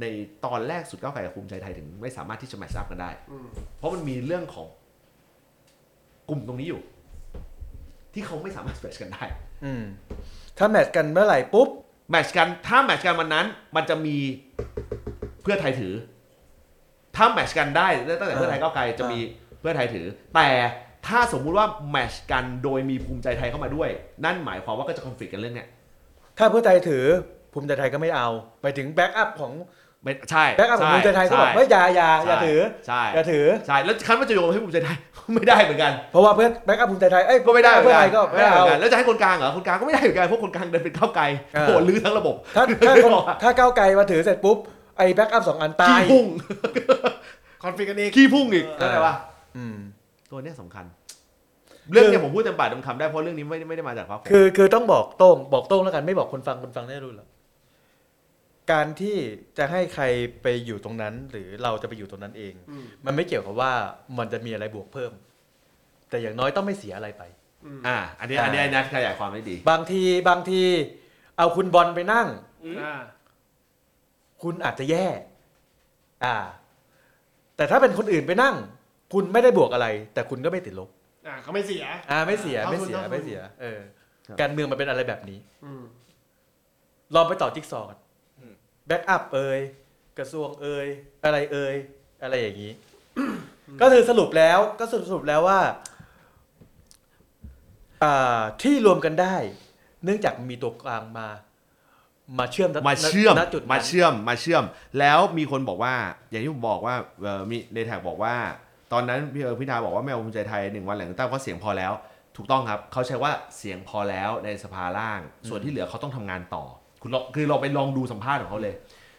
[0.00, 0.04] ใน
[0.44, 4.66] ตอนแรกสุดก้าวไกลกับภูมิใจไทยถึงไม่สามารถที่จะแมทช์อัพกันได้อืมเพราะมันมีเรื่องของ
[6.28, 6.82] กลุ่มตรงนี้อยู่
[8.14, 9.24] ที่เขาไม่สามารถแมทช์กันได้
[9.64, 9.84] อืม
[10.58, 11.68] ถ้าแมทช์กันเมื่อไหร่ปุ๊บ
[12.10, 14.16] แมทช์กันถ้าแมทช์กันวันนั้น มันจะมี
[15.42, 15.94] เพื่อไทยถือ
[17.16, 17.88] ถ้าแมทช์กันได้
[18.20, 19.18] ตั้งแต่เพื่อไทยก้าวไกลจะมี
[19.60, 20.48] เพื่อไทยถือ แต่
[21.08, 23.88] ถ้าสมมุติว่าแมทช์กันโดยมีภูมิใจไทยเข้ามาด้วย
[24.24, 25.68] นั่นหมายความว่าก็จะคอนฟ lict กันเรื่องเนี้ย
[26.38, 27.04] ถ้าเพื่อไทยถือ
[27.52, 28.28] ภูมิใจไทยก็ไม่เอา
[28.62, 29.52] ไปถึงแบ็กอัพของ
[30.04, 34.96] ไม่ใช่แบ็กอัพของภูมิใจไทยก็บอกใช่ไม่อย่าอย่าอย่าถือใช่อย่าถือใช่แล้วคันว่าจะโยงให้ภูมิใจไทย
[35.34, 41.24] ไม่ได้เหมือนกันเพราะว่าเพื่อนแบ็กอัพภูมิใจไทยเอ้ยก็ไม่ได้เหมืเพื่ออนไทกันยก็ไม่ไม่ได้เหมืเอาอนกันแล้วจะให้คนกลางเหรอคนกลางก็ไม่ได้เหมือนกันเพราะคนกลางเดินเป็นก้าวไกล
[41.54, 44.56] เออโหลื้อทั้งระบบ ถ้าถ้าคนถ้าก้าวไกลมาถือเสร็จปุ๊บ
[44.98, 46.24] ไอ้แบ็กอัพสองอันตาขี้ยพุ่ง
[47.62, 49.14] คอนฟ lict กันอีกขี้พุ่งอีกเออเข้าใจปะ
[49.56, 49.76] อืม
[50.30, 50.84] ตัวเนี้ยสำคัญ
[51.92, 57.26] เรื่องเนี้ยผมพูดเต็มปากเต็มคำได้เพราะเรื่องนี้ไม่ได้ไม่ได้มาจากพรรคผมคือคือต้องบอกโต้งบอกโต้งแล้วกันไม่บอกคนฟังคนฟังได้รู้หรอ
[58.70, 59.16] กการที่
[59.58, 60.04] จะให้ใคร
[60.42, 63.72] ไปอยู่ตรงนั้น หรือเราจะไปอยู่ตรงนั้นเอง อืมมันไม่เกี่ยวกับว่า
[64.18, 65.12] มันจะมีอะไรบวกเพิ่ม
[66.10, 67.22] แต่อย่างน้อยต้องไม่เสียอะไรไป
[67.64, 70.62] อืมอ่า อันนี้ อันนี้อันนี้ขยายความได้ดี บางทีบางที
[71.36, 72.28] เอาคุณบอลไปนั่ง
[72.80, 72.94] อ่า
[74.42, 75.06] คุณอาจจะแย่
[76.24, 76.36] อ่า
[77.56, 78.54] แต่ถ้าเป็นคนอื่นไปนั่ง
[79.12, 80.88] คุณไม่ได้บวกอะไร แต่คุณก็ไม่ติดลบ
[81.26, 83.80] อ่าเขาไม่เสีย อ่า ไม่เสียเท่าไม่ทุนเสีย เท่าทุน ไม่เสีย เออ
[84.26, 85.82] ครับ การเมืองมันเป็นอะไรแบบนี้ อืม
[87.14, 87.98] ลองไปต่อจิ๊กซอว์กัน
[88.88, 89.60] backup เอ่ย
[90.18, 90.86] กระทรวงเอ่ย
[91.24, 91.74] อะไรเอ่ย
[92.22, 92.72] อะไรอย่างนี้
[93.80, 95.60] ก็คือสรุปแล้วก็สรุปแล้วว่า
[98.04, 99.36] อ่าที่รวมกันได้
[100.04, 101.28] เนื่องจากมีตัวกลางมา
[102.38, 104.64] มาเชื่อม มาเชื่อมณจุดนั้นมาเชื่อมมาเชื่อม
[104.98, 105.94] แล้วมีคนบอกว่า
[106.30, 108.34] อย่างที่ผมบอกว่าเอ่อมีในแท็กบอกว่า
[108.92, 111.92] ตอนนั้นพี่เออพิธาบอกว่าไม่เอาภูมิใจไทยหนึ่งวันหลังเลือกตั้งเพราะเสียงพอแล้ว
[112.36, 116.64] ถูกต้องครับเขาใช้ว่าเสียงพอแล้วในสภาล่าง ส่วนที่เหลือเขาต้องทำงานต่อ
[117.02, 118.74] คุณลองคือเราไปลองดูสัมภาษณ์ของเขาเลย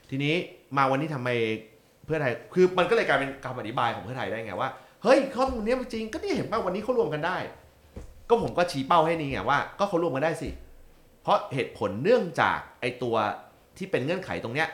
[0.09, 0.33] ทีนี้
[0.77, 1.29] มาวันนี้ทำไม
[2.05, 4.69] เพื่อไทย คือมันก็เลยกลายเป็นคำอธิบายของเพื่อไทยได้ไงว่า
[5.03, 7.37] เฮ้ยข้อมูลเนี้ยมันจริงก็นี่เห็นป่ะวันนี้เขารวมกันได้
[8.29, 10.49] ก็ผมก็ชี้เป้าให้นี่ไงว่าก็เขารวมกันได้สิ
[11.21, 13.15] เพราะเหตุผลเนื่องจากไอตัว
[13.77, 14.67] ที่เป็นเงื่อนไขตรงเนี้ย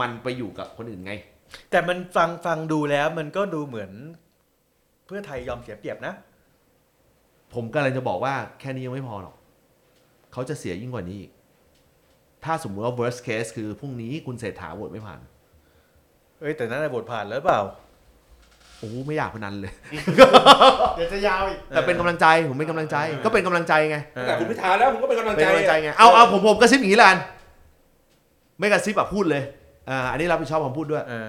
[0.00, 1.12] มันไปอยู่กับคนอื่นไง
[1.70, 3.90] แต่มันฟังฟังดูแล้วมันก็ดูเหมือน
[5.06, 6.14] เพื่อไทยยอมเสียเปรียบนะ
[7.54, 9.36] ผมกำลังจะบอกว่าแค่นี้ยังไม่พอหรอก
[10.32, 11.30] เขาจะเสียยิ่งกว่านี้อีก
[12.46, 15.20] ถ้าสมมุติว่า worst case คือพรุ่งนี้คุณเศรษฐาโหวตไม่ผ่าน
[16.40, 17.60] เอ้ยแต่นั่นน่ะบทผ่านแล้วเปล่า
[18.78, 19.72] โอ้ไม่อยากพนันเลย
[20.96, 27.18] เดี๋ยวจะยาวอีก แต่เป็นกำลังใจผมเป็นกำลังใจก็เป็นกำลังใจไง แต่คุณพิธาแล้วผมก็เป็นกำลังเป็นใจกำลังใจไง เอาเอาผมผมกระซิบอย่างนี้ละกัน
[28.58, 29.42] ไม่กระซิบแบบพูดเลย
[29.88, 31.28] อ่าอันนี้รับผิดชอบคำพูดด้วย เออ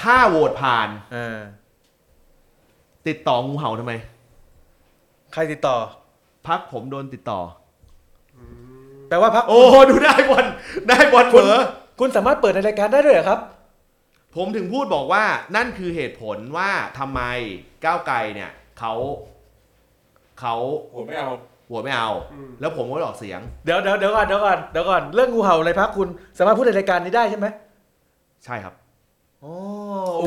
[0.00, 1.38] ถ้าโหวตผ่านเออ
[3.08, 3.92] ติดต่องูเห่าทำไม
[5.32, 5.76] ใครติดต่อ
[6.46, 7.40] พักผมโดนติดต่อ
[9.08, 10.44] แปลว่าพักโอ้ดูได้บอล
[10.88, 11.60] ได้บอลคุเผณลอ
[12.00, 13.40] คุณสามารถเปิดในรายการได้ด้วยเหรอครับ
[14.36, 15.24] ผมถึงพูดบอกว่า
[15.56, 17.20] นั่นคือเหตุผลว่าทำไม
[17.84, 18.94] ก้าวไกลเนี่ยเขา
[20.40, 20.54] เขา
[20.94, 21.30] ผมไม่เอา
[21.68, 22.10] โหวตไม่เอา
[22.60, 27.46] แล้วผมก็ออกเสียงเดี๋ยวเดี๋ยวเดี๋ยวก่อนเดี๋ยวก่อนเดี๋ยวก่อนเรื่องงูเห่าอะไรพักคุณสามารถพูดในรายการนี้ได้ใช่ไหม
[28.44, 28.74] ใช่ครับ
[29.42, 29.52] โอ้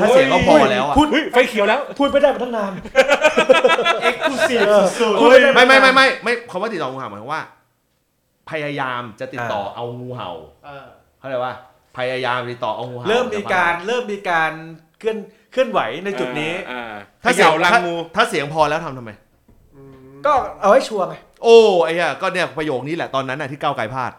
[0.01, 2.71] ถ้าเสียงก็พอแล้วอะ พูดเฮ้ยไฟเขียวแล้ว พูดไม่ได้มาตั้งนาน
[4.01, 4.59] เอ็กซ์คลูซีฟ
[4.99, 7.41] สุดพูดไม่ได้ไม่ไม่ไม่ไม่ไม่คำว่าติดต่องูเห่าหมายความว่า
[8.51, 10.87] พยายามจะติดต่อเอางูเห่าๆเออ
[11.19, 11.53] เข้าใจว่า
[11.97, 14.51] พยายามติดต่อเอางูเห่าเริ่มมีการเริ่มมีการ
[14.99, 15.17] เคลื่อน
[15.51, 16.93] เคลื่อนไหวในจุดนี้อ่า
[17.23, 19.11] ถ้าถ้าเสียงเห่าลังถ้างูถ้าเสียงพอแล้วทำทำไม
[19.75, 19.95] อืม
[20.25, 24.11] ก็เอาให้ชัวร์ไงโอ้ไอ้เหี้ยก็เนี่ยประโยคนี้แหละตอนนั้นน่ะที่ก้าวไกลพลาด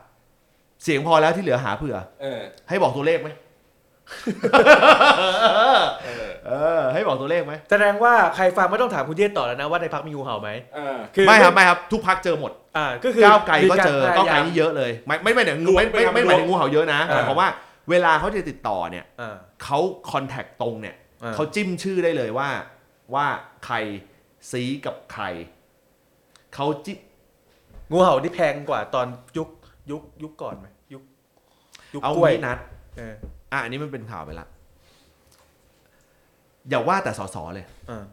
[0.84, 3.28] เสียงพอแล้วที่เหลือหาเผื่อเออให้บอกตัวเลขไหม
[6.46, 17.48] เออเออ ให้บอกตัวเลขไหมแสดงว่าใครฟังไม่ต้องถามคุณเทศต่อแล้วนะว่าในพักมีงูเห่าไหมเออ คือไม่ครับไม่ครับทุกพักเจอหมดอ่าก็คือก้าวไกลก็เจอมีรก้าวไกลพยยมนี่เยอะเลยไม่ไม่ไม่ถึงงูไม่ไม่ไม่ไม่หมายถึงงูเห่าเยอะนะอ่าหมายความว่า
[17.90, 19.78] เวลาเขาจะติดต่อเนี่ยอ่าเขา
[20.12, 22.48] คอนแทคตรงเนี่ยอ่าเขาจิ้มชื่อได้เลยว่า
[23.14, 23.26] ว่า
[23.66, 23.76] ใคร
[24.50, 25.24] ซีกับใคร
[26.54, 26.98] เขาจิ้ม
[27.90, 29.06] งูเห่านี่แพงกว่าตอน
[29.38, 29.48] ยุค
[29.90, 31.02] ยุคยุคก่อนไหมยุค
[31.94, 32.58] ยุคเอากล้วยงี้นัด
[32.98, 33.14] เออ
[33.52, 34.46] อะอันนี้มันเป็นข่าวไปละ
[36.68, 38.04] อย่าว่าแต่สสเลยอ่า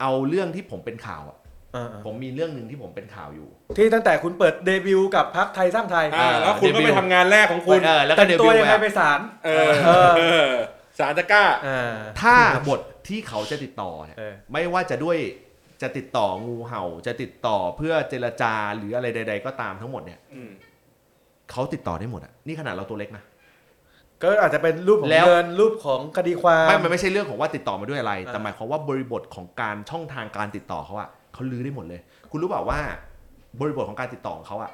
[0.00, 1.36] เอาเรื่องที่ผมเป็นข่าวอะ
[1.76, 3.48] อ่าอ่าผมมีเรื่องหนึ่งที่ผมเป็นข่าวอยู่
[3.78, 10.50] ที่ตั้งแต่คุณเปิดเดบิวต์กับพักไทยสร้างไทยอ่าแล้วคุณก็เดบิไปวต์ทำงานแรกของคุณเออแล้วก็แต่งเดตับิววต์ยังไงไปไปศาลเออเออเออ
[10.98, 12.36] สารจะกล้าอ่าถ้า
[12.68, 15.18] บทที่เขาจะติดต่อเนี่ยเออไม่ว่าจะด้วย
[15.82, 20.50] จะติดต่องูเห่า จะติดต่อเพื่อเจรจาหรืออะไรใด ๆ ก็ตามทั้งหมดเนี่ยอืม
[21.50, 23.24] เขาติดต่อได้หมดอะนี่ขนาดเราตัวเล็กนะ
[24.22, 32.00] ก็อาจจะเป็นรูปของแล้ว เงินรูปของคดีความ ไม่มันไม่ใช่เรื่องของว่าติดต่อมาด้วยอะไรอ่าแต่หมายความว่าบริบทของการช่องทางการติดต่อเขาอะเขาลื้อได้หมดเลย
[32.30, 32.80] คุณรู้เปล่าว่า
[33.60, 34.70] บริบทของการติดต่อของเขาอะ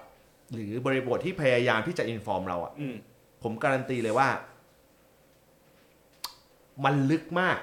[0.53, 2.95] หรือบริบทที่พยายามที่จะ inform เราอะอืม
[3.43, 4.29] ผมการันตีเลยว่า
[6.85, 7.57] มันลึกมาก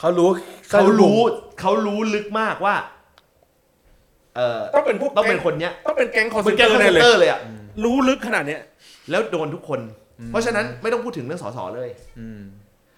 [0.00, 0.28] เขารู้
[0.70, 1.18] เขารู้
[1.60, 2.76] เขารู้ลึกมากว่า
[4.36, 7.40] เออต้องเป็นพวกต้องเป็นแก๊งคนเนี้ยต้องเป็นแก๊ง call center เป็เซนนแก๊งเตคออร์นแน่เลยเลยอะ
[7.84, 8.60] รู้ลึกขนาดเนี้ย
[9.10, 9.80] แล้วโดนทุกคน
[10.28, 11.90] เพราะฉะนั้นไม่ต้องพูดถึงเรื่องสสเลย
[12.20, 12.42] อืม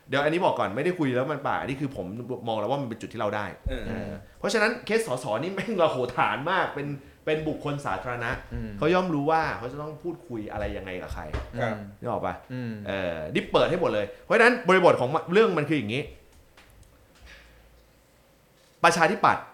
[0.08, 2.06] เดี๋ยวอันนี้บอกก่อนไม่ได้คุยแล้วมันเปล่าอันนี้คือผม
[2.48, 6.88] มองแล้วว่ามันเป็นจุดที่เราได้เออเออเพราะฉะนั้นเคสสสนี่แม่งเราโหฐานมากเป็น
[7.24, 11.22] เป็นบุคคลสาธารณะอืมเขาย่อมรู้ว่าเขาจะต้องพูดคุยอะไรยังไงกับใคร
[11.60, 16.02] ครับนึกออกปะอืมเออนี่เปิดให้หมดเลย เพราะฉะนั้นบริบทของเรื่องมันคืออย่างนี้
[18.84, 19.44] ประชาธิปัตย์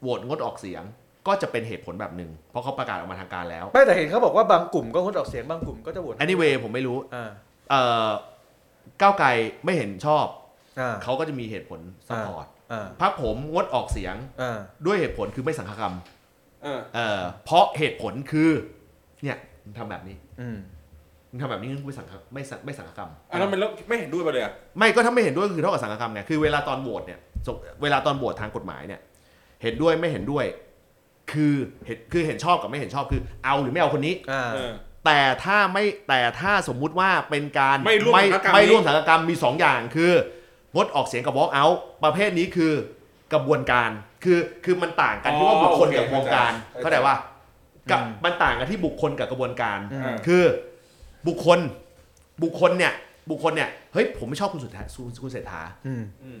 [0.00, 0.82] โหวตงดออกเสียง
[1.26, 7.30] ก็จะเป็นเหตุผลแบบหนึ่งเพราะเขาประกาศออกมาทางการแล้ว ไม่แต่เห็นเขาบอกว่าบางกลุ่มก็งดออกเสียงบางกลุ่มก็จะโหวต anyway ผมไม่รู้อ่า
[7.70, 8.08] เอ่อ
[9.00, 9.28] ก้าวไกล
[9.64, 10.26] ไม่เห็นชอบ
[10.80, 15.94] อ่าเขาก็จะมีเหตุผลสปอร์ตอ่าพรรคผมงดออกเสียงอ่าด้วยเหตุผลคือไม่สังฆกรรม
[16.62, 18.50] เออเอ่อเพราะเหตุผลคือ
[19.22, 20.58] เนี่ยมึงทำแบบนี้อืม
[21.30, 29.00] มึงทำแบบนี้มึงไม่สังฆไม่สังไม่สังฆกรรม อันนั้นมันแล้วไม่เห็นด้วยไปเลยอะไม่ก็ถ้าไม่เห็นด้วยก็คือเท่ากับสังฆกรรมไงคือเวลาตอนโหวตเนี่ยสมเวลาตอนโหวตทางกฎหมายเนี่ย
[29.62, 30.44] เห็นด้วยไม่เห็นด้วย
[31.32, 31.54] คือ
[31.86, 34.72] เห็นคือเห็นชอบกับไม่เห็นชอบคือ เอาหรือไม่เอาคนนี้ อ่า เออ
[35.06, 40.12] แต่ถ้าไม่แต่ถ้าสมมุติว่าเป็นการไม่ร่วมไม่สังฆกรรมไม่นี้ร่วมสังฆกรรมมีสองอย่างคือ
[40.74, 42.72] งดออกเสียงกับ walk out ประเภทนี้คือ
[43.32, 43.90] กระบวนการ
[44.24, 46.52] คือคือมันต่างกันที่ว่าบุคคลกับกระบวนการ
[46.82, 47.14] เข้าใจว่า
[47.90, 50.44] กับมันต่างกันที่บุคคลกับกระบวนการ อืม คือ
[51.28, 51.58] บุคคล
[52.42, 52.92] บุคคลเนี่ย
[53.30, 54.86] บุคคลเนี่ยเฮ้ยผมไม่ชอบคุณสุดท้าย
[55.22, 56.38] คุณเศรษฐาอืม อืม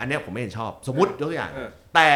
[0.00, 2.08] อันเนี้ยผมไม่เห็นชอบ สมมติยกตัวอย่าง เออ แต่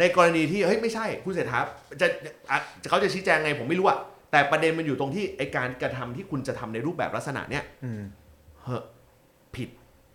[0.00, 1.58] ในกรณีที่เฮ้ยไม่ใช่คุณเศรษฐา
[2.00, 2.06] จะ
[2.50, 2.58] อะ
[2.88, 3.98] เขาจะชี้แจงไงผมไม่รู้อะ
[4.32, 8.02] แต่ประเด็นมันอยู่ตรงที่ไอการกระทำที่คุณจะทำในรูปแบบลักษณะเนี้ยอืม
[8.62, 8.82] เฮ้อ
[9.56, 9.68] ผิด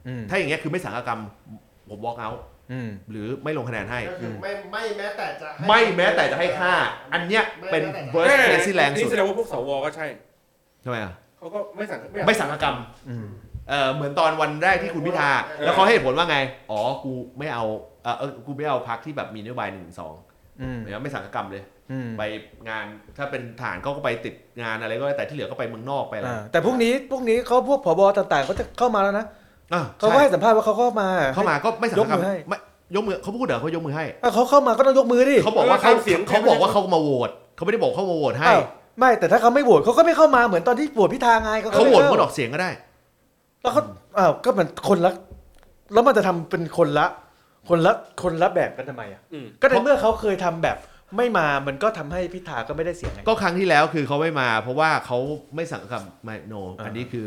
[0.07, 1.21] อืมถ้าอย่างเงี้ยคือไม่สังฆกรรม
[1.89, 2.39] ผม walk out
[2.71, 6.73] อืม หรือไม่ลงคะแนนให้ ก็คือไม่ไม่แม้แต่จะให้ ไม่แม้แต่จะให้ค่า
[7.13, 10.05] อันเนี้ยเป็นไม่ worst แม่ case ที่แรงสุนี่ดแสดงว่าพวกสวก็ใช่
[10.83, 12.75] ทำไมอะเขาก็ไม่สั่งไม่สังฆกรรม
[13.09, 13.27] อืม
[13.69, 16.37] เออเหมือนตอนวันแรกที่คุณพิธา แล้วเขาให้เหตุผลว่าไง
[16.71, 17.65] อ๋อ กูไม่เอา
[18.03, 20.13] เออเออกูไม่เอาพักที่แบบมีนโยบายหนึ่งสอง
[20.61, 22.21] อืมหมายว่าไม่สังฆกรรมเลยอืมไป
[22.69, 22.85] งาน
[23.17, 29.25] ถ้าเป็นฐานเขาก็ไปติดงานอะไรก็ได้แต่ที่เหลือก็ไปเมืองนอกไปอะไรอ่าแต่พวกนี้พวกนี้เขาพวกผบต่างๆเขาจะเข้ามาแล้วนะ
[29.73, 32.57] อะเขาก็ใช่ให้สัมภาษณ์ว่าเขาเข้ามาเข้ามาก็ไม่สังฆกรรมยกมือให้ไม่
[32.95, 35.91] ยกมือเขาพูดเหรอเขายกมือให้อะเขาเข้ามาก็ต้องยกมือดิเขาบอกว่าเขา
[36.27, 38.61] เขาบอกว่าเขามาโหวตเขาไม่ได้บอกเขามาโหวตให้อ้าว
[38.99, 42.69] ไม่แต่ถ้าเขาไม่โหวตเขาก็ไม่เข้ามาเหมือนตอนที่โหวตพิธาไงเขาโหวตไม่งดข้ออกเสียงก็ได้
[43.61, 43.81] แล้วเขา
[44.17, 45.11] อ้าวก็มันคนละ
[45.93, 47.05] แล้วมันจะทำเป็นคนละ
[47.69, 47.93] คนละ
[48.23, 50.77] คนละแบบกันทำไมอะ อืมก็ในเมื่อเขาเคยทำแบบ
[51.17, 55.17] ไม่มามันก็ทำให้พิธาก็ไม่ได้เสียงไง ก็ครั้งที่แล้วคือเขาไม่มา เพราะว่าเขา
[55.55, 57.25] ไม่สั่งคำไม่โนอ่าอันนี้คือ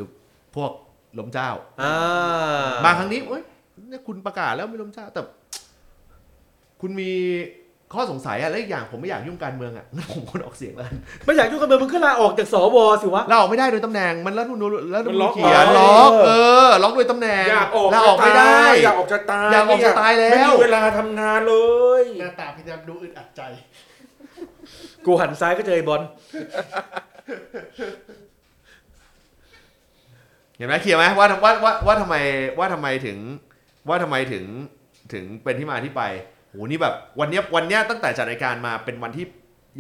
[0.55, 0.71] พวก
[1.19, 1.51] ล้มเจ้า
[1.83, 1.95] อ่า
[2.85, 3.43] มาครั้งนี้เอ้ย
[3.89, 5.21] เนี่ยคุณประกาศแล้วไม่ล้มเจ้าแต่
[6.81, 7.13] คุณมี
[7.95, 16.31] ข้อสงสัยอะและอีกอย่างผมไม่อยากยุ่งการเมืองอะงั้นผมคนออกเสียงแล้วกันไม่อยากยุ่งกับเมืองมึงก็ลาออกจากสวสิวะลาออกไม่ได้โดยตำแหน่งมันแล้วนูแล้วมันล็อกเขียนไว้ล็อกเอ
[16.67, 21.55] อล็อกโดยตำแหน่งอยากออกลาออกไม่ได้ อยากออกจะตายอยากออกจะตายแล้ว ไม่มีเวลาทำงานเล
[22.01, 23.43] ย หน้าตาพี่นัทดูอึดอัดใจ
[25.07, 26.03] กูหันซ้ายก็เจอไอ้บอล
[30.57, 32.15] เห็นไหมเคลียร์ไหมว่าว่าว่าว่าทำไม
[32.59, 33.19] ว่าทำไมถึง
[33.89, 34.45] ว่าทำไมถึง
[35.13, 36.03] ถึงเป็นที่มาที่ไป
[36.55, 39.27] โหนี่แบบวันเนี้ยวันเนี้ยตั้งแต่จัดรายการมาเป็นวันที่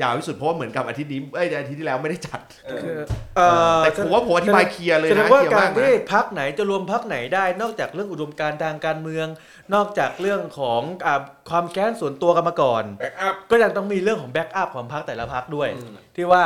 [0.02, 2.98] ยาวที่สุดเพราะว่าเหมือนกับอาทิตย์นี้เอ้ยอาทิตย์ที่แล้วไม่ได้จัดเออคือ
[3.36, 3.46] เอ่
[3.78, 9.26] อแต่ผมว่าผมอธิบายเคลียร์เลยนะ แสดงว่าเคลียร์ากการที่พรรคไหนจะรวมพรรคไหนได้นอกจากเรื่องอุดมการณ์ทางการเมือง
[9.74, 11.20] นอกจากเรื่องของอ่า
[11.50, 16.44] ความแค้นส่วนตัวกันมาก่อน backup ก็ยังต้องมีเรื่องของ backup ของพรรคแต่ละพรรคด้วยอืมที่ว่า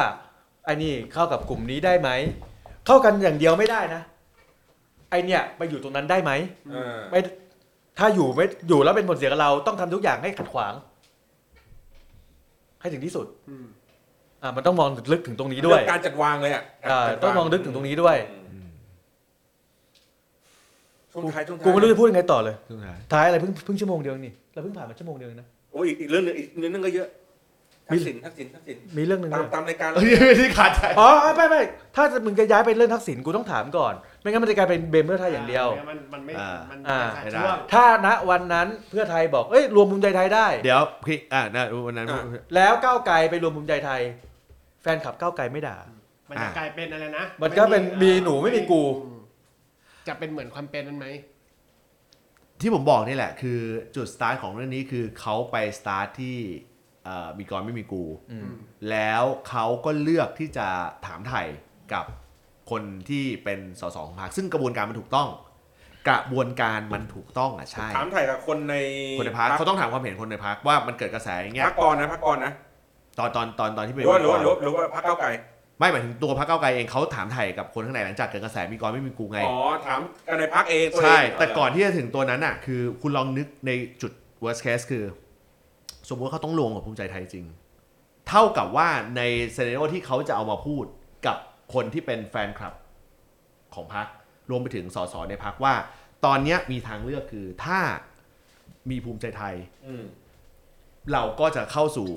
[0.65, 2.11] ไอ้นี่เข้ากับกลุ่มนี้ได้ไหม
[2.87, 4.03] เข้ากันอย่างเดียวไม่ได้นะ
[5.11, 6.33] ไอเนี่ยไปอยู่ตรงนั้นได้ไหม
[6.73, 7.21] เออไม่
[7.99, 10.75] ถ้าอยู่ไม่อยู่แล้วเป็นผลเสียกับเราต้องทำทุกอย่างให้ขัดขวาง
[12.81, 13.67] ให้ถึงที่สุด อืม
[14.43, 18.17] อ่า มันต้องมองลึกถึงตรงนี้ด้วย เรื่องการจัดวางเลยอะอ่าการจัดวต้องมองลึกถึงตรงนี้ด้วย
[18.53, 18.71] อืม
[21.13, 27.09] ช่วงท้ายช่วงท้ายกูไม่รู้จะพูดยังไงต่อเลย สุดท้ายท้ายอะไรเพิ่งเพิ่งชั่วโมงเดียวนี่ เราเพิ่งผ่านมาชั่วโมงเดียวเองนะ โอ้ยอีกอีกเรื่องหนึงอีกเรื่องหนึงก็เยอะ
[27.91, 31.63] ทักษิณทักษิณทักษิณมีเรื่องหนึ่งตามด้วยตามรายการเอ้ยที่ขาดใจอ๋อไม่ไม่
[31.97, 42.09] ถ้ามึงจะย้ายไปเรื่องทักษิณกูต้องถามก่อน ไม่งั้นมันจะกลายเป็นเบมเพื่อไทยอย่างเดียว มันมันไม่อ่ามัมันอ่าขาดไม่ได้ช่วงถ้าณวันนั้นเพื่อไทยบอกเอ้ยรวมภูมิใจไทยได้ เดี๋ยวพี่อ่านะวันนั้น
[42.55, 44.01] แล้วก้าวไกลไปรวมภูมิใจไทย
[44.83, 45.77] แฟนคลับก้าวไกลไม่ด่า
[46.31, 49.21] มันจะกลายเป็นอะไรนะ มันก็เป็นมีหนูไม่มีกูอืม
[50.09, 51.07] จะเป็นเหมือนความเป็นมันไหม
[52.61, 53.59] ที่ผมบอกนี่แหละ คือ
[53.97, 56.78] จุดสตาร์ทของเรื่องนี้คือเขาไปสตาร์ทที่เอ่อ
[57.39, 58.51] มีหนูไม่มีกูอืม
[58.91, 60.67] แล้วเขาก็เลือกที่จะ
[61.07, 61.47] ถามไทย
[61.93, 62.05] กับ
[62.71, 65.29] คนที่เป็นสสของพรรคซึ่งกระบวนการมันถูกต้อง
[66.09, 68.75] กระบวนการมันถูกต้องอะใช่ ถามถ่ายกับคนใน
[69.19, 72.53] คนในพรรคเขาต้องถามความเห็นคนในพรรคว่ามันเกิดกระแสอย่างเงี้ยพักกรนะพักกรนะ
[73.19, 75.29] ตอนตอนตอนตอนที่หเป็รืนอว่าหรือว่าหรือว่าหรือว่าพักเก้าวไกล
[75.79, 79.57] ไม่หมายถึงตัวพรรคเก้าวไกลเองเขาถามไทยกับคนข้างในหลังจากเกิดกระแสมีกรไม่มีกูไงอ๋อ
[79.87, 83.71] ถามกันในพักเองตัวเองใช่ แต่ก่อนที่จะถึงตัวนั้นอะ คือคุณลองนึกใน
[84.03, 84.13] จุด
[84.45, 85.05] worst case คือ
[86.09, 87.47] สมมติว่าเขาต้องรวมกับภูมิใจไทยจริง
[88.29, 90.85] เท่ากับว่าในเซเนโอที่เขาจะเอามาพูด
[91.27, 91.37] กับ
[91.75, 92.75] คนที่เป็นแฟนคลับ
[93.75, 94.07] ของพรรค
[94.51, 95.75] รวมไปถึงสสในพรรคว่า
[96.25, 97.81] ตอนเนี้ยมีทางเลือกคือถ้า
[98.91, 99.55] มีภูมิใจไทย
[99.87, 100.05] อืม
[101.13, 102.09] เราก็จะเข้าสู่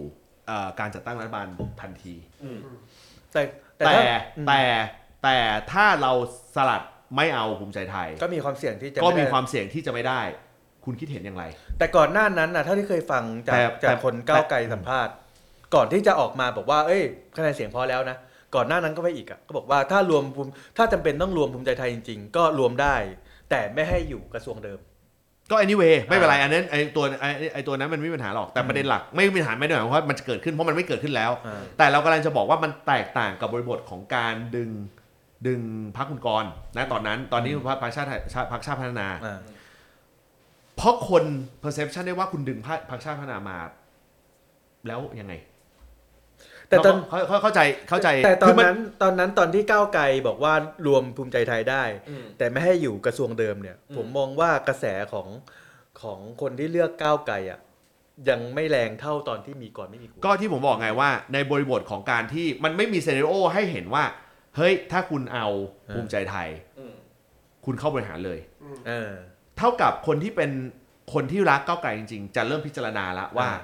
[0.48, 1.48] เอ่อการจัดตั้งรัฐบาล
[1.82, 2.60] ทันทีอืม
[3.32, 3.42] แต่
[3.78, 4.04] แต่แต่ถ้า
[4.38, 4.62] อืมแต่
[5.24, 5.38] แต่
[5.72, 6.14] ถ้าเรา
[6.56, 6.82] สลัด
[7.16, 10.22] ไม่เอาภูมิใจไทย ก็มีความเสี่ยงที่จะก็ไได้มีความเสี่ยงที่จะไม่ได้
[10.86, 11.44] คุณคิดเห็นอย่างไร
[11.78, 15.14] แต่ก่อนหน้านั้นนะเท่าที่เคยฟังจากแต่จากแต่คนก้าวไกลสัมภาษณ์
[15.76, 17.02] ก่อนที่จะออกมาบอกว่า เอ้ย
[17.38, 18.18] คะแนนเสียงพอแล้วนะ
[18.56, 22.96] ก่อนหน้านั้นก็ไปอีกอะก็บอกว่าถ้ารวมภูมิถ้าจำเป็นต้องรวมภูมิใจไทยจริง ๆ ก็รวมได้
[23.50, 24.80] แต่ไม่ให้อยู่กระทรวงเดิม
[25.52, 34.70] ก็ anyway ไม่เป็นไรอันนั้นไอตัวไอไอตัวนั้นมันไม่มีปัญหาหรอกแต่ประเด็นหลักไม่มีปัญหาไม่ได้หมายความว่ามันจะเกิดขึ้นเพราะมันไม่เกิดขึ้นแล้ว อ่า แต่เรากำลังจะบอกว่ามันแตกต่างกับบริบทของการดึง
[35.48, 35.62] ดึง
[35.98, 39.40] พรรคคุณกรณ์นะตอนนั้นตอนนี้พรรคชาติไทยชาติพรรคชาติพัฒนา อ่า
[40.82, 41.24] เพราะคน
[41.64, 43.58] perception ได้ว่าคุณดึงพรรคพรรคชาติพัฒนามา
[44.88, 45.34] แล้วยังไง
[46.70, 50.54] แต่ตอนเขาเขาเข้าใจเข้าใจ แต่ตอคืนมันั้นตอนนั้นตอนที่ก้าวไกลบอกว่า
[50.88, 55.28] รวมภูมิใจไทยได้อืมแต่ไม่ให้อยู่กระทรวงเดิมเนี่ยอืมผมมองว่ากระแสของ
[56.02, 57.60] ของคนที่เลือกก้าวไกลอะ
[58.30, 64.04] ยังไม่แรงเท่าตอนที่มีก่อนไม่มีกูก็ที่ผมบอกไงว่า ในบริบทของการที่มันไม่มีเซเนโอให้เห็นว่า
[64.58, 65.48] เฮ้ย ถ้าคุณเอา
[65.94, 66.94] ภูมิใจไทยอืม
[67.66, 68.40] คุณเข้าบริหารเลย
[69.62, 70.52] เออเท่ากับคนที่เป็น
[71.14, 73.60] คนที่รักก้าวไกลจริงๆ จะเริ่มพิจารณาแล้วว่าอ่า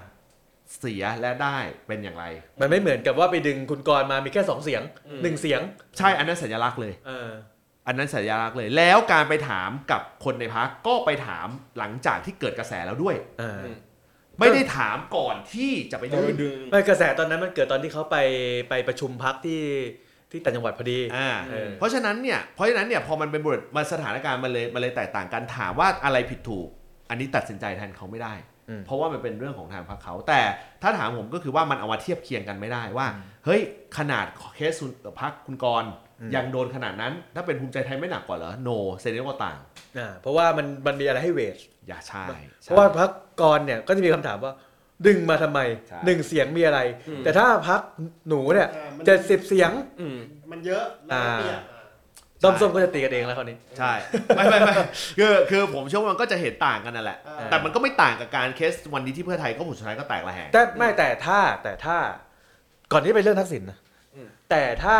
[0.79, 2.25] เสียและได้เป็นอย่างไร
[2.61, 5.61] มันไม่เหมือนกับว่าไปดึงคุณกรณ์มามีแค่สองเสียงอืมหนึ่งเสียง
[5.97, 7.29] ใช่อันนั้นสัญลักษณ์เลยเออ
[7.87, 13.77] อันนั้นสัญลักษณ์เลย แล้วการไปถามกับคนในพักก็ไปถามหลังจากที่เกิดกระแสแล้วด้วย เอออืม
[14.39, 18.17] ไม่ได้ถามก่อนที่จะไปเอดึองดึง ไม่กระแสตอนนั้นมันเกิดตอนที่เขาไป
[18.69, 19.61] ไปประชุมพักที่
[20.37, 26.67] ที่ต่างจังหวัดพอดีอ่าเออเพราะฉะนั้นเนี่ยเพราะฉะนั้นเนี่ยพอมันเป็นบทมาสถานการณ์มันเลยมันเลยแตกต่างกันถามว่าอะไรผิดถูก
[27.09, 28.33] อันนี้ตัดสินใจแทนเขาไม่ได้
[28.69, 30.41] อืม เพราะว่ามันเป็นเรื่องของทางพรรคเขา แต่
[30.81, 33.07] ถ้าถามผมก็คือว่ามันเอามาเทียบเคียงกันไม่ได้ว่า
[33.45, 33.61] เฮ้ย
[33.97, 34.25] ขนาด
[34.55, 35.91] เคสคุณพรรคคุณกรณ์
[36.35, 38.69] ยังโดนขนาดนั้น ถ้าเป็นภูมิใจไทยไม่หนักกว่าเหรอโน
[38.99, 39.59] เซเนก็ต่าง
[39.97, 41.57] อ่าเพราะว่ามันมันมีอะไรให้เวท
[41.87, 42.23] อย่าใช่
[42.61, 43.11] เพราะว่าพัก
[43.41, 44.53] กรเนี่ยก็จะมีคำถามว่า
[45.05, 46.79] ดึงมาทำไมใช่ หนึ่งเสียงมีอะไร
[47.09, 47.81] อืม แต่ถ้าพัก
[48.27, 50.17] หนูเนี่ยอ่ามัน เจ็ดสิบเสียง อืม
[50.51, 51.77] มันเยอะแล้วมันเปรียบอะ
[52.43, 53.93] ต้มส้มก็จะตีกันเองแล้วคราวนี้ ใช่
[54.35, 54.73] ไม่ไม่ไม่
[55.19, 61.97] คือคือผมเชื่อว่ามันก็จะเห็นต่างกันนั่นแหละ อ่า แต่มันก็ไม่ต่างกับการเคสวันนี้ที่เพื่อไทยก็ผลสุดท้ายก็แตกระแหง แต่ไม่แต่ถ้าแต่ถ้า
[62.91, 63.77] ก่อนที่ไปเรื่องทักษิณนะ
[64.15, 64.97] อืม แต่ถ้า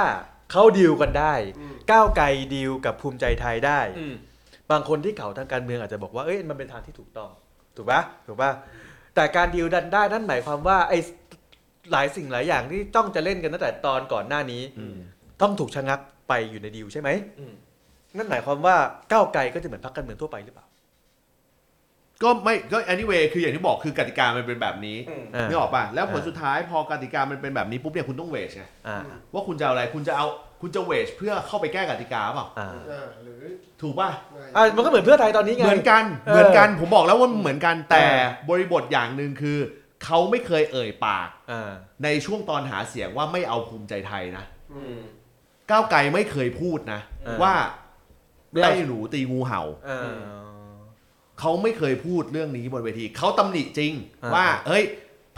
[0.51, 2.25] เขาดีลกันได้ อืม ก้าวไกล
[2.55, 4.15] ดีลกับภูมิใจไทยได้ อืม
[4.71, 7.29] บางคนที่เขาทางการเมืองอาจจะบอกว่าเอ้ยมันเป็นทางที่ถูกต้อง
[7.75, 8.51] ถูกปะถูกปะ
[9.17, 10.97] แต่การดีลดันได้นั่นหมายความว่าไอ้
[11.91, 14.97] หลายสิ่งหลายอย่างที่ต้องจะเล่นกันตั้งแต่ตอนก่อนหน้านี้อืม
[15.41, 15.99] ต้องถูกชะงัก
[16.29, 17.09] ไปอยู่ในดีลใช่ไหม
[17.39, 17.53] อืม
[18.17, 18.75] นั่นหมายความว่า
[19.11, 20.65] ก้าวไกลก็จะเหมือนพรรคการเมืองทั่วไปหรือเปล่า
[22.23, 28.97] ก็ไม่ก็ anyway คืออย่างที่บอกคือกติกามันเป็นแบบนี้อืม อ่า นึกออกป่ะแล้วผลอ่าสุดท้ายพอกติกามันเป็นแบบนี้ปุ๊บเนี่ยคุณต้องเวชไงอ่า
[29.33, 30.25] ว่าคุณจะเอาอะไรคุณจะเอา
[30.61, 33.41] คุณจะเวชเพื่อเข้าไปแก้กติกาเปล่าอ่าอ่าหรือ
[33.81, 34.09] ถูกป่ะ
[34.55, 39.57] อ่ามันก็เหมือนเพื่อไทยตอนนี้ไง เหมือนกัน เออเหมือนกัน ผมบอกแล้วว่ามันเหมือนกัน แต่เออ บริบทอย่างหนึ่งคือ
[40.05, 41.71] เขาไม่เคยเอ่ยปากอ่า
[42.03, 44.43] ในช่วงตอนหาเสียงว่าไม่เอาภูมิใจไทยนะ
[44.73, 44.97] อืม
[45.71, 47.53] ก้าวไกลไม่เคยพูดนะเออว่า
[48.51, 49.99] ไม่เอาไล่หนูตีงูเห่า อ่า
[51.39, 54.85] เขาไม่เคยพูดเรื่องนี้บนเวที เขาตำหนิจริงอ่าว่า เฮ้ย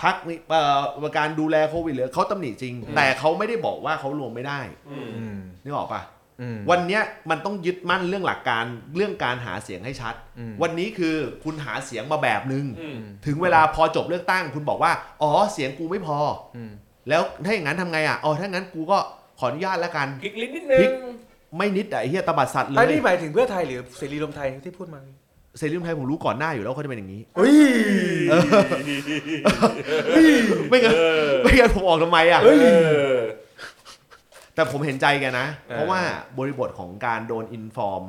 [0.02, 0.62] พักนี้เอ่
[1.06, 6.02] อการดูแลโควิดเหรือเขาตำหนิจริง แต่เขาไม่ได้บอกว่าเขารวมไม่ได้อืมอืมนึกออกปะ
[6.42, 14.92] อืมวันเนี้ยมันต้องยึดมั่นเรื่องหลักการเรื่องการหาเสียงให้ชัดอืมวันนี้คือคุณหาเสียงมาแบบนึงอืมถึงเวลาพอจบเลือกตั้ง คุณบอกว่า
[15.22, 16.18] อ๋อเสียงกูไม่พอ
[16.56, 16.72] อืม
[17.10, 18.98] แล้วถ้าอย่างนั้นทำไงอะอ๋อถ้างั้นกูก็
[19.40, 20.94] ขออนุญาตแล้วกันพลิกลิ้นนิดนึพลิงก
[21.58, 25.00] ไม่นิดอะไอ้เฮียตบัดสัตว์เลอันยนี้หมายถึงเพื่อไทยหรือเสรีรวมไทยที่พูดมา
[25.58, 27.56] เซรีรวมไทยผมรู้ก่อนหน้าอยู่แล้วเขาจะเป็นอย่างนี้เฮ้ย
[30.70, 32.50] ไม่งั้นเออไม่งั้นผมออกทำไมอะเอ
[33.14, 33.16] อ
[34.56, 36.02] แต่ผมเห็นใจแกนะเออเพราะว่า
[36.38, 38.04] บริบทของการโดนอินฟอร์ม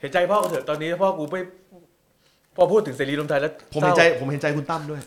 [0.00, 1.36] เห็นใจพ่อกูเถอะตอนนี้พ่อกูไป
[2.56, 5.00] พอพูดถึงเสรีรวมไทยแล้ว ผมเห็นใจศร้าผมเห็นใจคุณตั้มด้วย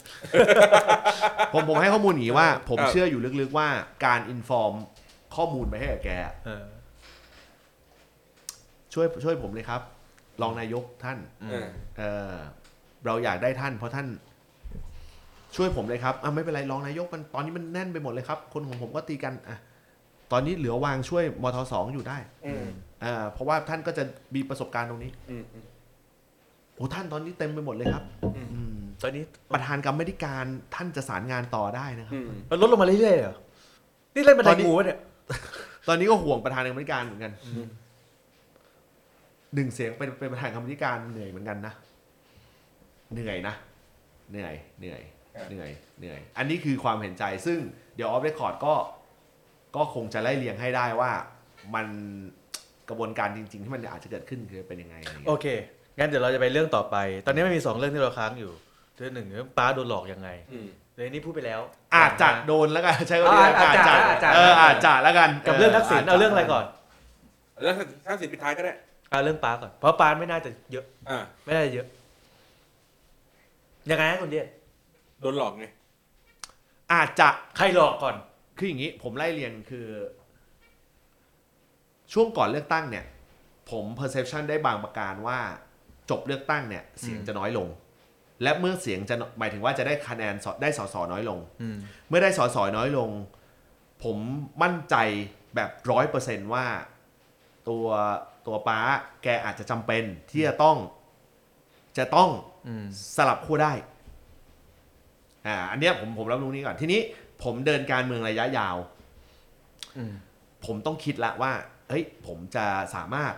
[1.53, 3.67] ผมผมให้ข้อมูลอย่างนี้ว่า ผมครับเชื่ออยู่ลึกๆว่า
[4.05, 4.73] การอินฟอร์ม
[5.35, 6.09] ข้อมูลไปให้กับแก
[6.45, 6.65] เออ
[8.93, 9.81] ช่วยช่วยผมเลยครับ
[10.41, 11.17] รองนายกท่าน
[11.49, 11.67] เออ
[11.97, 12.33] เออ
[13.05, 14.07] เราอยากได้ท่าน เพราะท่าน
[15.55, 19.57] ช่วยผมเลยครับอะไม่เป็นไรรองนายกมันตอนนี้มันแน่นไปหมดเลยครับ คนของผมก็ตีกันอะ
[20.31, 22.67] ตอนนี้เหลือวางช่วยมทสองอยู่ได้อืม
[23.03, 24.03] อ่าเพราะว่าท่านก็จะ
[24.35, 25.65] มีประสบการณ์ตรงนี้อืมอืม
[26.75, 28.03] โอ้ท่านตอนนี้เต็มไปหมดเลยครับ
[28.35, 29.23] อืม อืมตอนนี้
[29.53, 33.35] ประธานกรรมธิการท่านจะสารงานต่อได้นะครับ อืมมันลดลงมาเรื่อยๆเหรอ
[34.15, 34.99] นี่เล่นบันไดตอนนี้งูวะเนี่ย
[35.87, 37.31] ตอนนี้ก็ห่วงประธานกรรมธิการเหมือนกัน
[39.55, 41.73] หนึ่งเสียงเป็นเป็นประธานกรรมธิการเหนื่อยเหมือนกันนะ
[43.13, 43.55] เหนื่อยนะ
[44.31, 45.01] เหนื่อย เหนื่อย
[45.49, 45.69] เหนื่อย
[45.99, 47.59] เหนื่อย อันนี้คือความเห็นใจ ซึ่ง
[47.95, 48.73] เดี๋ยวออฟเรคคอร์ดก็
[49.75, 51.11] ก็คงจะไล่เรียงให้ได้ว่า
[51.75, 51.87] มัน
[52.89, 55.45] กระบวนการจริง ๆ ที่มันอาจจะเกิดขึ้นคือเป็นยังไงอะไรเงี้ยโอเค
[55.97, 56.95] งั้นเดี๋ยวเราจะไปเรื่องต่อไป
[57.25, 58.51] ตอนนี้มันมีสองเรื่องที่เราค้างอยู่
[58.97, 61.61] เรื่องหนึ่งเรื่องป้าโดนหลอกยังไงอืมเรื่องนี้พูดไปแล้ว
[61.95, 66.65] อาจจะโดนแล้วกันใช้คำนี้อาจจะอาจจะอาจจะเอออาจจะแล้วกัน กับเรื่องทักษิณเอาเรื่องอะไรก่อน
[67.63, 67.73] แล้ว
[68.05, 68.73] ถ้าสินปิดท้ายก็ได้
[69.09, 71.87] เอาเรื่องป้าก่อน เพราะป้าไม่น่าจะเยอะ อ่าไม่น่าจะเยอะ
[73.89, 74.47] ยังไงนะคุณเดียน
[75.21, 75.65] โดนหลอกไง
[76.93, 78.15] อาจจะใครหลอกก่อน
[78.57, 79.87] คืออย่างนี้ผมไล่เรียงคือ
[82.13, 83.05] ช่วงก่อนเลือกตั้งเนี่ย
[83.71, 85.39] ผม perception ได้บางประการว่า
[86.09, 87.67] จบเลือกตั้งเนี่ย เสียงจะน้อยลง
[88.43, 91.77] และเมื่อเสียงจะหมายถึงว่าจะได้คะแนนสได้สสน้อยลง อืม
[92.07, 93.09] เมื่อได้สสน้อยลง
[94.03, 94.17] ผม
[94.63, 94.95] มั่นใจ
[95.55, 96.65] แบบร้อยเปอร์เซนว่า
[97.69, 97.87] ตัว
[98.47, 98.79] ตัวป้า
[99.23, 100.77] แกอาจจะจำเป็นที่จะต้อง
[101.97, 102.29] จะต้อง
[102.67, 102.85] อืม
[103.17, 103.73] สลับคู่ได้
[105.47, 106.99] อ่า อันเนี้ยผมผมรับรู้นี้ก่อนทีนี้
[107.43, 108.77] ผมเดินการเมืองระยะยาว
[109.97, 110.13] อืม
[110.65, 111.51] ผมต้องคิดละว่า
[111.89, 112.65] เฮ้ย ผมจะ
[112.95, 113.33] สามารถ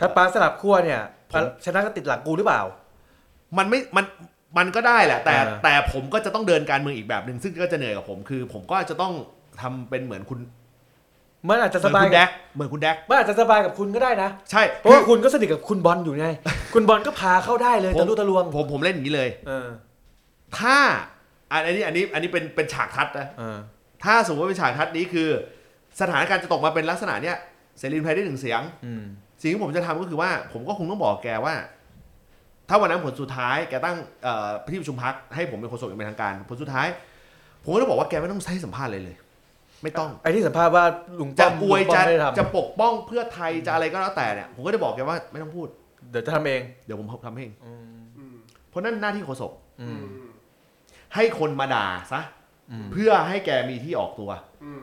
[0.00, 1.00] ถ้าป้าสลับขั้วเนี่ย
[1.30, 2.62] ผม ชนะก็ติดหลังกูหรือเปล่า
[3.58, 4.04] มันไม่ มัน
[4.58, 9.14] มันก็ได้แหละ แต่อ่าแต่ผมก็จะต้องเดินการเมืองอีกแบบหนึ่ง ซึ่งก็จะเหนื่อยกับผม คือ ผมก็จะต้อง
[9.60, 10.38] ทำเป็นเหมือนคุณ
[11.48, 16.28] มันอาจจะเหสมือนบายคุณแดกเหมือนคุณแดกมันอาจจะสบายกับคุณก็ได้นะ ใช่เพราะว่าคุณก็สนิทกับคุณบอลอยู่ไง
[16.74, 19.68] คุณบอลก็พาเข้าได้เลยผมตะลุตะลวง ผมผมเล่นอย่างนี้เลยเออ
[20.58, 20.76] ถ้า
[21.52, 23.58] อันอันนี้อันนี้อันนี้เป็นเป็นฉากทัดนะเออ
[24.04, 25.28] ถ้าสมมติว่าเป็นฉากทัดนี้คือ
[26.00, 27.36] สถานการณ์จะตกมาเป็นลักษณะเนี้ย
[27.78, 29.04] เสรีรวมไทยได้หนึ่งเสียงอืม
[29.40, 31.54] สิ่งที่ผมจะทำก็คือว่า ผมก็คงต้องบอกแกว่า
[32.68, 36.86] ถ้าวันนั้นผลสุดท้ายแกตั้งเอ่อที่ประชุมพักให้ผมเป็นโฆษกอย่างเป็นทางการ ผลสุดท้าย
[37.64, 39.16] ผมก็จะบอกว่าแกไม่ต้องให้สัมภาษณ์เลยเลย
[39.82, 40.84] ไม่ต้องไอ้ที่สัมภาษณ์ว่า
[41.20, 47.84] ลุงป้จะอมอวยลุงป้จะอมไม่ได้ทจะปกป้องเพื่อไทยจะอะไรก็แล้วแต่เนี่ยผมก็จะบอกแกว่าไม่ต้องพูดำเดี๋ยวจะทำเองเดี๋ยวผมทำให้เองอืม
[48.18, 48.36] อืม
[48.68, 49.52] เพราะนั่นหน้าที่โฆษก
[49.82, 50.30] อือืมม
[51.14, 52.20] ให้คนมาด่าซะ
[52.70, 54.30] อืมเพื่อให้แกมีที่ออกตัว
[54.64, 54.82] อืม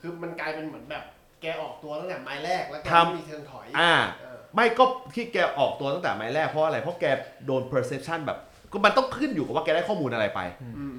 [0.00, 1.04] คือมันกลายเป็นเหมือนแบบ
[1.42, 4.84] แกออกตัวตั้งแต่ไม้แรกแล้วแกทำ ไม่มีเชิงถอยอ่า เออไม่ก็
[5.14, 7.04] ที่แกออกตัวตั้งแต่ไม้แรกเพราะอะไร เพราะแก
[7.46, 8.38] โดน perception แบบ
[8.72, 10.40] ก็มันต้องขึ้นอยู่กับว่าแกได้ข้อมูลอะไรไป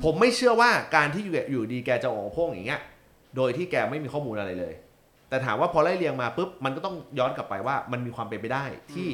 [0.03, 2.81] ผมไม่เชื่อว่าการที่อยู่อยู่ดีแกจะออกมาโพ่งอย่างเงี้ย
[3.35, 4.73] โดยที่แกไม่มีข้อมูลอะไรเลย
[5.29, 9.07] แต่ถามว่าพอไล่เรียงมาปุ๊บมันก็ต้องย้อนกลับไปว่ามันมีความเป็นไปได้ ที่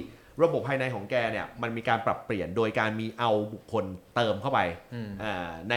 [0.43, 3.85] ระบบภายในของแกเนี่ยมันมีการปรับเปลี่ยนโดยการมีเอาบุคคล
[4.15, 4.59] เติมเข้าไป
[4.93, 5.75] อืมอ่าใน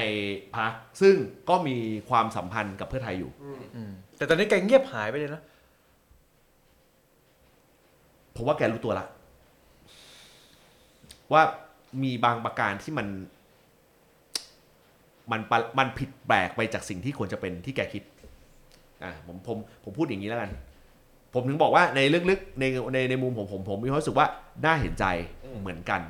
[0.57, 1.15] พักซึ่ง
[1.49, 1.77] ก็มี
[2.09, 3.31] ความสัมพันธ์กับเพื่อไทยอยู่
[3.77, 5.43] อืมแต่ตอนนี้แกเงียบหายไปเลยนะ
[8.37, 9.07] ผมว่าแกรู้ตัวละ
[11.33, 11.43] ว่า
[12.03, 13.07] มีบางประการที่มัน
[15.33, 18.03] มันปะมันผิดแปลกไปจากสิ่งที่ควรจะเป็นที่แกคิด
[19.03, 20.51] อะผมผมผมพูดอย่างนี้แล้วกัน
[21.35, 22.01] ผมถึงบอกว่าใน
[22.31, 24.27] ลึกๆในในในมุมผมผมผมมีความรู้สึกว่า
[24.65, 25.05] น่าเห็นใจ
[25.61, 26.01] เหมือนกัน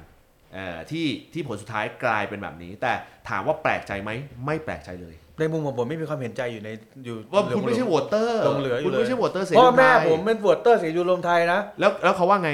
[0.55, 2.93] เอ่อที่ที่ผลสุดท้ายกลายเป็นแบบนี้ แต่
[3.29, 4.11] ถามว่าแปลกใจไหม
[4.45, 6.71] ไม่แปลกใจเลย ในมุมของผมไม่มีความเห็นใจอยู่ใน
[7.05, 12.51] อยู่ว่าคุณไม่ใช่โหวตเตอร์ลงเหลืออยู่คุณเลยไม่ใช่โหวตเตอร์เสรีพ่อแม่ไทยผมเป็นโหวตเตอร์เสียยูรวมไทยนะแล้วแล้วเขาว่าไง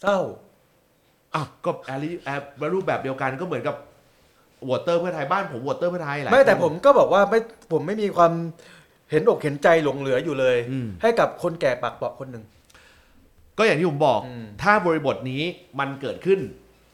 [0.00, 0.18] เศร้า
[1.34, 3.74] อะก็แอรีแอร์รูปแบบเดียวกันก็เหมือนกับ
[4.64, 7.40] โหวตเตอร์เพื่อไทยบ้านผมโหวตเตอร์เพื่อไทยหลายไม่แต่คนผมก็บอกว่าไม่
[7.72, 8.32] ผมไม่มีความ
[9.10, 12.44] เห็นอกเห็นใจหลงเหลืออยู่เลย อืม ให้กับคนแก่ปากเปราะคนหนึ่ง
[13.58, 15.42] ก็อย่างที่ผมบอก อืม ถ้าบริบทนี้
[15.80, 16.40] มันเกิดขึ้น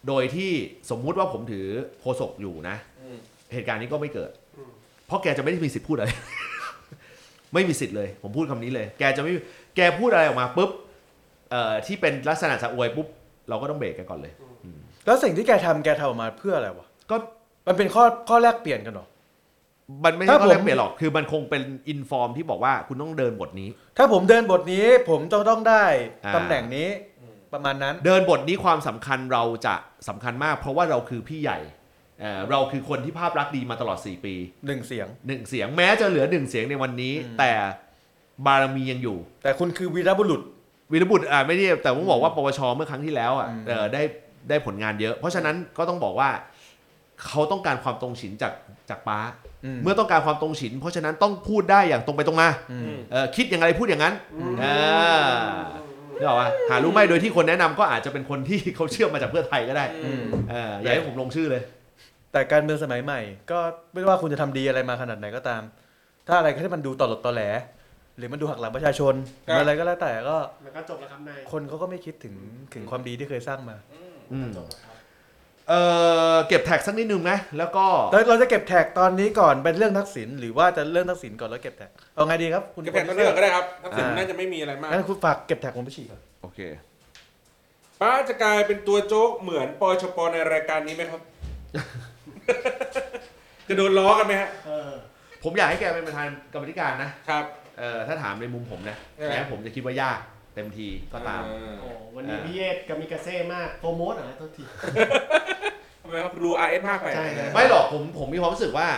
[0.08, 0.50] โดยที่
[0.90, 1.66] สมมุติว่าผมถือ
[2.00, 3.18] โคศกอยู่นะอืม
[3.52, 4.30] เหตุการณ์นี้ก็ไม่เกิด
[5.06, 6.10] เพราะแกจะไม่ได้มีสิทธิ์พูดอะไร
[7.54, 9.32] ไม่มีสิทธิ์เลย ผมพูดคำนี้เลย แกจะไม่
[9.76, 10.70] แกพูดอะไรออกมาปุ๊บ
[11.50, 13.06] เอ่อ ที่เป็นลักษณะสะอวยปุ๊บ
[13.48, 14.32] เราก็ต้องเบรกกันก่อนเลย
[15.06, 17.16] แล้วสิ่งที่แกทำแกทำออกมาเพื่ออะไรวะก็
[17.66, 19.06] มันเป็นข้อข้อแลกเปลี่ยนกันเหรอ
[20.04, 25.84] มันไม่ถ้าใช่ข้อแรผกมเปลี่ยนหรอก คือมันคงเป็นอินฟอร์มที่บอกว่าคุณต้องเดินบทนี้ ถ้าผมเดินบทนี้ผมจะต้องได้
[26.24, 26.88] อ่าตำแหน่งนี้
[27.52, 29.74] ประมาณนั้น เดินบทนี้ความสำคัญเราจะ
[30.08, 31.58] สำคัญมาก เพราะว่าเราคือพี่ใหญ่
[32.20, 34.34] เอ่อเราคือคนที่ภาพลักษณ์ดีมาตลอด 4 ปี
[34.66, 37.52] หนึ่งเสียงหนึ่งเสียงแม้จะเหลือหนึ่งเสียงในวันนี้ แต่
[38.46, 40.42] บารมียังอยู่ แต่คุณคือวีรบุรุษ
[40.92, 44.02] วีรบุตรอ่าไม่ได้แต่ผมบอกว่าปปชเมื่อครั้งที่แล้วอะอืมเอ่อได้
[44.48, 46.30] ได้ผลงานเยอะ เพราะฉะนั้นก็ต้องบอกว่า
[47.26, 48.52] เขาต้องการความตรงฉินจาก
[48.90, 49.18] จากป้า
[49.53, 54.14] ม เมื่อต้องการความตรงฉิน เพราะฉะนั้นต้องพูดได้อย่างตรงไปตรงมาอืมเอ่อคิดอย่างไรพูดอย่างนั้น
[54.62, 54.78] อ่า
[56.18, 61.62] นึกออกปะหารู้ไหมโดยที่คนแนะนำก็อาจจะเป็นคนที่เขาเชื่อมมาจากเพื่อไทยก็ได้อืมเอออย่าให้ผมลงชื่อเลย
[62.32, 63.20] แต่การเมืองสมัยใหม่
[63.50, 63.58] ก็
[63.94, 65.62] ไม่ว่าคุณจะทำดีอะไรมาขนาดไหนก็ตาม
[66.28, 67.42] ถ้าอะไรที่มันดูต่อหลดต่อแหล
[68.18, 69.14] หรือมันดูหักหลังประชาชน
[69.44, 72.34] หรืออะไรก็แล้วแต่ก็มันก็จบแล้วครับนายคนเขาก็ไม่คิดถึง
[72.74, 73.76] ถึงความดีที่เคยสร้างมา
[75.68, 75.74] เอ
[76.34, 86.60] อเก็บแท็กสักนิดนึงนะแล้วก็แล้วเราจะเก็บแท็กตอนนี้ก่อนเป็นเรื่องทักษิณหรือว่าจะเรื่องทักษิณก่อนแล้วเก็บแท็กเอาไงดีครับคุณเก็บแผ่นก็เลือกก็ได้ครับทักษิณอ่าน่าจะไม่มีอะไรมากงั้นคุณฝากเก็บแท็กผมไปฉีกครับโอเค
[88.00, 91.20] ป้าจะกลายเป็นตัวโจ๊กเหมือนปอยชปในรายการนี้ไหมครับ
[93.68, 94.92] จะโดนล้อกันไหมฮะเออ
[95.42, 97.44] ผมอยากให้แกเป็นประธานกรรมธิการนะครับ
[97.78, 100.18] เออถ้าถามในมุมผมนะเออแม้ผมจะคิดว่ายาก
[100.54, 104.64] เต็มทีก็ตามอ่โอ้วันนี้พี่เอสกามิกาเซ่มากโปรโมทเหรอโทษที
[106.02, 108.88] ทำไมครับรู้ RS มากไปใช่ครับไม่หรอกผมผมมีความรู้สึกว่า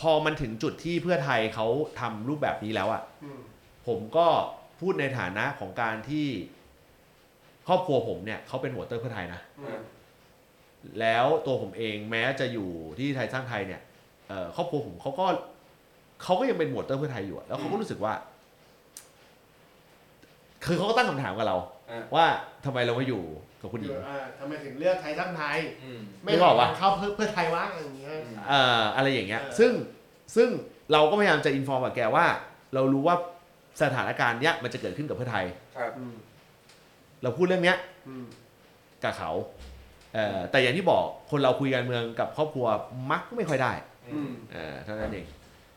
[0.00, 1.66] พอมันถึงจุดที่เพื่อไทยเขา
[2.00, 3.40] ทำรูปแบบนี้แล้วอะ อืม
[3.86, 4.26] ผมก็
[4.80, 6.26] พูดในฐานะของการที่
[7.68, 9.80] ครอบครัวผมเนี่ยเขาเป็นหัวเตอร์เพื่อไทยนะ อืม
[11.00, 12.68] แล้วตัวผมเองแม้จะอยู่
[12.98, 13.80] ที่ไทยสร้างไทยเนี่ย
[14.28, 15.26] เอ่อครอบครัวผมเขาก็
[16.22, 18.14] เขาก็ยังเป็นหมวดเตอร์เพื่อไทยอยู่อะแล้วเขาก็รู้สึกว่า
[20.66, 21.56] คือเขาก็ตั้งคำถามกับเรา
[21.90, 22.26] อ่า ว่า
[22.64, 23.22] ทำไมเรามาอยู่
[23.60, 28.10] กับคุณหญิงอ่าทำไมถึงเลือกไทยทั้งไทย อืม ไม่นึกออกปะ เข้าเพื่อเพื่อไทยวะอะไรอย่างเงี้ย
[28.48, 29.72] เอ่ออะไรอย่างเงี้ย เออ ซึ่ง
[30.36, 30.48] ซึ่ง
[30.92, 32.26] เราก็พยายามจะอินฟอร์มกับแกว่า
[32.74, 33.16] เรารู้ว่า
[33.82, 35.44] สถานการณ์เนี้ยมันจะเกิดขึ้นกับเพื่อไทย
[35.76, 36.14] ครับ อืม
[37.22, 37.76] เราพูดเรื่องเนี้ย
[38.08, 38.24] อืม
[39.04, 39.30] กับเขา
[40.14, 42.66] เอ่อแต่อย่างที่บอกคนเราคุยการเมืองกับครอบครัว
[43.10, 43.72] มักไม่ค่อยได้
[44.14, 45.26] อืม เอ่อเท่านั้นเอง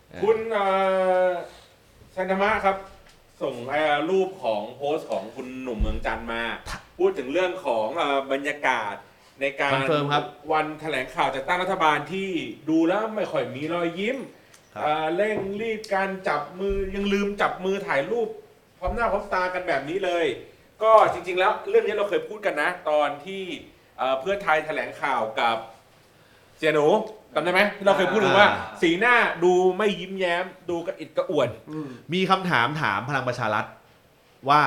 [0.10, 0.66] เอ่อคุณเอ่
[1.26, 1.30] อ
[2.16, 2.76] ชันธรรมะครับ
[3.42, 6.44] ส่งเอ่อรูปของโพสต์ของคุณหนุ่มเมืองจันทร์มา
[6.98, 8.94] พูดถึงเรื่องของเอ่อบรรยากาศ
[9.42, 10.24] ในการ confirm ครับ
[10.54, 12.30] วันแถลงข่าวจัดตั้งรัฐบาลที่
[12.70, 14.18] ดูแล้วไม่ค่อยมีรอยยิ้ม
[14.74, 18.28] ครับ เอ่อเร่งรีบการจับมือยังลืมจับมือถ่ายรูป
[18.80, 20.26] พร้อมหน้าพร้อมตากันแบบนี้เลย
[20.84, 23.44] ก็จริงๆแล้วเรื่องนี้เราเคยพูดกันนะ ตอนที่
[23.98, 25.58] เอ่อเพื่อไทยแถลงข่าวกับ
[26.58, 26.88] เสี่ยหนู
[27.38, 28.48] จำได้ไหมที่เราเคยพูดถึงว่า
[28.82, 33.66] สีหน้าดูไม่ยิ้มแย้ม ดูกระอิดกระอ่วนอืมมีคำถามถามพลังประชารัฐ
[34.50, 34.62] ว่า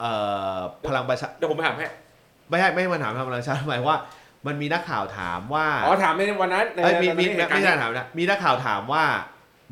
[0.00, 0.12] เอ่
[0.54, 0.56] อ
[0.86, 1.86] พลังประชาเดี๋ยวผมไปถามให้
[2.48, 4.00] ไม่ใช่ไม่ใช่มาถามพลังประชารัฐหมายว่า
[4.46, 9.04] มันมีนักข่าวถามว่าอ๋อถามในวันนั้นในเอ้ยมีมีในเหตุการไม่ณ์ ใช่ถามนะมีนักข่าวถามว่า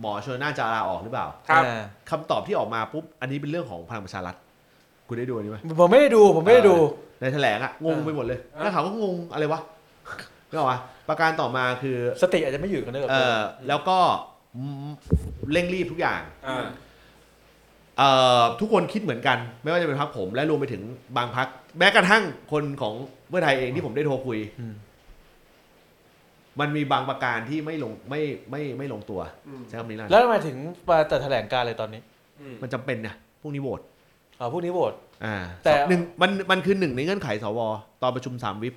[0.00, 4.36] หมอชนน่านจะลาออกหรือเปล่าครับ อ่าคำตอบที่ออกมาปุ๊บอันนี้เป็นเรื่องของพลังประชารัฐ
[5.06, 6.76] คุณได้ดูอันนี้ไหม ผมไม่ได้ดูผมไม่ได้ดู
[7.20, 9.60] ในแถลงอะงงอ่าไปหมดเลยอ่านักข่าวก็งงอะไรวะ
[10.48, 10.78] ไม่ออกวะ
[11.08, 13.98] ประการต่อมาคือสติอาจจะไม่อยู่กันด้วยกับเอตัวอแล้วก็
[14.56, 14.90] อืม
[15.52, 16.66] เร่งรีบทุกอย่างอ่า
[17.98, 18.10] เอ่
[18.40, 20.82] อทุกคนคิดเหมือนกัน ไม่ว่าจะเป็นพักผม และรวมไปถึง
[21.16, 21.48] บางพัก
[21.78, 22.22] แม้กระทั่ง
[22.52, 22.94] คนของ
[23.28, 24.38] เพื่อไทยเองที่ผมได้โทรคุย
[26.60, 30.56] มันมีบางประการที่ไม่ลงไม่ไม่ไม่ลงตัวอืมใช้คำนี้แล้วแล้วทำไมถึง
[30.88, 32.00] มาแต่แถลงการเลยตอนนี้
[32.62, 33.80] มันจำเป็นนะพรุ่งนี้โหวต
[34.38, 34.94] อ่าพวกนี้โหวต
[35.24, 37.60] อ่าแต่หนึ่งมันมันคือหนึ่งในเงื่อนไขสว
[38.02, 38.74] ตอนประชุมสามวิป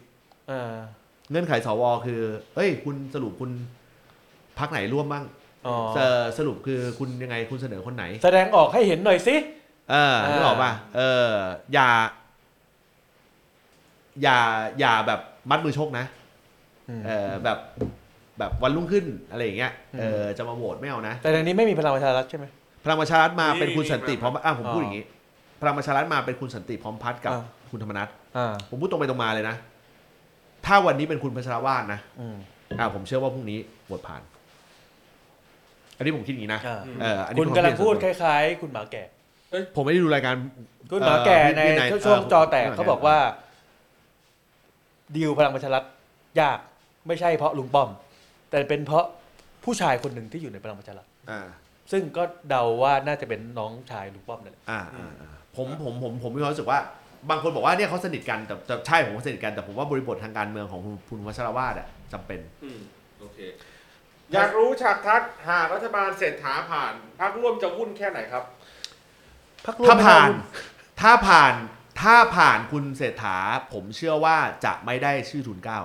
[0.51, 0.73] อ่า
[1.31, 2.21] เงื่อนไขสวคือ
[2.55, 3.51] เอ้ย คุณสรุปคุณ
[4.59, 5.23] พักไหนร่วมบ้าง
[5.67, 9.35] อ๋อเออสรุปคือคุณยังไงคุณเสนอคนไหน แสดงออกให้เห็นหน่อยสิ
[9.91, 11.31] เอออ่านึนึกออกป่ะเออ
[11.73, 11.89] อย่า
[14.21, 14.37] อย่า
[14.79, 16.05] อย่าแบบมัดมือชกนะ
[17.07, 17.57] เออแบบ
[18.39, 22.45] แบบวันรุ่งขึ้นอะไรอย่างเงี้ย เออ จะมาโหวตไม่เอานะ แต่ในนี้ไม่มีพลังประชารัฐใช่ไหม
[22.83, 25.05] พลังประชารัฐมามีเป็นคุณมีสันติมาพร้อมอะผมพูดอ๋อออย่างงี้
[25.61, 29.55] พลังประชารัฐมาเป็นคุณสันติพร้อมพัฒน์กับอ่า คุณธรรมนัฐอ่า ผมพูดตรงไปตรงมาเลยนะ
[30.65, 32.35] ถ้าวันนี้เป็นคุณพัชรวาทนะอืม
[32.79, 34.21] อ่าผมเชื่อว่าพรุ่งนี้โหวตผ่าน
[35.97, 39.03] อันนี้ผมคิดอย่างนี้นะอ่าเอออันนี้คุณผมกำลังคิพูดส่วนคตัวล้ายๆ คุณหมาแก่
[39.75, 40.35] ผมไม่ได้ดูรายการ
[40.91, 43.17] คุณหมาแก่ในเอ่อช่วงเอ่อจอแตกคุณหมาแก่เขาบอกว่า
[45.15, 45.83] ดีลพลังประชารัฐ
[46.41, 46.59] ยาก
[47.07, 47.89] ไม่ใช่เพราะลุงป้อม
[48.49, 49.05] แต่เป็นเพราะ
[49.63, 51.41] ผู้ชายคนหนึ่งที่อยู่ในพลังประชารัฐอ่า
[51.91, 56.79] ซึ่งก็เดาว่าน่าจะเป็นน้องชายลุงป้อมนั่นแหละ อ่าอ่าอ่าผมผมผมผมมีความรู้สึกว่า
[57.29, 62.79] บางคนบอกว่าเนี่ยเขาสนิทกันแต่แต่ใช่ผมก็สนิทกันแต่ผมว่าบริบททางการเมืองของคุณคุณวัชรวาทอะจำเป็น อืม
[63.19, 63.39] โอเค
[64.33, 68.43] อยากรู้ฉากทัดหากรัฐบาลเศรษฐาผ่านพรรคร่วมจะวุ่นแค่ไหนครับ
[69.65, 71.53] พักร่วมถ้าผ่านไม่ได้ถ้าผ่าน
[72.01, 73.37] ถ้าผ่านคุณเศรษฐา
[73.73, 75.79] ผมเชื่อว่าจะไม่ได้ชื่อทุนเกล้า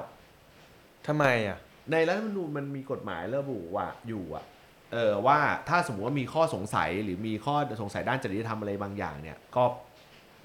[1.07, 1.59] ทำไมอะ
[1.93, 4.45] ในรัฐธรรมนูญมันมีกฎหมายระบุว่าอยู่อะ
[4.93, 5.39] เออว่า
[5.69, 9.65] ถ้าสมมติว่ามีข้อสงสัยหรือมีข้อสงสัยด้านจริยธรรมอะไรบางอย่างเนี่ย ก็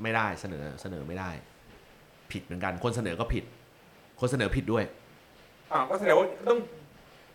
[0.03, 1.29] ไม่ได้เสนอเสนอไม่ได้
[2.31, 3.43] ผิดเหมือนกัน คนเสนอก็ผิด
[4.19, 4.83] คนเสนอผิดด้วย
[5.71, 6.57] อ่าก็แสดงว่าต้อง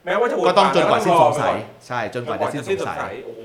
[0.04, 3.42] แม้ว่าจะโหวตก็ต้องจนกว่าสิ้นสงสัยผ่ใช่จนนกว่าจะสิ้นสงสัยโอ้โห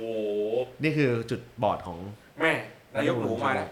[0.83, 1.97] นี่คือจุดบอดของ
[2.39, 2.53] แม่
[2.95, 3.69] นายกหนูมาแล้ว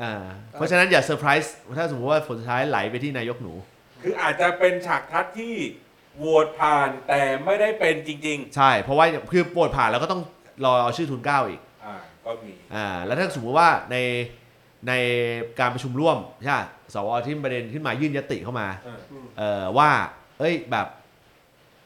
[0.00, 0.12] อ่า
[0.52, 3.52] เพราะฉะนั้นอย่าเซอร์ไพรส์ถ้าสมมติว่าผลสุดท้ายไหลไปที่นายกหนู
[4.02, 5.54] คืออาจจะเป็นฉากทัดที่
[6.18, 10.22] โหวตผ่านแต่ไม่ได้เป็นจริงใช่ เพราะว่าคือโปรดผ่านแล้วก็ต้อง
[10.64, 11.94] รอเอาชื่อทุนเกล้าอีกๆอ่า
[12.24, 13.96] ก็มีอ่าแล้วถ้าสมมติว่าใน
[14.86, 14.92] ใน
[15.60, 19.00] การประชุมร่วมใช่ปะสวที่ประเด็นขึ้นมายื่นยติเข้ามา เออ
[19.38, 19.90] เอ่อว่า
[20.38, 20.86] เอ้ยแบบ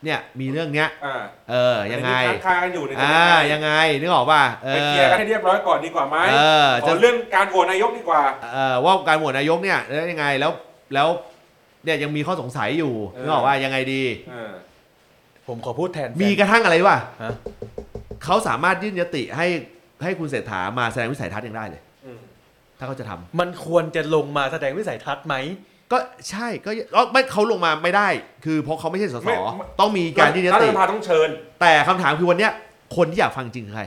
[0.05, 3.71] เนี่ยมีเรื่องเนี้ย อ่าเออยังไงอันนี้ค้างคากันอยู่ในยจะอ่ายังไง
[4.01, 6.37] นึกออกป่ะเอไปอเคลียร์กันให้เรียบร้อยก่อนดีกว่าไหมเอ
[6.67, 10.53] อขจะอเรื่องการโหวตนายกดีกว่า เอ่อว่าการโหวตนายกเนี่ยแล้วยังไงแล้ว
[10.95, 11.09] แล้ว
[11.85, 14.53] เนี่ยยังมีข้อสงสัยอยู่เออ นึกออกว่ายังไงดี เออ
[15.47, 17.33] ผมขอพูดแทนแฟน มีกระทั่งอะไรวะฮะ
[18.25, 19.47] เขาสามารถยื่นยติให้
[20.03, 21.92] ให้คุณเศรษฐามาแสดงวิสัยทัศน์ยังได้เลยอืม
[22.83, 25.35] ถ้าเขาจะทำมันควรจะลงมาแสดงวิสัยทัศน์ไหม
[25.93, 25.99] ก็
[26.31, 28.09] ใช่ก็เอ้าไม่เขาลงมาไม่ได้
[28.45, 29.37] คือเพราะเขาไม่ใช่สสไม่
[29.81, 31.29] ต้องมีการยื่นยรัฐติสภาต้องเชิญ
[31.61, 32.53] แต่คำถามคือวันเนี้ย
[32.97, 33.85] คนที่อยากฟังจริงคือใคร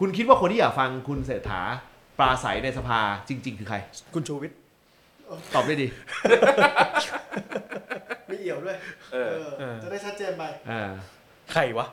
[0.00, 1.60] คุณคิดว่าคนที่อยากฟังคุณเศรษฐา
[2.18, 3.76] ปราศัยในสภาจริง ๆ คือใคร
[4.14, 4.56] คุณชูวิทย์
[5.54, 5.86] ตอบได้ดี
[8.26, 8.76] ไม่เอี่ยวด้วย
[9.12, 9.28] เออ
[9.58, 10.90] เออจะได้ชัดเจนไปอ่า
[11.52, 11.86] ใครวะ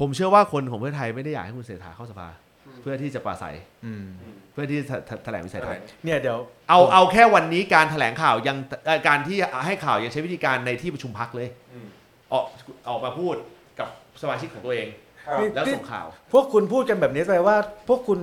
[0.00, 2.43] ผมเชื่อว่าคนของเพื่อไทยไม่ได้อยากให้คุณเศรษฐาเข้าสภาอืม
[2.82, 3.54] เพื่อที่จะปราศัย
[3.84, 4.04] อืม
[4.52, 6.38] เพื่อที่จะแถแถลงวิสัยทัศน์เนี่ยเดี๋ยว
[6.68, 9.36] เอาเอาแค่วันนี้การแถลงข่าวยังเอ่อการที่
[9.66, 11.86] ให้ข่าวยังใช้วิธีการในที่ประชุมพักเลยอืม
[12.32, 12.44] ออก
[12.88, 13.34] ออกมาพูด
[13.78, 13.88] กับ
[14.22, 14.86] สมาชิกของตัวเอง
[15.26, 17.56] ครับนี่แล้วส่งข่าว พวกคุณพูดกันแบบนี้แปลว่า
[17.88, 18.20] พวกคุณ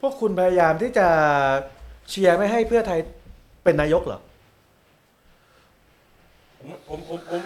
[0.00, 1.08] พวกคุณพยายามที่จะ
[2.08, 2.98] เชียร์ไม่ให้เพื่อไทย
[3.64, 4.20] เป็นนายกเหรอ
[6.58, 7.42] ผมผมผมผม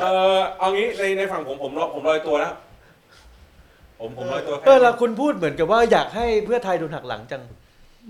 [0.00, 0.04] เอ
[0.36, 2.54] อเอางี้ในในฝั่งผมผมรอผมลอยตัวแล้ว
[4.00, 7.42] ผมผมลอยตัวแค่เออแล้วคุณพูดเหมือนกับว่าอยากให้เพื่อไทยโดนหักหลังจัง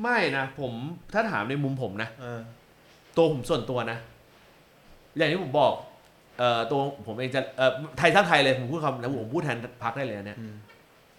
[0.03, 0.73] ไม่นะผม
[1.15, 2.41] ถ้าถามในมุมผมนะ เออ
[3.17, 3.99] ตัวผมส่วนตัวนะ
[5.17, 5.73] อย่างที่ผมบอก
[6.39, 10.55] เอ่อตัวผมเองจะเอ่อไทยสร้างไทยเลยผมพูดคำนะผมพูดแทนพักได้เลยนะเนี่ย อืม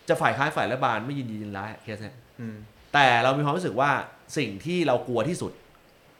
[0.07, 2.55] จะฝ่ายค้านฝ่ายรัฐบาลไม่ยินดียินร้ายเคสเนี่ยอืม
[2.93, 3.91] แต่เรามีความรู้สึกว่า
[4.37, 5.51] สิ่งที่เรากลัวที่สุด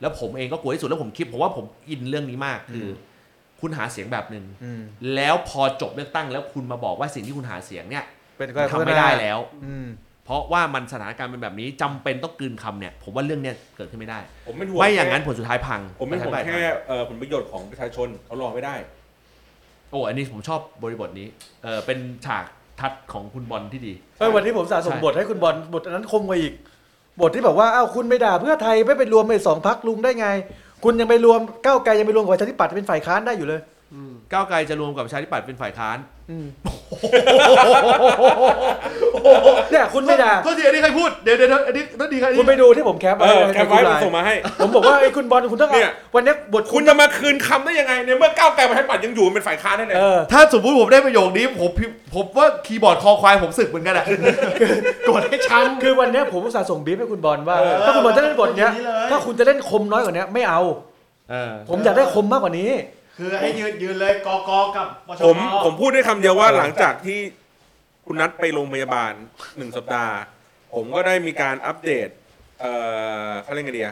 [0.00, 2.90] แล้วผมเองก็กลัวที่สุดแล้วผมคิดผมว่าผมอินเรื่องนี้มากคืออ
[3.60, 4.82] คุณหาเสียงแบบหนึ่งอืม
[5.14, 8.04] แล้วพอจบเลือกตั้งแล้วคุณมาบอกว่าสิ่งที่คุณหาเสียงเนี่ย
[8.36, 9.86] เป็นมันทำไม่ได้แล้ว อืม
[10.24, 18.74] เพราะว่ามันสถานการณ์เป็นแบบนี้จำเป็นต้องกลืนคำเนี่ย ผมว่าเรื่องเนี้ยเกิดขึ้นไม่ได้ ผมเป็นห่วงไม่อย่างนั้นแค่ผลสุดท้ายพังผมเป็นห่วงประชาธิปไตยแค่พังเอ่อผลประโยชน์ของประชาชนเขารอไม่ได้
[19.90, 21.28] โอ้อันนี้ผมชอบบริบทนี้
[21.62, 22.44] เออเป็นฉาก
[22.80, 26.54] ทัดของคุณบอลที่ดี เออวันที่ผมสะสมใช่ บทให้คุณบอลบทอันนั้นคมกว่าอีก
[27.20, 30.28] บทที่บอกว่าอ้าวคุณไม่ด่าเพื่อไทยไม่ไปรวมในสองพักลุงได้ไง
[30.84, 33.60] คุณยังไปรวมก้าวไกลยังไปรวมกับประชาธิปัตย์เป็นฝ่ายค้านได้อยู่เลย
[33.94, 36.11] อืมก้าวไกลจะรวมกับประชาธิปัตย์เป็นฝ่ายค้านอืม
[39.70, 54.04] เนี่ยคุณไม่ด่า โทษทีอันนี้ใครพูด เดี๋ยวเดี๋ยวเดี๋ยวอันนี้โทษทีใครคุณไปดูที่ผม cap เออใน cap ไว้ในผมส่งมาให้ ผมบอกว่าไอ้คุณบอลคุณต้องเอาเนี่ย วันนี้บทคุณจะมาคืนคำได้ยังไงในเมื่อก้าวไกลประชาธิปัตย์ยังอยู่เป็นฝ่ายค้านได้เลยเออ ถ้าสมมติผมได้ประโยคนี้ผมพิมพ์ผมว่าคีย์บอร์ดคอควายผมสึกเหมือนกันอะ
[55.08, 60.60] กดให้ช้ำ คือวันเนี้ยผมอุตส่าห์ส่งบีฟให้คุณบอลว่า เออถ้าคุณบอลจะเล่นบทเนี้ยอย่างนี้เลย ถ้าคุณจะเล่นคมน้อยกว่านี้ไม่เอา
[61.30, 62.70] เออผมอยากได้คมมากกว่านี้
[63.16, 67.18] คือให้ยืนยืนเลยกกกับปชผมผมพูดได้คำเดียวว่าหลังจากที่
[68.06, 69.12] คุณนัดไปโรงพยาบาล
[69.56, 70.16] หนึ่งสัปดาห์
[70.74, 72.08] ผมก็ได้มีการอัปเดต
[72.60, 72.72] เอ่
[73.28, 73.90] อเขาเรียกไงเดีย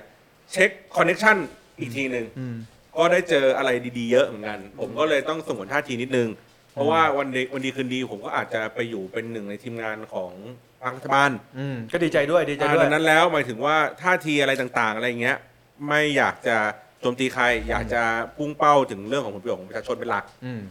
[0.52, 1.36] เช็คคอนเน็ชัน
[1.78, 2.56] อีกทีหนึ่งอืม
[2.96, 6.28] ก็ได้เจออะไรดีๆเยอะเหมือนกัน ผมก็เลยต้องสงวนท่าทีนิดนึง
[6.72, 10.32] เพราะว่าวันดีวันดีคืนดี ผมก็อาจจะไปอยู่เป็นหนึ่งในทีมงานของ
[10.82, 15.36] พรรครัฐบาล อืมก็ดีใจด้วยดีใจอ่าด้วย ดังนั้นแล้วหมายถึงว่าท่าทีอะไรต่างๆ อะไรเงี้ย
[15.88, 16.56] ไม่อยากจะ
[17.00, 18.02] โจมตีใครอยากจะ
[18.36, 20.62] พุ่งเป้าถึงเรื่องของผลประโยชน์ของประชาชนเป็นหลัก อืม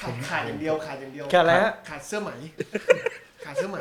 [0.00, 2.30] ขาดขาดอย่างเดียวขาดอย่างเดียวแค่อะไรฮะ ขาดเสื้อไหม
[3.44, 3.76] ขาดเสื้อไหม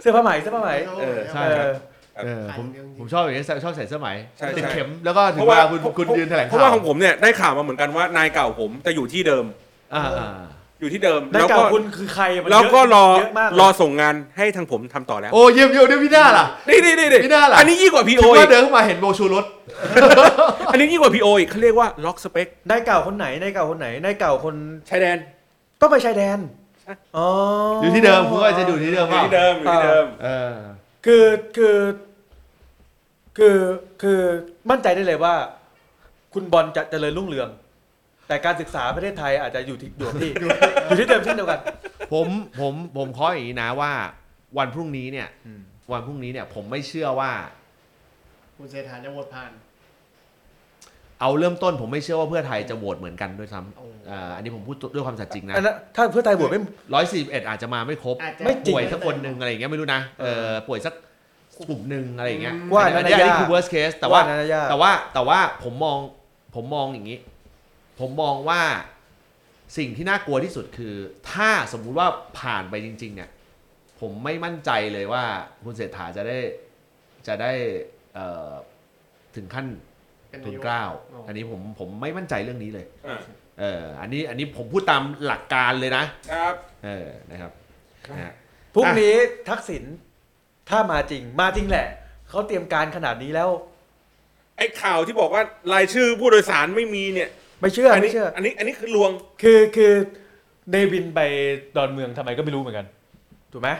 [0.00, 0.70] เสื้อผ้าไหมเสื้อผ้าไหม
[1.00, 1.74] เออ ใช่ เออ
[2.18, 4.08] เออผมขายอย่างเดียวผมชอบอย่างนี้ชอบใส่เสื้อไหม
[4.38, 9.44] ใช่ติดใช่ เข็มแล้วก็ถึงเพราะเวว่าลาคุณคุณยืนแถลงเพข่าราะว่าวของผมเนี่ยได้ข่าวมาเหมือนกันว่านายเก่าผมจะอยู่ที่เดิม
[9.94, 10.28] อ่าอ่า
[10.80, 19.44] อยู่ที่เดิมนายแล้วเก่าก็คุณคือใครมันแล้วก็เยะรอเยอะมากเลยรอส่งงานให้ทางผมทำต่อแล้ว โอ้เยี่ยมเยี่ยมเดี๋ยวพี่หน้าล่ะ นี่นี่นี่นี่ไม่น่าล่ะ อันนี้ยิ่งกว่าพีคิโอดว่าเดินเข้ามาเห็นโบชูรถ
[20.70, 24.54] อันนี้ยิ่งกว่าพีโออีกเขาเรียกว่าล็อกสเปคนายเก่าคนไหนนายเก่าคนไหนนายเก่าคน
[24.88, 25.18] ชายแดน
[25.80, 26.38] ต้องไปชายแดน
[26.82, 27.28] ใช่อ๋อ
[27.80, 30.54] ออยู่ที่เดิมคุณก็จะอยู่ที่เดิมอเปยู่ล่าที่เดิมอยู่ที่เดิม เออ
[31.06, 31.24] คือ
[31.56, 31.76] คือ
[33.38, 33.56] คือ
[34.02, 34.20] คือ
[34.70, 35.34] มั่นใจได้เลยว่า
[36.34, 37.48] คุณบอลจะเจริญรุ่งเรือง
[38.28, 41.60] แต่การศึกษาประเทศไทยอาจจะอยู่ที่อยู่ที่อยู่ที่เดิมเช่นเดียวกัน
[42.12, 42.26] ผม
[42.60, 43.92] ผมผมขออย่างนี้นะว่า
[44.58, 45.60] วันพรุ่งนี้เนี่ย อืม
[45.92, 47.30] วันพรุ่งนี้เนี่ย ผมไม่เชื่อว่า
[48.56, 49.50] คุณเศรษฐาจะโหวตผ่าน
[51.20, 56.60] เอาเริ่มต้นผมไม่เชื่อว่าเพื่อไทยจะโหวตเหมือนกันด้วยซ้โอ้ำเอ่ออันนี้ผมพูดด้วยความสัตย์จริงนะอันนั้นถ้าเพื่อไทยบวชไม่
[56.94, 60.94] ร้อยสี่สิบเอ็ดอาจจะมาไม่ครบ อาจจะไม่จริงป่วยสักคนหนึ่งอะไรอย่างเงี้ยไม่รู้นะเออป่วยสัก
[61.68, 65.98] กลุ่มหนึ่งอะไรอย่างเงี้ยว่าอันนี้อันนี้คือ worst case แต่ว่านันยากแต่ว่าแต่ว่าผมมอง
[66.54, 67.18] ผมมองอย่างนี้
[67.98, 68.62] ผมมองว่า
[69.78, 70.94] สิ่งที่น่ากลัวที่สุดคือ
[71.32, 72.08] ถ้าสมมุติว่า
[72.38, 73.30] ผ่านไปจริง ๆ เนี่ย
[74.00, 75.24] ผมไม่มั่นใจเลยว่า
[75.64, 76.38] คุณเศรษฐาจะได้
[77.26, 77.52] จะได้
[78.14, 78.52] เอ่อ
[79.36, 79.66] ถึงขั้น
[80.30, 83.20] เป็นทุนานยกเกล้าอ๋ออัอันนี้ผมผมไม่มั่นใจเรื่องนี้เลยอ่า
[83.60, 86.54] เอออันนี้อันนี้ผมพูดตามหลักการเลยนะครับ
[86.84, 87.52] เออนะครับ
[88.10, 88.32] นะฮะ
[88.74, 89.14] พรุ่งนี้
[89.48, 89.84] ทักษิณ
[90.68, 91.88] ถ้ามาจริงมาจริงแหละ
[92.28, 93.50] เขาเตรียมการขนาดนี้แล้ว
[94.56, 95.42] ไอ้ข่าวที่บอกว่า
[95.72, 97.28] รายชื่อผู้โดยสารไม่มีเนี่ย
[97.60, 99.10] ไม่เชื่อนี้ไม่เชื่อ อันนี้อันนี้คือลวง
[99.42, 99.92] คือคือ
[100.70, 101.20] เนวินไป
[101.76, 102.86] ดอนเมืองทำไมก็ไม่รู้เหมือนกัน
[103.52, 103.70] ถูกไหม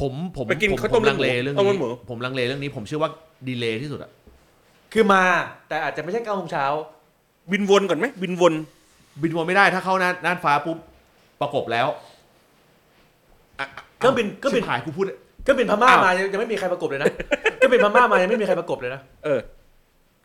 [0.00, 3.10] ผมผมไปกินผมข้าวต้มผมลังเลเรื่องต้มนี้หมู ผมลังเลเรื่องนี้ผมเชื่อว่า
[3.48, 4.10] ดีเลย์ที่สุดอะ
[4.92, 5.22] คือมา
[5.68, 6.64] แต่อาจจะไม่ใช่เก้าโมงเช้า
[7.52, 8.54] บินวนก่อนไหมบินวน
[9.22, 10.78] บินวนไม่ได้ถ้าเข้าน่านน่านฟ้าปุ๊บ
[11.40, 11.86] ประกบแล้ว
[13.58, 13.66] อะ
[13.98, 15.04] เครื่องบินเครื่องบินชิบหายกูพูด
[15.46, 17.06] ก็เป็นพม่าอ้าว มายังยังไม่มีใครประกบเลยนะ
[17.62, 19.40] ก็เป็นพม่ามายังไม่มีใครประกบเลยนะ เออ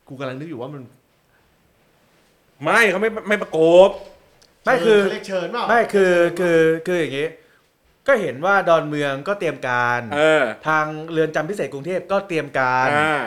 [0.08, 0.82] กูกำลังนึกอยู่ว่ามัน
[2.64, 3.90] ไม่เขาไม่ไม่ประกบ
[4.66, 7.28] ไม่คือเขาเรียกเชิญเปล่าไม่คือคือคืออย่างนี้
[8.08, 13.22] ก็เห็นว่าดอนเมืองก็เตรียมการ เออทางเรือนจำพิเศษกรุงเทพก็เตรียมการอ่า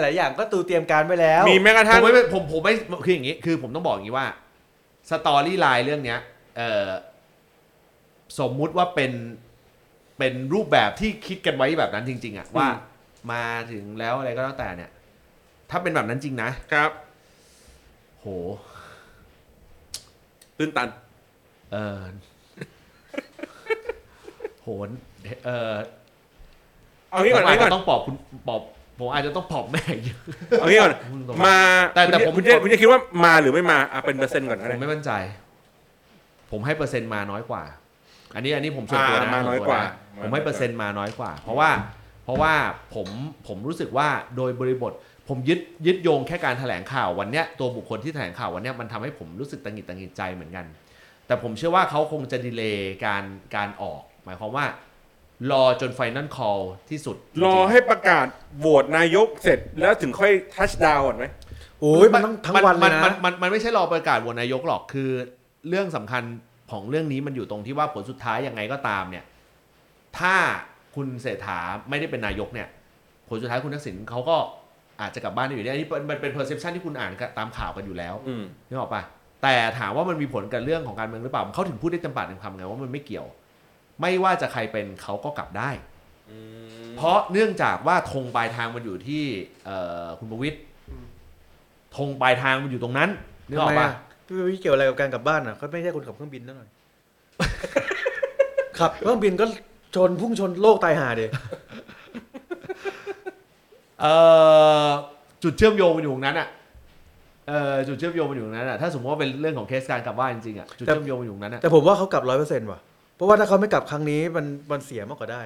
[0.00, 2.72] หลายๆอย่างก็ตูเตรียมการไว้แล้ว มีแม้กระผทั่งมไม่ผมผมไม่
[3.04, 4.26] คืออย่างนี้ คือผมต้องบอกอย่างนี้ว่า
[5.10, 6.20] สตอรี่ไลน์เรื่องเนี้ย
[6.56, 6.88] เออ
[8.40, 9.12] สมมุติว่าเป็น
[10.18, 12.68] เป็นรูปแบบที่คิดกันไว้แบบนั้นจริง ๆอะว่า
[13.32, 14.90] มาถึงแล้วอะไรก็แล้วแต่เนี่ย
[15.70, 16.90] ถ้าเป็นแบบนั้นจริงนะครับ
[18.20, 18.26] โห
[20.60, 20.88] ตื้นตัน
[21.72, 22.00] เออ
[24.62, 24.88] โหน
[25.46, 25.74] เออ
[27.10, 28.14] เอางี้ก่อนผมเอาอาจงี้ก่อนจะต้องปอบคุณ
[28.48, 28.60] ปอบ
[28.98, 30.20] ผมอาจจะต้องปอบแม่อีกเยอะ
[30.60, 30.92] เอางี้ก่อน
[31.46, 31.58] มา
[31.94, 35.10] แต่แต่ผม คุณจะคุณจะคิดว่ามาหรือไม่มาอะเป็นเปอร์เซ็นต์ก่อนก็ได้ ผมไม่มั่นใจ
[36.50, 37.62] ผมให้เปอร์เซ็นต์มาน้อยกว่า
[38.34, 41.70] อันนี้อันนี้ผมส่วนตัวอ่านะมาน้อยกว่า ส่วนตัวนะผมให้เปอร์เซ็นต์มาน้อยกว่า เพราะว่า
[42.24, 42.52] เพราะว่า
[42.94, 43.08] ผม
[43.46, 44.92] ผมรู้สึกว่าโดยบริบท
[45.30, 50.66] ผมยึดยึดโยงแค่การแถลงข่าววันเนี้ยตัวบุคคลที่แถลงข่าววันเนี้ยมันทำให้ผมรู้สึกตังหงิดตังหงิดใจเหมือนกัน
[51.26, 53.24] แต่ผมเชื่อว่าเขาคงจะ delay การ
[53.56, 54.66] การออก หมายความว่า
[55.50, 56.58] รอจนไฟน a ลคอล
[56.90, 58.26] ที่สุดรอให้ประกาศ
[58.58, 61.24] โหวตนายกเสร็จแล้วถึงค่อยทัชดาวก่อนไหม
[61.80, 65.10] โอ้ยมันต้องทั้งวันเลยมันะมันมันมันไม่ใช่รอประกาศโหวตนายกหรอกคือ
[65.68, 66.22] เรื่องสำคัญ
[66.70, 69.24] ของเรื่องนี้มันอยู่ตรงที่ว่าผลสุดท้ายยังไงก็ตามเนี่ย
[70.18, 70.34] ถ้า
[70.94, 71.58] คุณเศรษฐา
[71.88, 72.68] ไม่ได้เป็นนายกเนี่ย
[73.28, 74.36] ผลสุดท้ายคุณทักษิณเขาก็
[75.00, 79.02] อาจจะกลับบ้านได้อยู่ดีอันนี้มันเป็น perception ที่คุณอ่านตามข่าวกันอยู่แล้วอืมนึกออกปะ
[79.42, 83.26] แต่ถามว่ามันมีผลกับเรื่องของการเมืองหรือเปล่าเขาถึงพูดได้เต็มปากเต็มคำไงว่ามันไม่เกี่ยว
[84.00, 85.70] ไม่ว่าจะใครเป็นเขาก็กลับได้
[86.96, 89.24] เพราะเนื่องจากว่าธงปลายทางมันอยู่ที่
[89.64, 90.58] เอ่อคุณประวิตย
[91.96, 93.10] ธงปลายทางมันอยู่ตรงนั้น
[93.48, 93.94] นึกออกทำไมปะอะ
[94.26, 96.70] พี่วิเกี่ยวอะไรกับการกลับบ้านอะเขาไม่ใช่คนขับเครื่องบินนั่นหน่อย
[98.78, 99.46] ขับเครื่องบินก็
[99.96, 101.30] ชนพุ่งชนโลกตายห่าเดีย
[104.00, 104.12] เอ่
[104.86, 104.88] อ
[105.42, 106.48] จุดเชื่อมโยงมันอยู่ตรงนั้นอะ
[107.48, 112.80] เอ่อจุดเชื่อมโยงมันอยู่ตรงนั้นอะถ้าสมมติว่าเป็นเรื่องของเคสการกลับบ้านจริงๆอะจุดเชื่อมโยงมันอยู่ตรงนั้นอะแต่ผมว่าเขากลับร้อยเปอร์เซ็นต์ว่ะ
[113.16, 115.42] เพราะว่าถ้าเขาไม่กลับครั้งนี้มันมันเสียมากกว่าได้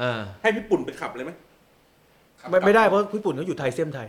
[0.00, 1.32] เออให้พี่ปุ่นไปขับเลยไหม
[2.40, 4.08] ขับไม่ไม่ได้เพราะญี่ปุ่นเขาอยู่ไทยเสียมไทย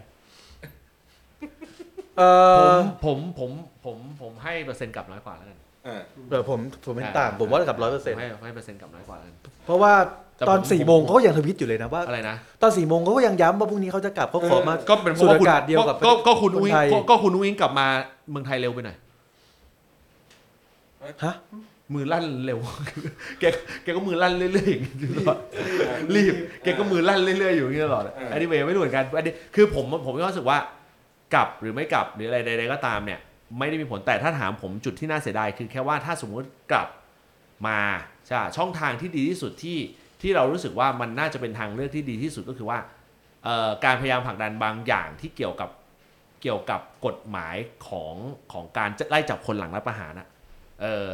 [2.18, 2.24] เอ
[2.60, 3.52] ผมอผมผม
[3.86, 9.36] ผมผมให้เปอร์เซ็นต์กลับน้อยกว่าแล้วกัน อ่า เออผมผมเป็นต่างผมว่ากับร้อยเปอร์เซ็นต์ให้ให้เปอร์เซ็นต์กลับน้อยกว่าแล้วกัน
[9.66, 9.94] เพราะว่า
[10.38, 17.88] แต่ตอนผมสี่ผมโมงเขาก็ยังทวิตอยู่เลยนะว่า อะไรนะตอนสี่โมงเขาก็ยังย้ำว่าพรุ่งนี้เขาจะกลับเขาขอมา ก็เป็นเพสูราะดว่าอาคุณกาศเดียวกับก็ก็คุณคอุ้นงไทย ก็ก็คุณอุ้งกลับมา
[18.32, 18.98] เมืองไทยเร็วไปหน่อย
[21.24, 21.36] ฮะ
[21.94, 22.60] มือลั่นเร็ว
[23.40, 23.44] แก
[23.84, 25.38] แกก็มือลั่นเรื่อยๆอย่างนี้ตลอด
[26.16, 30.58] รีบแกก็มือลั่นเรื่อยๆอยู่อย่างนี้ตลอดเออ อัอันนี้เวไม่รู้เหมือนกันอันนี้คือผมผมก็รู้สึกว่า
[31.36, 33.20] กลับหรือไม่กลับหรืออะไรใดๆก็ตามเนี่ย
[33.60, 36.88] ไม่ได้มีผลแต่ถ้าถามผมจุดที่น่าเสียดายคือแค่ว่าถ้าสมมุติกลับ
[37.68, 37.80] มา
[38.28, 39.78] ใช่ช่องทางที่ดีที่สุดที่
[40.22, 42.80] ที่เรารู้สึกว่ามันน่าจะเป็นทางเลือกที่ดีที่สุดก็คือว่า
[43.44, 45.70] เอ่อการพยายามผลักดันบางอย่างที่เกี่ยวกับ
[46.42, 47.56] เกี่ยวกับกฎหมาย
[47.88, 48.16] ของ
[48.54, 50.28] ของการจะไล่จับคนหลังรัฐประหารนะ
[50.82, 51.12] เออ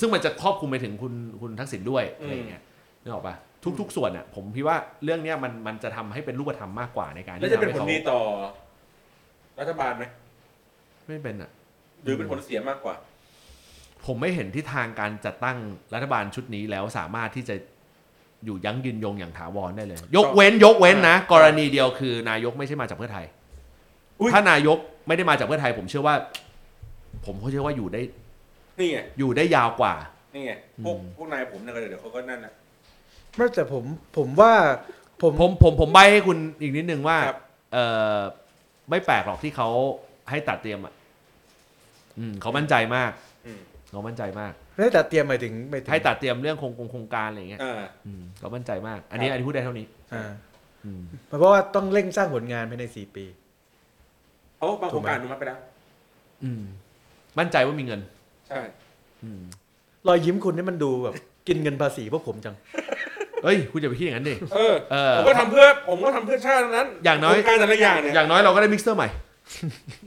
[0.00, 2.62] ซึ่งมันจะครอบคลุมไปถึงคุณคุณทักษิณด้วยอะไรอย่างเงี้ย
[3.02, 3.34] นึกออกปะ
[3.80, 8.20] ทุก ๆ ส่วนอะผมคิดว่าเรื่องเนี้ยมันมันจะทำให้เป็นรูปธรรมมากกว่าในการแล้วที่จะเป็นทำให้ผลเขาดีต่อ
[9.60, 10.04] รัฐบาลไหม
[11.06, 11.50] ไม่เป็นอะ
[12.06, 12.94] หรือเป็นผลเสียมากกว่า
[14.06, 15.56] ผมไม่เห็นทิศทางการจัดตั้ง
[15.94, 17.54] รัฐบาลชุดนี้แล้วสามารถที่จะ
[18.44, 23.26] อยู่ยั้งยืนยงอย่างถาวรได้เลย ยกเว้นยกเว้นนะ กรณีเดียวคือนายกไม่ใช่มาจากเพื่อไทย
[24.20, 26.14] อุ๊ยถ้านายกไม่ได้มาจากเพื่อไทย ผมเชื่อว่า
[27.26, 28.00] ผมก็เชื่อว่าอยู่ได้
[28.78, 29.94] นี่ไงอยู่ได้ยาวกว่า
[30.34, 30.52] นี่ไง
[30.84, 32.52] พวกอืมพวกนายผมเนี่ยก็เดี๋ยวเขาก็นั่นนะ
[33.36, 33.84] ไม่แต่ผม
[34.16, 34.52] ผมว่า
[35.22, 37.38] ผมผมผมผมใบให้คุณอีกนิดนึงว่าครับ
[37.72, 37.78] เอ
[38.16, 38.18] อ
[38.90, 39.68] ไม่แปลกหรอกที่เขา
[40.30, 40.80] ให้ตัดเตรียม
[42.16, 43.12] อะอืมเขามั่นใจมาก
[43.46, 43.60] อืม
[43.90, 47.74] เขามั่นใจมาก ให้แต่เตรียมหมายถึงหมายถึงให้ตัดเตรียมเรื่องโครงโครงการอะไรอย่างเงี้ยอ่า
[48.06, 50.30] อืมเขามั่นใจมาก อันนี้ครับ อันนี้พูดได้เท่านี้อ่า
[50.84, 53.24] อืมเพราะว่าต้องเร่งสร้างผลงานภายในสี่ปี
[54.56, 55.58] เพราะว่าบางโครงการอนุมัติไปแล้ว
[56.44, 56.62] อืม
[57.38, 58.00] มั่นใจว่ามีเงิน
[58.48, 58.60] ใช่
[59.24, 59.40] อืม
[60.08, 61.14] รอยยิ้มคุณนี่มันดูแบบ
[61.48, 62.54] กินเงินภาษีพวกผมจัง
[63.44, 69.08] เอ้ย คุณอย่าไปคิดอย่างนั้นดิเออ เออ ผมก็ทำเพื่อ ผมก็ทำเพื่อชาติทั้งนั้นอย่างน้อย โครงการแต่ละอย่างเนี่ย อย่างน้อยเราก็ได้มิกเซอร์ใหม่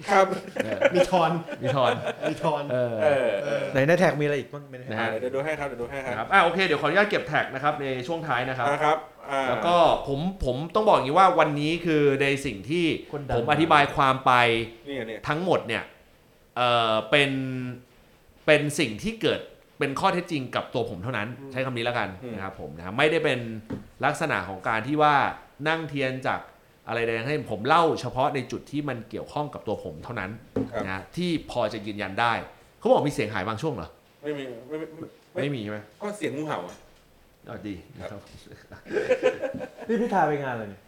[0.10, 0.26] ครับ
[0.64, 1.92] เออมีทอนมีทอน
[2.30, 8.98] มีทอนเออเออเออไหนในแท็กมีอะไรอีกบ้างไม่ได้นะอ่าฮะเดี๋ยวดูให้ครับเดี๋ยวดูให้คนะครัรับบอ่าโอเคเดี๋ยวขออนุญาตเก็บแท็กนะครับในช่วงท้ายนะครับ นะครับ
[9.32, 9.76] อ่า แล้วก็
[10.08, 14.32] ผมผมต้องบอกอย่างนี้ว่าวันนี้คือในสิ่งที่คนดัง ผมอธิบายความไป
[14.88, 15.84] นี่เนี่ยทั้งหมดเนี่ย
[16.58, 16.62] เอ
[16.92, 17.32] อเป็น
[18.46, 19.40] เป็นสิ่งที่เกิด
[19.80, 23.40] เป็นข้อเท็จจริงกับตัวผมเท่านั้น ใช้คำนี้แล้วกันนะครับผมนะครับไม่ได้เป็น
[24.06, 25.16] ลักษณะของการที่ว่า
[25.68, 26.40] นั่งเทียนจาก
[26.90, 30.32] อะไรใดๆให้ผมเล่าเฉพาะในจุดที่มันเกี่ยวข้องกับตัวผมเท่านั้น
[30.72, 32.34] ครับนะที่พอจะยืนยันได้
[32.80, 33.90] เขาบอกมีเสียงหายบางช่วงเหรอ
[34.24, 36.76] ไม่มีไม่ไม่ไม่ไม่ไม่มีใช่ไหมก็เสียงงูเห่าอะ
[37.50, 38.22] อ๋อดีครับ
[39.88, 40.82] นี่พี่ทาไปงานอะไรเนี่ย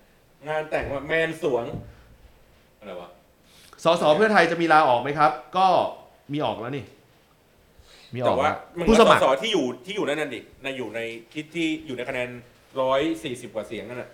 [0.47, 1.65] งานแต่งว่าแมนสวง
[2.79, 3.09] อะไรวะ
[3.83, 5.67] สสเพื่อไทยจะมีลาออกไหมครับ ก็
[6.33, 6.85] มีออกแล้วนี่
[8.13, 10.99] มีอแต่อกว่าแล้วมันผู้สมัครสที่อยู่ที่อยู่นั่นน่ะดิในอยู่ใน
[11.31, 12.29] ที่ที่อยู่ในคะแนน
[12.81, 14.09] ร้อยสี่สิบกว่าเสียงนั่นน่ะ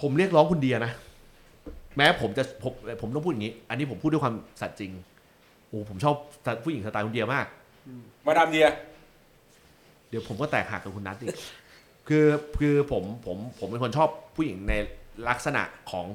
[0.00, 0.92] ผมเรียกร้องคุณเดียนะ
[1.96, 4.92] แม้ผมจะผมผมต้องพูดอย่างนี้ อันนี้ผมพูดด้วยความสัตย์จริง
[5.68, 6.14] โอ้ผมชอบ
[6.64, 7.46] ผู้หญิงสไตล์คุณเดียมาก
[8.26, 8.66] มาดามเดีย
[10.08, 11.36] เดี๋ยวผมก็แตกหักกับคุณนัทอีก
[12.08, 12.26] คือ
[12.60, 14.74] คือผมผมผมเป็นคนชอบผู้หญิงใน
[15.28, 16.06] ลักษณะของ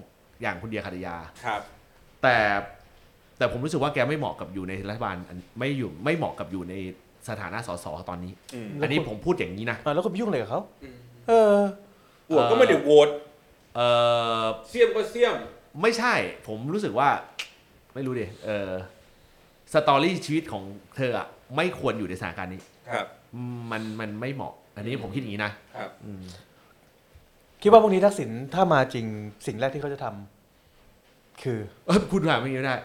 [0.41, 1.61] อย่างคุณเดียคาตยา ครับ
[2.23, 2.37] แต่
[3.37, 6.73] แต่ผมรู้สึกว่าแกไม่เหมาะกับอยู่ในรัฐบาลอันไม่อยู่ไม่เหมาะกับอยู่ใน
[7.29, 10.97] สถานะสสตอนนี้ อืม อันนี้ผมพูดอย่างนี้นะ อ่าแล้วคุณไปยุ่งอะไรกับเขาอืม
[11.27, 11.55] เออ
[12.27, 13.09] โหวตก็ไม่ได้โหวต
[13.75, 13.81] เอ
[14.41, 15.35] อเสียมก็เสียม
[15.81, 16.13] ไม่ใช่
[16.47, 17.09] ผมรู้สึกว่า
[17.93, 18.71] ไม่รู้ดิเออ
[19.73, 20.63] สตอรี่ชีวิตของ
[20.97, 26.23] เธออะไม่ควรอยู่ในสถานการณ์นี้ ครับอืมมันมันไม่เหมาะ อันนี้ผมคิดอย่างนี้นะครับ อืม
[27.61, 29.05] คิดว่าพรุ่งนี้ทักษิณถ้ามาจริง
[29.45, 32.77] สิ่งแรกที่เขาจะทำคือ เออคุณถามอย่างนี้ไม่ได้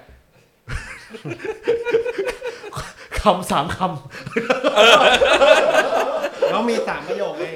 [3.21, 3.79] คำสามค
[6.52, 7.55] เรามีสามประโยคเอง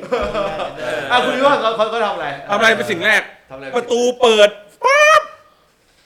[1.08, 4.48] ำอะคุณคิดว่าเขาเขาเขาทำอะไรทำอะไรเป็นสิ่งแรก ทำอะไรประตูเปิด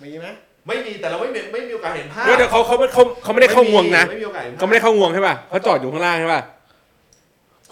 [0.03, 0.27] มีไหม
[0.69, 6.43] ไม่มีแต่เราไม่มีไม่มีโอกาสเห็นภาพเดี๋ยวเขาเขาไม่เขาเขาไม่ได้เข้างวงนะ ไม่มีโอกาสห็นภพ เขาไม่ได้เข้างวงใช่ป่ะเขาจอดอยู่ข้างล่างใช่ป่ะ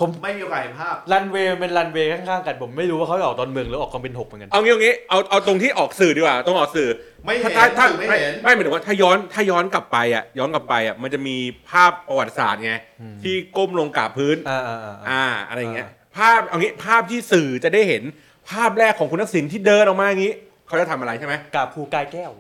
[0.01, 6.89] ผมไม่มีโอกาสเห็นภาพ รันเวย์เป็นรันเวย์ข้างๆกันผมไม่รู้ว่าเขาจะออกตอนเมืองหรือออกกองบินหกเหมือนกัน เอางี้เอางี้เอาเอาตรงที่ออกสื่อดีกว่าต้องออกสื่อ
[7.25, 11.37] ไม่เห็นถ้าถ้าไม่ไม่เห็น ไม่หมายถึงว่าถ้าย้อนถ้าย้อนกลับไปอะย้อนกลับไปอะมันจะมี
[11.71, 18.03] ภาพประวัติศาสตร์ไงอืมที่ก้มลงกราบพื้น อ่าอ่าอ่า อ่าอะไรอย่างเงี้ย ภาพเอางี้ภาพที่สื่อจะได้เห็น
[18.51, 20.33] ภาพแรกของคุณทักษิณที่เดินออกมาอย่างงี้
[20.67, 22.37] เขาจะทำอะไรใช่ไหมกราบครูกายแก้วก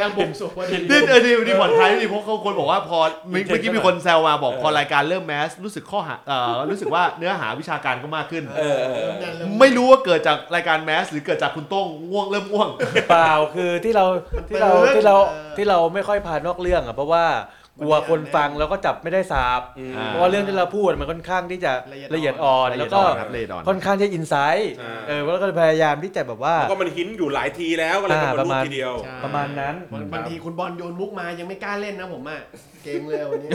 [0.00, 2.98] ำลังบ่มสุขว่านี่เออดีดีผ่อนคลายดีเพราะเขาคนบอกว่าพอ
[3.28, 9.10] เมื่อเมื่อกี้มีคนแซวมาบอกพอรายการเริ่มแมสรู้สึกข้อหาเอ่อรู้สึกว่าเนื้อหาวิชาการก็มากขึ้น เออเออเออ
[9.60, 12.68] ไม่รู้ว่าเกิดจากรายการแมสหรือเกิดจากคุณโต้งง่วงเริ่มง่วง
[13.10, 14.04] เปล่าคือที่เรา
[14.48, 17.24] ที่เรามันเปิดที่เราเออที่เราไม่ค่อยพานอกเรื่องอะเพราะว่า
[17.80, 32.40] กลัวคนฟังแล้วก็จับไม่ได้สาบอืมอ่าเพราะว่าเรื่องที่เราพูดมันค่อนข้างที่จะละละเอีเอียยดดอ่อ่ออนนละเอียดแล้วก็อ่อนครับละเอียดอ่อน ค่อนข้างจะอินไซต์อ่า เออแล้วก็พยายามที่จะแบบว่า แล้วก็มันหินอยู่หลายทีแล้วก็เลยอ่ามาประรูมาปณทีเดียว ใช่ ประมาณนั้น บางบางทีคุณบอลโยนมุกมายังไม่กล้าเล่นนะผมอะ
[32.84, 33.50] เกรงเลยวันนี้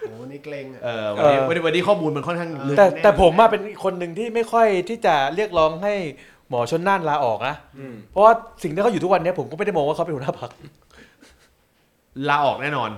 [0.00, 5.94] โอ้โหนี่เกรงอะ เออวันนี้วันนี้วันนี้ข้อมูลมันค่อนข้างลึก แต่แน่ แต่ผมอะเป็นคนหนึ่งที่ไม่ค่อยที่จะเรียกร้องให้
[6.48, 8.32] หมอชนน่านลาออกนะอืม เพราะว่า
[8.62, 10.50] สิ่งที่เขาอยู่ทุกวันเนี้ยผมก็ไม่ได้มองว่าเขาเป็นหัวหน้าพรรค
[12.28, 12.90] ลาออกแน่นอน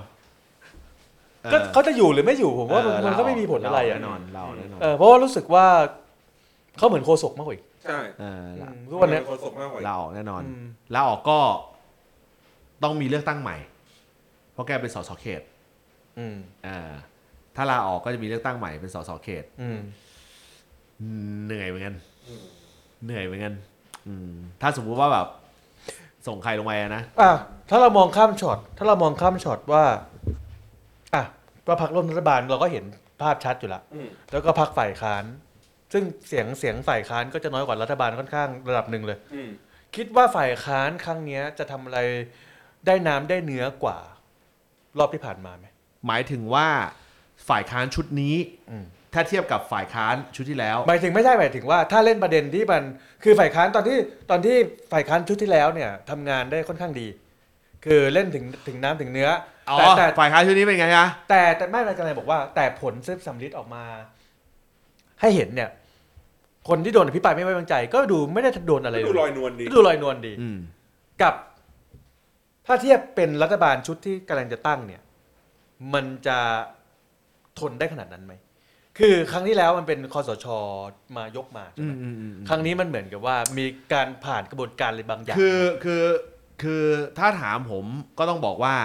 [1.51, 5.65] ก็เขาจะอยู่หรือไม่อยู่ผมว่าเออมันก็ไม่มีผลอะไรลาอะแน่นอนลาออกแน่นอนเออเพราะว่ารู้สึกว่า
[6.77, 10.65] เขาเหมือนโคศกมากกว่าอีกใช่เออลาอืมทุกวันเนี้ยโฆษกมากกว่าลาออกแน่นอนอืม
[10.95, 11.39] ลาออกก็
[12.83, 13.57] ต้องมีเลือกตั้งใหม่
[14.53, 15.41] เพราะแกเป็นสสเขต
[16.19, 16.37] อืม
[16.67, 16.89] อ่า
[17.55, 19.79] ถ้าลาออกก็จะมีเลือกตั้งใหม่เป็นสสเขต อืม
[21.01, 21.95] อืมเหนื่อยเหมือนกัน
[22.27, 22.43] อืม
[23.05, 23.53] เหนื่อยเหมือนกัน
[24.07, 25.27] อืมถ้าสมมุติว่าแบบ
[26.27, 27.31] ส่งใครลงไปอะนะ อะ
[27.69, 29.99] ถ้าเรามองข้ามช็อตถ้าเรามองข้ามช็อตว่าอะ
[31.67, 32.85] ว่าพรรคร่วมรัฐบาลเราก็เห็น
[33.21, 35.23] ภาพชัดอยู่ละอืมแล้วก็พรรคฝ่ายค้าน
[35.93, 39.49] ซึ่งเสียงเสียงฝ่ายค้านก็จะน้อยกว่ารัฐบาลค่อนข้างระดับหนึ่งเลยอืม
[39.95, 41.99] คิดว่าฝ่ายค้านครั้งเนี้ยจะทำอะไร
[42.87, 43.97] ได้น้ำได้เนื้อกว่า
[44.99, 45.65] รอบที่ผ่านมาไหม
[46.07, 46.67] หมายถึงว่า
[47.49, 48.35] ฝ่ายค้านชุดนี้
[48.71, 52.83] อืมถ้าเทียบกับฝ่ายค้านชุดที่แล้ว หมายถึงไม่ใช่หมายถึงว่าถ้าเล่นประเด็นที่มัน
[53.23, 53.97] คือฝ่ายค้านตอนที่
[54.29, 54.55] ตอนที่
[54.91, 57.07] ฝ่ายค้านชุดที่แล้วเนี่ยทำงานได้ค่อนข้างดี
[57.85, 59.29] คือเล่นถึงถึงน้ำถึงเนื้อ
[59.69, 63.83] อ๋อแต่แต่ฝ่ายค้านชุดนี้เป็นไงฮะแต่แต่ไม่เป็นไรบอกว่า แต่ผลซึ่งสำลิดออกมา
[65.21, 65.69] ให้เห็นเนี่ย
[66.69, 70.57] คนที่โดนอภิปรายไม่ไว้วางใจ ก็ดูไม่ได้โดนอะไรเลดูยลอยนวลดีดูลอยนวลดี อืม
[71.21, 71.33] กับ
[72.67, 75.01] ถ้าเทียบเป็นรัฐบาลชุดที่กำลังจะตั้งเนี่ย
[75.93, 76.37] มันจะ
[77.59, 78.33] ทนได้ขนาดนั้นไหม
[78.99, 80.45] คือครั้งที่แล้วมันเป็นคอสช
[81.17, 86.03] มายกมาใช่อืไหมมอืมอืมอืมครั้งนี้มันเหมือนกับว่ามีการผ่านกระบวนการอะไรบางอย่าง คือคือ
[86.63, 86.83] คือ
[87.17, 87.85] ถ้าถามผม
[88.17, 88.75] ก็ต้องบอกว่า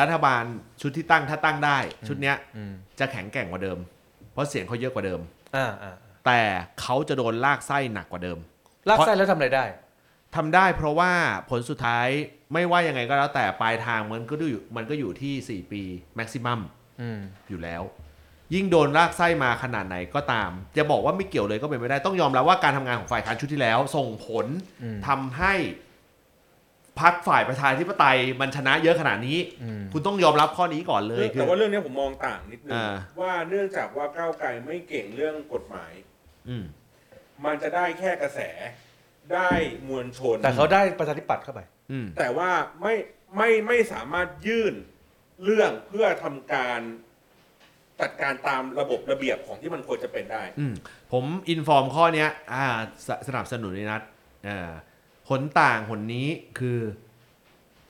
[0.00, 0.42] รัฐบาล
[0.80, 1.78] ชุดที่ตั้งถ้าตั้งได้
[2.08, 3.78] ชุดเนี้ยอืมจะแข็งแกร่งกว่าเดิม
[4.32, 5.20] เพราะเสียงเขาเยอะกว่าเดิม
[5.56, 5.94] อ่าอ่า
[6.26, 6.40] แต่
[6.80, 8.38] เขาจะโดนลากไส้หนักกว่าเดิม
[8.88, 9.64] ลากไส้แล้วทำอะไรได้
[10.36, 11.12] ทำได้เพราะว่า
[11.50, 12.08] ผลสุดท้าย
[12.52, 15.82] ไม่ว่ายังไงก็แล้วแต่ปลายทางมันก็อยู่มันก็อยู่ที่ 4 ปี
[16.16, 16.60] แม็กซิมัม
[17.00, 17.82] อืมอยู่แล้ว
[18.54, 24.46] ยิ่งโดนลากไส้มาขนาดไหนก็ตาม จะบอกว่าไม่เกี่ยวเลยก็เป็นไม่ได้ต้องยอมรับว่าการทำงานของฝ่ายค้านชุดที่แล้ว ส่งผล
[24.82, 25.54] อืมทำให้
[27.00, 35.92] พักฝ่ายประชาธิปไตยมันชนะเยอะขนาดนี้อืมคุณต้องยอมรับข้อนี้ก่อนเลยคืแต่อว่าเรื่องนี้ผมมองต่างนิดนึงอ่าว่าเนื่องจากว่าก้าวไกลไม่เก่งเรื่องกฎหมาย
[36.48, 36.64] อืม
[37.44, 38.40] มันจะได้แค่กระแส
[39.34, 39.50] ได้
[39.88, 41.60] มวลชน แต่เขาได้ประชาธิปัตย์เข้าไป
[41.92, 42.50] อืมแต่ว่า
[42.80, 42.94] ไม่
[43.36, 44.74] ไม่ไม่สามารถยื่น
[45.44, 46.80] เรื่องเพื่อทำการ
[48.00, 50.74] จัดการตามระบบระเบียบของที่มันควรจะเป็นได้อืม
[51.12, 52.64] ผมอินฟอร์มข้อเนี้ยอ่า
[53.06, 54.02] สสนับสนุนในนัด
[54.48, 54.70] อ่า
[55.28, 56.28] ผลต่างผลนี้
[56.58, 56.78] คือ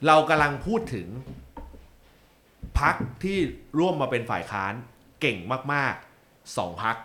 [0.07, 1.09] เรากำลังพูดถึง
[2.81, 3.39] พักที่
[3.79, 4.73] ร่วมมาเป็นฝ่ายค้าน
[5.21, 5.39] เก่ง
[5.73, 6.97] มากๆสองพัก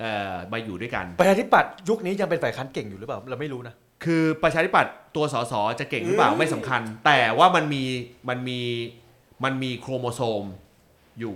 [0.00, 3.74] เอ่อมาอยู่ด้วยกัน ประชาธิปัตย์ยุคนี้ยังเป็นฝ่ายค้านเก่งอยู่หรือเปล่าเราไม่รู้นะ
[4.04, 7.84] คือประชาธิปัตย์ตัวสสจะเก่งหรือเปล่าอืมไม่สำคัญ แต่ว่ามันมี
[8.28, 8.60] มันมี
[9.44, 10.44] มันมีโครโมโซม
[11.20, 11.34] อยู่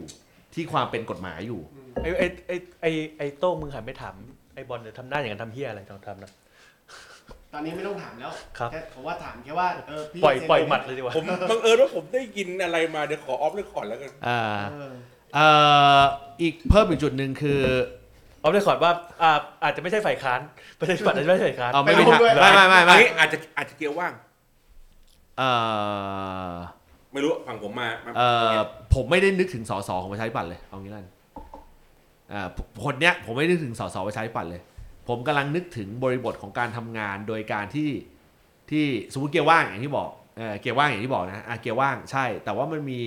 [0.54, 1.60] ที่ความเป็นกฎหมายอยู่
[2.02, 4.14] ไอ้ไอ้ไอ้ไอ้ไอ้โต้งมึงหันไปถาม
[4.54, 6.30] ไอ้บอลเดี๋ยวทำหน้าอย่างนั้นทำเฮียอะไรลองทำนะ
[7.54, 14.40] ตอนนี้ไม่ต้องถามแล้วครับแผมว่าถามแค่ว่าเออพี่ปล่อยเซ็นปล่อยหมัดเลยดีกว่า ผมบังเอิญว่าผมได้ยินอะไรมาเดี๋ยวขอออฟเรคคอร์ดแล้วกัน อ่า
[14.72, 14.92] เออ
[15.34, 15.46] เอ่
[16.00, 16.02] อ
[16.40, 17.60] อีกเพิ่มอีกจุดหนึ่งคือ
[18.40, 19.30] เอาเลยขอดว่าอ่า
[19.62, 20.40] อาจจะไม่ใช่ฝ่ายค้าน
[20.78, 24.12] ประชาธิปัตย์อาจจะไม่ใช่ฝ่ายค้าน เอาไม่ไม่ไม่รู้ด้วยไม่ไม่ไม่อันไม่นี้อาจจะอาจจะเกียวว่าง
[25.38, 25.50] เอ่
[26.50, 26.54] อ
[27.12, 28.56] ไม่รู้ฝั่งผมมามาเอ่อ
[28.94, 31.08] ผมไม่ได้นึกถึงสสของประชาธิปัตย์เลยเอางี้แล้วกัน
[32.32, 32.48] อ่า
[32.84, 34.62] คนเนี้ยผมไม่ได้นึกถึงสสประชาธิปัตย์เลย
[35.08, 37.90] ผมกำลังนึกถึงบริบทของการทำงานโดยการที่
[38.70, 43.00] ที่สมมติเกียร์ว่างอย่างที่บอกเออเกียร์ว่างอย่างที่บอกนะอะเกียร์ว่างใช่ แต่ว่ามันมี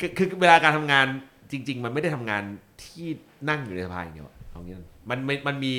[0.00, 1.06] คือคือเวลาการทำงาน
[1.52, 2.42] จริง ๆ มันไม่ได้ทำงาน
[2.82, 3.06] ที่
[3.48, 5.72] นั่งอยู่ในสภาอย่างเดียวอะเอางี้แล้วกันมันมันมันมี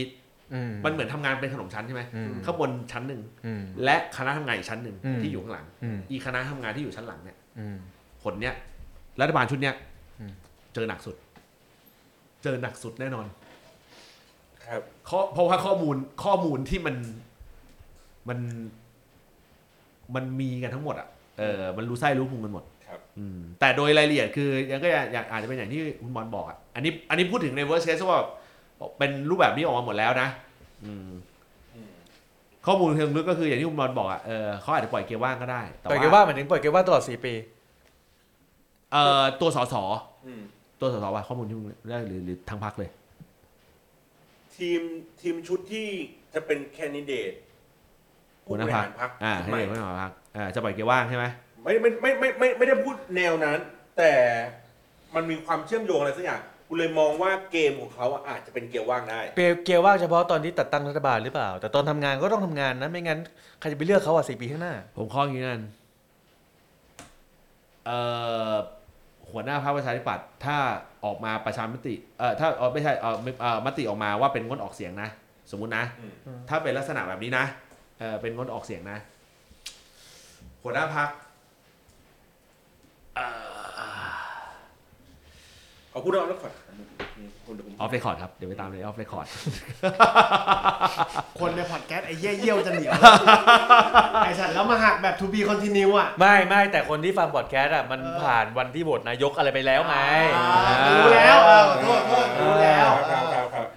[0.54, 7.78] อืมมันเหมือนทำงานเป็นขนมชั้นใช่ไหมอืมข้างบนชั้นหนึ่งอืมและคณะทำงานอีกชั้นหนึ่งอืมที่อยู่ข้างหลังอืมอีคณะทำงานที่อยู่ชั้นหลังเนี่ยอืม
[8.24, 8.56] ผลเนี้ย
[9.22, 9.76] รัฐบาลชุดเนี้ย
[10.20, 10.32] อืม
[10.74, 11.16] เจอหนักสุด
[12.46, 13.26] เจอหนักสุดแน่นอน
[14.66, 16.96] ครับข้อเพราะว่าข้อมูลข้อมูลที่มัน
[18.30, 18.40] มัน
[20.16, 21.08] มันมีกันทั้งหมดอะ
[21.40, 28.20] เออมันรู้ไส้รู้พุงกันหมดครับ อืมแต่โดยรายละเอียดคือยังก็อยากอาจจะเป็นอย่างที่คุณบอลบอกอะอันนี้อันนี้พูดถึงในเวอร์ c เคสว่า
[28.98, 30.30] เป็นรูปแบบนี้ออกมาหมดแล้วนะ
[30.86, 31.10] อืม
[31.76, 31.90] อืม
[32.66, 37.34] ข้อมูลเชิงลึกก็คืออย่างที่คุณบอลบอกอะเออเขาอาจจะปล่อยเกียร์ว่างก็ได้แต่ปล่อยเกียร์ว่างหมายถึงปล่อยเกียร์ว่างตลอดสี่ปี
[38.92, 39.76] เอ่อตัวสส
[40.28, 40.42] อืม
[40.80, 42.90] ตัวสสว่าข้อมูลที่มึงได้หรือหรือทั้งพักเลย
[44.56, 44.82] ทีม
[45.22, 45.88] ทีมชุดที่
[46.34, 47.32] จะเป็นแคนดิเดต
[48.48, 51.26] หัวหน้าพรรคพรรคอ่าชุดให้ใหม่เด็กไม่มาพักอ่าจะปล่อยเกียร์ว่างใช่ไหม
[51.64, 53.60] ไม่ไม่ไม่ไม่ไม่ไม่ได้พูดแนวนั้น
[53.98, 54.12] แต่
[55.16, 63.20] มันมีความเชื่อมโยงอะไรสักอย่างกูเลยมองว่าเกมของเขาอะอาจจะเป็นเกียร์ว่างได้เปรียบเกียร์ว่างเฉพาะตอนที่ตัดตั้งรัฐบาลหรือเปล่า แต่ตอนทำงานก็ต้องทำงานนะไม่งั้น
[63.60, 65.62] ใครจะไปเลือกเขาอะสี่ปีข้างหน้า ผมข้ออย่างนี้กัน
[67.86, 68.00] เอ่
[68.52, 68.54] อ
[69.36, 70.58] หัวหน้าพรรคประชาธิปัตย์ถ้า
[71.06, 75.10] ออกมาประชามติเอ่อถ้าเออไม่ใช่เอ่อไม่เอ่อมติออกมาว่าเป็นงดออกเสียงนะ
[75.52, 76.14] สมมุตินะ อืม
[76.50, 77.46] ถ้าเป็นลักษณะแบบนี้นะ
[78.00, 78.98] เออเป็นงดออกเสียงนะ
[80.64, 81.10] หัวหน้าพรรค
[85.90, 86.54] เอาพูดเอาแล้วก่อน
[87.48, 89.28] คุณเดี๋ยวผม off recordร์ดครับ เดี๋ยวไปตามเลย off record
[91.40, 92.94] คนในพอดแคสต์ไอ้เยี่ยเยี่ยวจะเหนียว
[94.26, 99.96] ไอ้สัตว์แล้วมาหักแบบ to be continue อะ ไม่ไม่แต่คนที่ฟังพอดแคสต์อะมันผ่านวันที่โหวตนายกอะไรไปแล้วไง
[100.38, 100.48] อ่า
[100.98, 103.68] รู้แล้วเออขอโทษขอโทษรู้แล้ว ครับครับครับ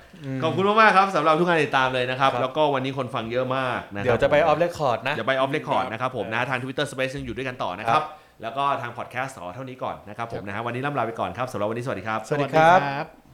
[0.42, 8.02] ขอบคุณมากๆครับสำหรับทุกการติดตามเลยนะครับ ครับ แล้วก็วันนี้คนฟังเยอะมากนะครับเดี๋ยวจะไป off record นะ เดี๋ยวไป off record นะครับผมนะทาง Twitter Space ยังอยู่ด้วยกันต่อนะครับ
[8.42, 13.27] แล้วก็ทางพอดแคสต์ต่อเท่านี้ก่อนนะครับผมนะฮะวันนี้ล่ำลาไปก่อนครับสำหรับวันนี้สวัสดีครับ สวัสดีครับครับ